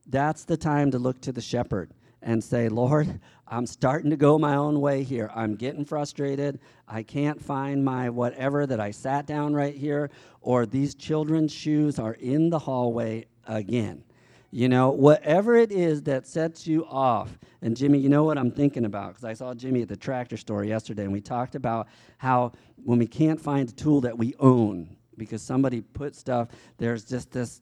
that's 0.07 0.45
the 0.45 0.55
time 0.55 0.89
to 0.91 0.99
look 0.99 1.19
to 1.21 1.33
the 1.33 1.41
shepherd 1.41 1.91
and 2.21 2.43
say, 2.43 2.69
Lord, 2.69 3.19
I'm 3.47 3.67
starting 3.67 4.09
to 4.09 4.17
go 4.17 4.39
my 4.39 4.55
own 4.55 4.81
way 4.81 5.03
here. 5.03 5.29
I'm 5.35 5.55
getting 5.55 5.85
frustrated. 5.85 6.59
I 6.87 7.03
can't 7.03 7.41
find 7.41 7.85
my 7.85 8.09
whatever 8.09 8.65
that 8.65 8.79
I 8.79 8.91
sat 8.91 9.27
down 9.27 9.53
right 9.53 9.75
here, 9.75 10.09
or 10.41 10.65
these 10.65 10.95
children's 10.95 11.51
shoes 11.51 11.99
are 11.99 12.13
in 12.13 12.49
the 12.49 12.59
hallway 12.59 13.25
again. 13.45 14.03
You 14.51 14.69
know, 14.69 14.89
whatever 14.89 15.55
it 15.55 15.71
is 15.71 16.03
that 16.03 16.25
sets 16.25 16.65
you 16.65 16.85
off. 16.85 17.37
And 17.61 17.75
Jimmy, 17.75 17.99
you 17.99 18.09
know 18.09 18.23
what 18.23 18.37
I'm 18.37 18.51
thinking 18.51 18.85
about? 18.85 19.09
Because 19.09 19.25
I 19.25 19.33
saw 19.33 19.53
Jimmy 19.53 19.81
at 19.81 19.89
the 19.89 19.97
tractor 19.97 20.37
store 20.37 20.63
yesterday, 20.63 21.03
and 21.03 21.11
we 21.11 21.21
talked 21.21 21.55
about 21.55 21.87
how 22.17 22.53
when 22.83 22.97
we 22.97 23.07
can't 23.07 23.39
find 23.39 23.69
a 23.69 23.73
tool 23.73 24.01
that 24.01 24.17
we 24.17 24.33
own 24.39 24.95
because 25.17 25.41
somebody 25.41 25.81
put 25.81 26.15
stuff, 26.15 26.49
there's 26.77 27.05
just 27.05 27.31
this. 27.31 27.61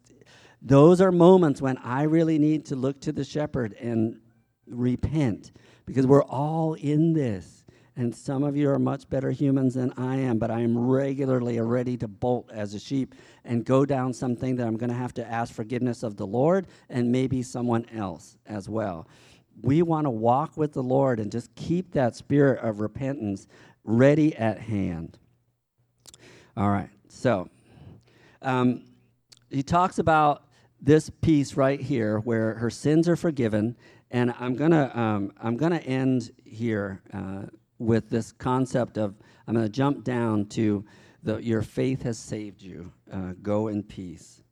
Those 0.61 1.01
are 1.01 1.11
moments 1.11 1.61
when 1.61 1.77
I 1.79 2.03
really 2.03 2.38
need 2.38 2.65
to 2.67 2.75
look 2.75 3.01
to 3.01 3.11
the 3.11 3.23
shepherd 3.23 3.73
and 3.73 4.19
repent 4.68 5.51
because 5.86 6.07
we're 6.07 6.24
all 6.24 6.74
in 6.76 7.14
this. 7.14 7.64
And 7.95 8.16
some 8.16 8.43
of 8.43 8.57
you 8.57 8.72
are 8.72 8.80
much 8.80 9.07
better 9.07 9.30
humans 9.30 9.76
than 9.76 9.93
I 9.97 10.16
am, 10.16 10.39
but 10.39 10.49
I 10.49 10.61
am 10.61 10.76
regularly 10.76 11.59
ready 11.59 11.95
to 11.97 12.07
bolt 12.07 12.49
as 12.51 12.74
a 12.74 12.80
sheep 12.80 13.14
and 13.45 13.64
go 13.64 13.86
down 13.86 14.14
something 14.14 14.55
that 14.55 14.66
I'm 14.66 14.78
going 14.78 14.89
to 14.89 14.95
have 14.95 15.14
to 15.16 15.28
ask 15.28 15.53
forgiveness 15.53 16.01
of 16.01 16.18
the 16.18 16.26
Lord 16.26 16.66
and 16.89 17.11
maybe 17.11 17.43
someone 17.43 17.86
else 17.93 18.38
as 18.47 18.68
well. 18.68 19.07
We 19.61 19.84
want 19.84 20.05
to 20.05 20.09
walk 20.09 20.57
with 20.57 20.74
the 20.74 20.82
Lord 20.82 21.20
and 21.20 21.32
just 21.32 21.53
keep 21.53 21.91
that 21.91 22.16
spirit 22.16 22.64
of 22.64 22.80
repentance 22.80 23.47
ready 23.84 24.36
at 24.36 24.57
hand. 24.59 25.20
All 26.57 26.70
right, 26.70 26.89
so 27.09 27.49
um, 28.41 28.84
he 29.51 29.61
talks 29.61 29.99
about 29.99 30.47
this 30.82 31.09
piece 31.09 31.55
right 31.55 31.80
here 31.80 32.20
where 32.20 32.55
her 32.55 32.70
sins 32.70 33.07
are 33.07 33.16
forgiven 33.16 33.78
and 34.14 34.34
I'm 34.39 34.55
gonna 34.55 34.91
um, 34.93 35.34
I'm 35.41 35.57
gonna 35.57 35.80
end 35.80 36.32
here 36.45 37.01
uh, 37.11 37.47
with 37.80 38.09
this 38.09 38.32
concept 38.32 38.97
of 38.97 39.16
I'm 39.47 39.55
gonna 39.55 39.68
jump 39.68 40.03
down 40.03 40.45
to 40.49 40.86
the 41.24 41.38
your 41.43 41.64
faith 41.64 42.03
has 42.03 42.18
saved 42.18 42.61
you. 42.61 42.93
Uh, 43.11 43.34
go 43.41 43.68
in 43.68 43.84
peace. 43.84 44.43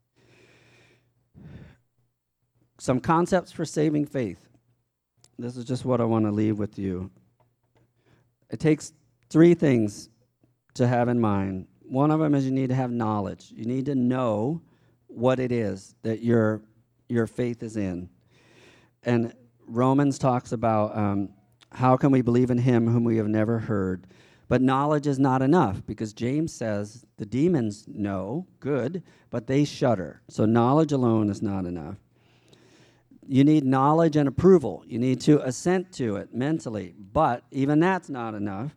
Some 2.79 2.99
concepts 2.99 3.51
for 3.51 3.63
saving 3.63 4.07
faith. 4.07 4.49
This 5.37 5.55
is 5.55 5.63
just 5.63 5.85
what 5.85 6.01
I 6.01 6.05
want 6.05 6.25
to 6.25 6.31
leave 6.31 6.57
with 6.57 6.79
you. 6.79 7.11
It 8.49 8.59
takes 8.59 8.93
three 9.29 9.53
things 9.53 10.09
to 10.73 10.87
have 10.87 11.07
in 11.07 11.19
mind. 11.19 11.67
One 11.81 12.09
of 12.09 12.19
them 12.19 12.33
is 12.33 12.45
you 12.45 12.51
need 12.51 12.69
to 12.69 12.75
have 12.75 12.91
knowledge. 12.91 13.51
You 13.55 13.65
need 13.65 13.85
to 13.85 13.95
know 13.95 14.61
what 15.05 15.39
it 15.39 15.51
is 15.51 15.93
that 16.01 16.23
your 16.23 16.63
your 17.09 17.27
faith 17.27 17.61
is 17.61 17.77
in. 17.77 18.09
And 19.03 19.33
Romans 19.67 20.19
talks 20.19 20.51
about 20.51 20.97
um, 20.97 21.29
how 21.71 21.97
can 21.97 22.11
we 22.11 22.21
believe 22.21 22.51
in 22.51 22.57
him 22.57 22.87
whom 22.87 23.03
we 23.03 23.17
have 23.17 23.27
never 23.27 23.59
heard. 23.59 24.07
But 24.47 24.61
knowledge 24.61 25.07
is 25.07 25.17
not 25.17 25.41
enough 25.41 25.85
because 25.85 26.11
James 26.11 26.51
says 26.51 27.05
the 27.15 27.25
demons 27.25 27.85
know, 27.87 28.45
good, 28.59 29.01
but 29.29 29.47
they 29.47 29.63
shudder. 29.63 30.21
So 30.27 30.45
knowledge 30.45 30.91
alone 30.91 31.29
is 31.29 31.41
not 31.41 31.65
enough. 31.65 31.95
You 33.25 33.45
need 33.45 33.63
knowledge 33.63 34.17
and 34.17 34.27
approval. 34.27 34.83
You 34.85 34.99
need 34.99 35.21
to 35.21 35.41
assent 35.47 35.93
to 35.93 36.17
it 36.17 36.33
mentally. 36.33 36.95
But 37.13 37.45
even 37.51 37.79
that's 37.79 38.09
not 38.09 38.33
enough 38.33 38.75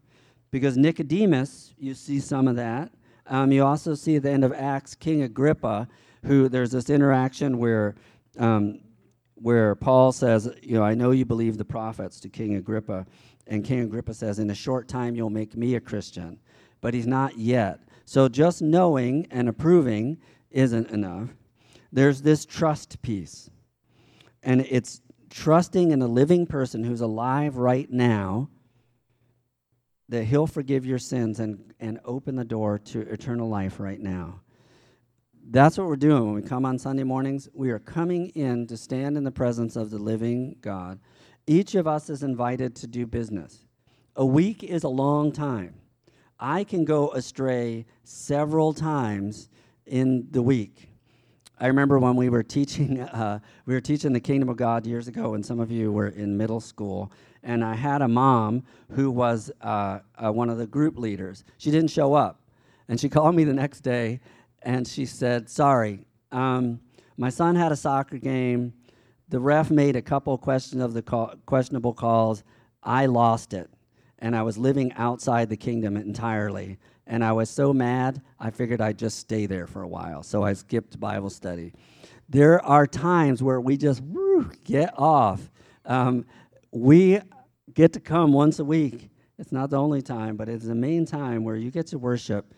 because 0.53 0.77
Nicodemus, 0.77 1.75
you 1.77 1.95
see 1.95 2.21
some 2.21 2.47
of 2.47 2.55
that. 2.55 2.93
Um, 3.27 3.51
you 3.51 3.65
also 3.65 3.95
see 3.95 4.15
at 4.15 4.23
the 4.23 4.31
end 4.31 4.45
of 4.45 4.53
Acts 4.53 4.95
King 4.95 5.23
Agrippa, 5.23 5.89
who 6.25 6.49
there's 6.49 6.71
this 6.71 6.89
interaction 6.89 7.59
where 7.59 7.97
um, 8.39 8.79
where 9.45 9.75
Paul 9.75 10.11
says, 10.11 10.49
You 10.63 10.79
know, 10.79 10.83
I 10.83 10.95
know 10.95 11.11
you 11.11 11.27
believe 11.27 11.59
the 11.59 11.67
prophets 11.67 12.19
to 12.21 12.31
King 12.31 12.55
Agrippa. 12.55 13.05
And 13.47 13.63
King 13.63 13.81
Agrippa 13.81 14.15
says, 14.15 14.39
In 14.39 14.49
a 14.49 14.55
short 14.55 14.89
time, 14.89 15.15
you'll 15.15 15.29
make 15.29 15.55
me 15.55 15.75
a 15.75 15.81
Christian. 15.81 16.39
But 16.81 16.95
he's 16.95 17.07
not 17.07 17.37
yet. 17.37 17.81
So 18.07 18.27
just 18.27 18.63
knowing 18.63 19.27
and 19.31 19.47
approving 19.47 20.17
isn't 20.51 20.91
enough. 20.91 21.29
There's 21.93 22.23
this 22.23 22.47
trust 22.47 23.03
piece. 23.03 23.51
And 24.43 24.63
it's 24.63 25.03
trusting 25.29 25.91
in 25.91 26.01
a 26.01 26.07
living 26.07 26.47
person 26.47 26.83
who's 26.83 27.03
alive 27.03 27.59
right 27.59 27.91
now 27.91 28.49
that 30.09 30.25
he'll 30.25 30.47
forgive 30.47 30.87
your 30.87 30.99
sins 30.99 31.39
and, 31.39 31.75
and 31.79 32.01
open 32.07 32.37
the 32.37 32.45
door 32.45 32.79
to 32.79 33.03
eternal 33.03 33.51
life 33.51 33.79
right 33.79 34.01
now 34.01 34.41
that's 35.51 35.77
what 35.77 35.87
we're 35.87 35.97
doing 35.97 36.25
when 36.25 36.35
we 36.35 36.43
come 36.43 36.65
on 36.65 36.79
Sunday 36.79 37.03
mornings. 37.03 37.49
We 37.53 37.71
are 37.71 37.79
coming 37.79 38.29
in 38.31 38.67
to 38.69 38.77
stand 38.77 39.17
in 39.17 39.25
the 39.25 39.31
presence 39.31 39.77
of 39.77 39.91
the 39.91 39.99
living 39.99 40.57
God. 40.61 40.99
Each 41.47 41.75
of 41.75 41.87
us 41.87 42.09
is 42.09 42.23
invited 42.23 42.75
to 42.77 42.87
do 42.87 43.07
business. 43.07 43.67
A 44.17 44.25
week 44.25 44.63
is 44.63 44.85
a 44.85 44.89
long 44.89 45.33
time. 45.33 45.75
I 46.41 46.65
can 46.65 46.85
go 46.85 47.11
astray 47.11 47.85
several 48.05 48.73
times 48.73 49.51
in 49.87 50.29
the 50.31 50.43
week. 50.43 50.89
I 51.61 51.67
remember 51.67 51.99
when 51.99 52.17
we 52.17 52.31
were 52.31 52.43
teaching, 52.43 53.01
uh, 53.03 53.41
we 53.67 53.75
were 53.75 53.81
teaching 53.81 54.13
the 54.13 54.21
kingdom 54.21 54.49
of 54.49 54.57
God 54.57 54.87
years 54.87 55.09
ago, 55.09 55.35
and 55.35 55.45
some 55.45 55.61
of 55.61 55.71
you 55.71 55.93
were 55.93 56.09
in 56.09 56.37
middle 56.37 56.61
school. 56.61 57.13
And 57.43 57.63
I 57.63 57.75
had 57.75 58.01
a 58.01 58.09
mom 58.09 58.63
who 58.93 59.11
was 59.11 59.51
uh, 59.61 59.99
uh, 60.17 60.33
one 60.33 60.49
of 60.49 60.57
the 60.57 60.67
group 60.67 60.97
leaders. 60.97 61.45
She 61.59 61.71
didn't 61.71 61.91
show 61.91 62.15
up, 62.15 62.41
and 62.89 62.99
she 62.99 63.09
called 63.11 63.35
me 63.35 63.45
the 63.45 63.53
next 63.53 63.81
day 63.81 64.21
and 64.65 64.89
she 64.89 65.07
said, 65.07 65.49
Sorry, 65.49 66.01
um, 66.33 66.81
my 67.17 67.31
son 67.31 67.55
had 67.55 67.71
a 67.71 67.77
soccer 67.77 68.19
game. 68.19 68.73
The 69.29 69.39
ref 69.39 69.71
made 69.71 69.97
a 69.97 70.03
couple 70.03 70.37
question 70.37 70.81
of 70.81 70.95
the 70.95 71.03
call, 71.03 71.35
questionable 71.47 71.93
calls. 71.93 72.43
I 72.83 73.07
lost 73.07 73.55
it, 73.55 73.71
and 74.19 74.35
I 74.35 74.43
was 74.43 74.59
living 74.59 74.93
outside 74.95 75.49
the 75.49 75.57
kingdom 75.57 75.97
entirely. 75.97 76.79
And 77.07 77.23
I 77.23 77.33
was 77.33 77.51
so 77.51 77.73
mad, 77.73 78.23
I 78.41 78.51
figured 78.51 78.81
I'd 78.81 78.99
just 78.99 79.19
stay 79.19 79.47
there 79.47 79.67
for 79.67 79.83
a 79.83 79.89
while. 79.89 80.23
So 80.23 80.43
I 80.43 80.55
skipped 80.55 80.99
Bible 80.99 81.31
study. 81.31 81.75
There 82.29 82.65
are 82.65 82.87
times 82.87 83.43
where 83.43 83.61
we 83.61 83.77
just 83.77 84.01
woo, 84.01 84.51
get 84.65 84.99
off. 84.99 85.51
Um, 85.85 86.25
we 86.71 87.21
get 87.75 87.93
to 87.93 88.01
come 88.01 88.33
once 88.33 88.59
a 88.59 88.65
week. 88.65 89.11
It's 89.39 89.53
not 89.53 89.69
the 89.69 89.77
only 89.77 90.01
time, 90.01 90.37
but 90.37 90.49
it's 90.49 90.65
the 90.65 90.75
main 90.75 91.05
time 91.05 91.45
where 91.45 91.57
you 91.57 91.71
get 91.71 91.89
to 91.89 91.99
worship 91.99 92.55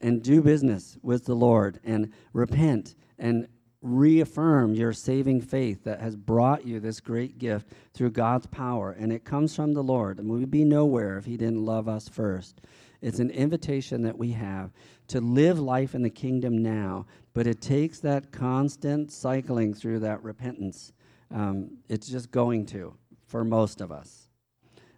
and 0.00 0.22
do 0.22 0.42
business 0.42 0.96
with 1.02 1.24
the 1.24 1.34
Lord 1.34 1.80
and 1.84 2.12
repent 2.32 2.94
and 3.18 3.46
reaffirm 3.82 4.74
your 4.74 4.92
saving 4.92 5.40
faith 5.40 5.84
that 5.84 6.00
has 6.00 6.14
brought 6.16 6.66
you 6.66 6.80
this 6.80 7.00
great 7.00 7.38
gift 7.38 7.68
through 7.94 8.10
God's 8.10 8.46
power. 8.46 8.92
And 8.92 9.12
it 9.12 9.24
comes 9.24 9.54
from 9.56 9.72
the 9.72 9.82
Lord. 9.82 10.18
And 10.18 10.28
we'd 10.28 10.50
be 10.50 10.64
nowhere 10.64 11.16
if 11.16 11.24
He 11.24 11.36
didn't 11.36 11.64
love 11.64 11.88
us 11.88 12.08
first. 12.08 12.60
It's 13.00 13.18
an 13.18 13.30
invitation 13.30 14.02
that 14.02 14.18
we 14.18 14.32
have 14.32 14.72
to 15.08 15.20
live 15.20 15.58
life 15.58 15.94
in 15.94 16.02
the 16.02 16.10
kingdom 16.10 16.62
now, 16.62 17.06
but 17.32 17.46
it 17.46 17.60
takes 17.60 17.98
that 18.00 18.30
constant 18.30 19.10
cycling 19.10 19.72
through 19.74 20.00
that 20.00 20.22
repentance. 20.22 20.92
Um, 21.34 21.78
it's 21.88 22.08
just 22.08 22.30
going 22.30 22.66
to 22.66 22.94
for 23.26 23.44
most 23.44 23.80
of 23.80 23.90
us. 23.90 24.28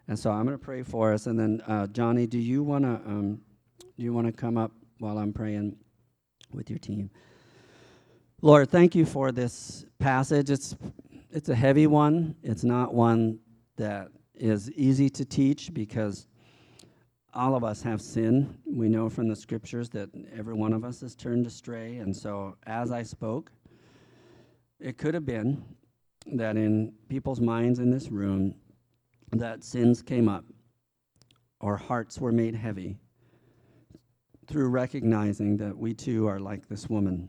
And 0.09 0.19
so 0.19 0.31
I'm 0.31 0.45
going 0.45 0.59
to 0.59 0.65
pray 0.65 0.83
for 0.83 1.13
us. 1.13 1.27
And 1.27 1.39
then, 1.39 1.63
uh, 1.67 1.87
Johnny, 1.87 2.27
do 2.27 2.39
you 2.39 2.63
want 2.63 2.85
to 2.85 2.95
um, 3.09 3.41
do 3.97 4.03
you 4.03 4.13
want 4.13 4.27
to 4.27 4.33
come 4.33 4.59
up? 4.59 4.73
While 5.03 5.19
I'm 5.19 5.33
praying 5.33 5.77
with 6.53 6.71
your 6.71 6.79
team. 6.79 7.11
Lord, 8.41 8.71
thank 8.71 8.95
you 8.95 9.05
for 9.05 9.33
this 9.33 9.85
passage. 9.99 10.49
It's 10.49 10.77
it's 11.31 11.49
a 11.49 11.55
heavy 11.55 11.87
one. 11.87 12.37
It's 12.43 12.63
not 12.63 12.95
one 12.95 13.39
that 13.77 14.09
is 14.35 14.71
easy 14.73 15.11
to 15.11 15.25
teach 15.25 15.75
because 15.75 16.27
all 17.35 17.55
of 17.57 17.65
us 17.65 17.83
have 17.83 18.01
sin. 18.01 18.59
We 18.65 18.89
know 18.89 19.09
from 19.09 19.29
the 19.29 19.35
scriptures 19.35 19.89
that 19.91 20.11
every 20.37 20.55
one 20.55 20.73
of 20.73 20.85
us 20.85 21.01
has 21.01 21.17
turned 21.17 21.47
astray. 21.47 21.97
And 21.97 22.15
so, 22.15 22.57
as 22.67 22.93
I 22.93 23.03
spoke, 23.03 23.51
it 24.79 24.99
could 24.99 25.15
have 25.15 25.25
been 25.25 25.65
that 26.27 26.57
in 26.57 26.93
people's 27.09 27.41
minds 27.41 27.79
in 27.79 27.91
this 27.91 28.09
room, 28.09 28.55
that 29.33 29.65
sins 29.65 30.03
came 30.03 30.29
up, 30.29 30.45
our 31.61 31.77
hearts 31.77 32.21
were 32.21 32.33
made 32.33 32.55
heavy 32.55 32.99
through 34.47 34.69
recognizing 34.69 35.57
that 35.59 35.77
we 35.77 35.95
too 35.95 36.27
are 36.27 36.41
like 36.41 36.69
this 36.69 36.89
woman. 36.89 37.29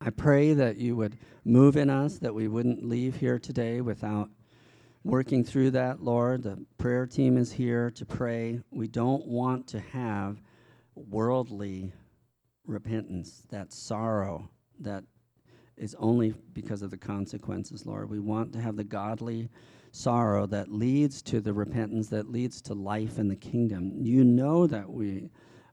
I 0.00 0.10
pray 0.10 0.52
that 0.54 0.78
you 0.78 0.96
would 0.96 1.16
move 1.44 1.76
in 1.76 1.88
us, 1.88 2.18
that 2.18 2.34
we 2.34 2.48
wouldn't 2.48 2.84
leave 2.84 3.16
here 3.16 3.38
today 3.38 3.80
without 3.80 4.28
working 5.04 5.44
through 5.44 5.70
that, 5.72 6.02
Lord. 6.02 6.42
The 6.42 6.64
prayer 6.76 7.06
team 7.06 7.36
is 7.36 7.52
here 7.52 7.90
to 7.92 8.04
pray. 8.04 8.60
We 8.70 8.88
don't 8.88 9.26
want 9.26 9.68
to 9.68 9.80
have 9.80 10.42
worldly 10.94 11.92
repentance, 12.66 13.42
that 13.50 13.72
sorrow 13.72 14.48
that 14.80 15.04
is 15.76 15.94
only 15.98 16.34
because 16.52 16.82
of 16.82 16.90
the 16.90 16.98
consequences, 16.98 17.86
Lord. 17.86 18.10
We 18.10 18.18
want 18.18 18.52
to 18.52 18.60
have 18.60 18.76
the 18.76 18.84
godly 18.84 19.48
sorrow 19.92 20.46
that 20.46 20.72
leads 20.72 21.22
to 21.22 21.40
the 21.40 21.52
repentance 21.52 22.08
that 22.08 22.30
leads 22.30 22.60
to 22.62 22.74
life 22.74 23.18
in 23.18 23.28
the 23.28 23.36
kingdom. 23.36 23.92
You 23.94 24.24
know 24.24 24.66
that 24.66 24.90
we 24.90 25.30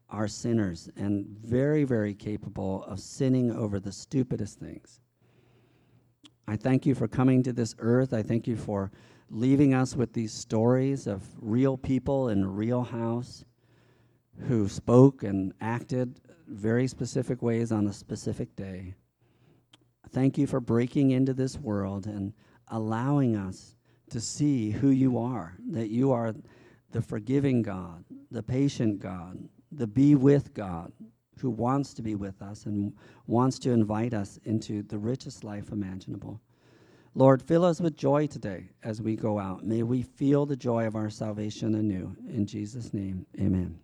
are 0.09 0.27
sinners 0.27 0.89
and 0.95 1.25
very, 1.43 1.83
very 1.83 2.13
capable 2.13 2.83
of 2.85 2.99
sinning 2.99 3.51
over 3.51 3.79
the 3.79 3.91
stupidest 3.91 4.59
things. 4.59 4.99
I 6.47 6.55
thank 6.55 6.85
you 6.85 6.95
for 6.95 7.07
coming 7.07 7.43
to 7.43 7.53
this 7.53 7.75
earth. 7.77 8.13
I 8.13 8.23
thank 8.23 8.47
you 8.47 8.55
for 8.55 8.91
leaving 9.29 9.73
us 9.75 9.95
with 9.95 10.13
these 10.13 10.33
stories 10.33 11.05
of 11.05 11.23
real 11.39 11.77
people 11.77 12.29
in 12.29 12.43
a 12.43 12.49
real 12.49 12.83
house 12.83 13.45
who 14.47 14.67
spoke 14.67 15.21
and 15.21 15.53
acted 15.61 16.19
very 16.47 16.87
specific 16.87 17.43
ways 17.43 17.71
on 17.71 17.85
a 17.87 17.93
specific 17.93 18.55
day. 18.55 18.95
Thank 20.09 20.39
you 20.39 20.47
for 20.47 20.59
breaking 20.59 21.11
into 21.11 21.33
this 21.33 21.59
world 21.59 22.07
and 22.07 22.33
allowing 22.69 23.35
us 23.35 23.75
to 24.09 24.19
see 24.19 24.71
who 24.71 24.89
you 24.89 25.19
are, 25.19 25.55
that 25.69 25.89
you 25.89 26.11
are 26.11 26.33
the 26.91 27.01
forgiving 27.01 27.61
God, 27.61 28.03
the 28.31 28.41
patient 28.41 28.99
God, 28.99 29.37
the 29.71 29.87
be 29.87 30.15
with 30.15 30.53
God 30.53 30.91
who 31.39 31.49
wants 31.49 31.93
to 31.93 32.01
be 32.01 32.15
with 32.15 32.41
us 32.41 32.65
and 32.65 32.93
wants 33.27 33.59
to 33.59 33.71
invite 33.71 34.13
us 34.13 34.39
into 34.43 34.83
the 34.83 34.97
richest 34.97 35.43
life 35.43 35.71
imaginable. 35.71 36.41
Lord, 37.15 37.41
fill 37.41 37.65
us 37.65 37.81
with 37.81 37.95
joy 37.95 38.27
today 38.27 38.69
as 38.83 39.01
we 39.01 39.15
go 39.15 39.39
out. 39.39 39.65
May 39.65 39.83
we 39.83 40.01
feel 40.03 40.45
the 40.45 40.55
joy 40.55 40.85
of 40.85 40.95
our 40.95 41.09
salvation 41.09 41.75
anew. 41.75 42.15
In 42.27 42.45
Jesus' 42.45 42.93
name, 42.93 43.25
amen. 43.39 43.79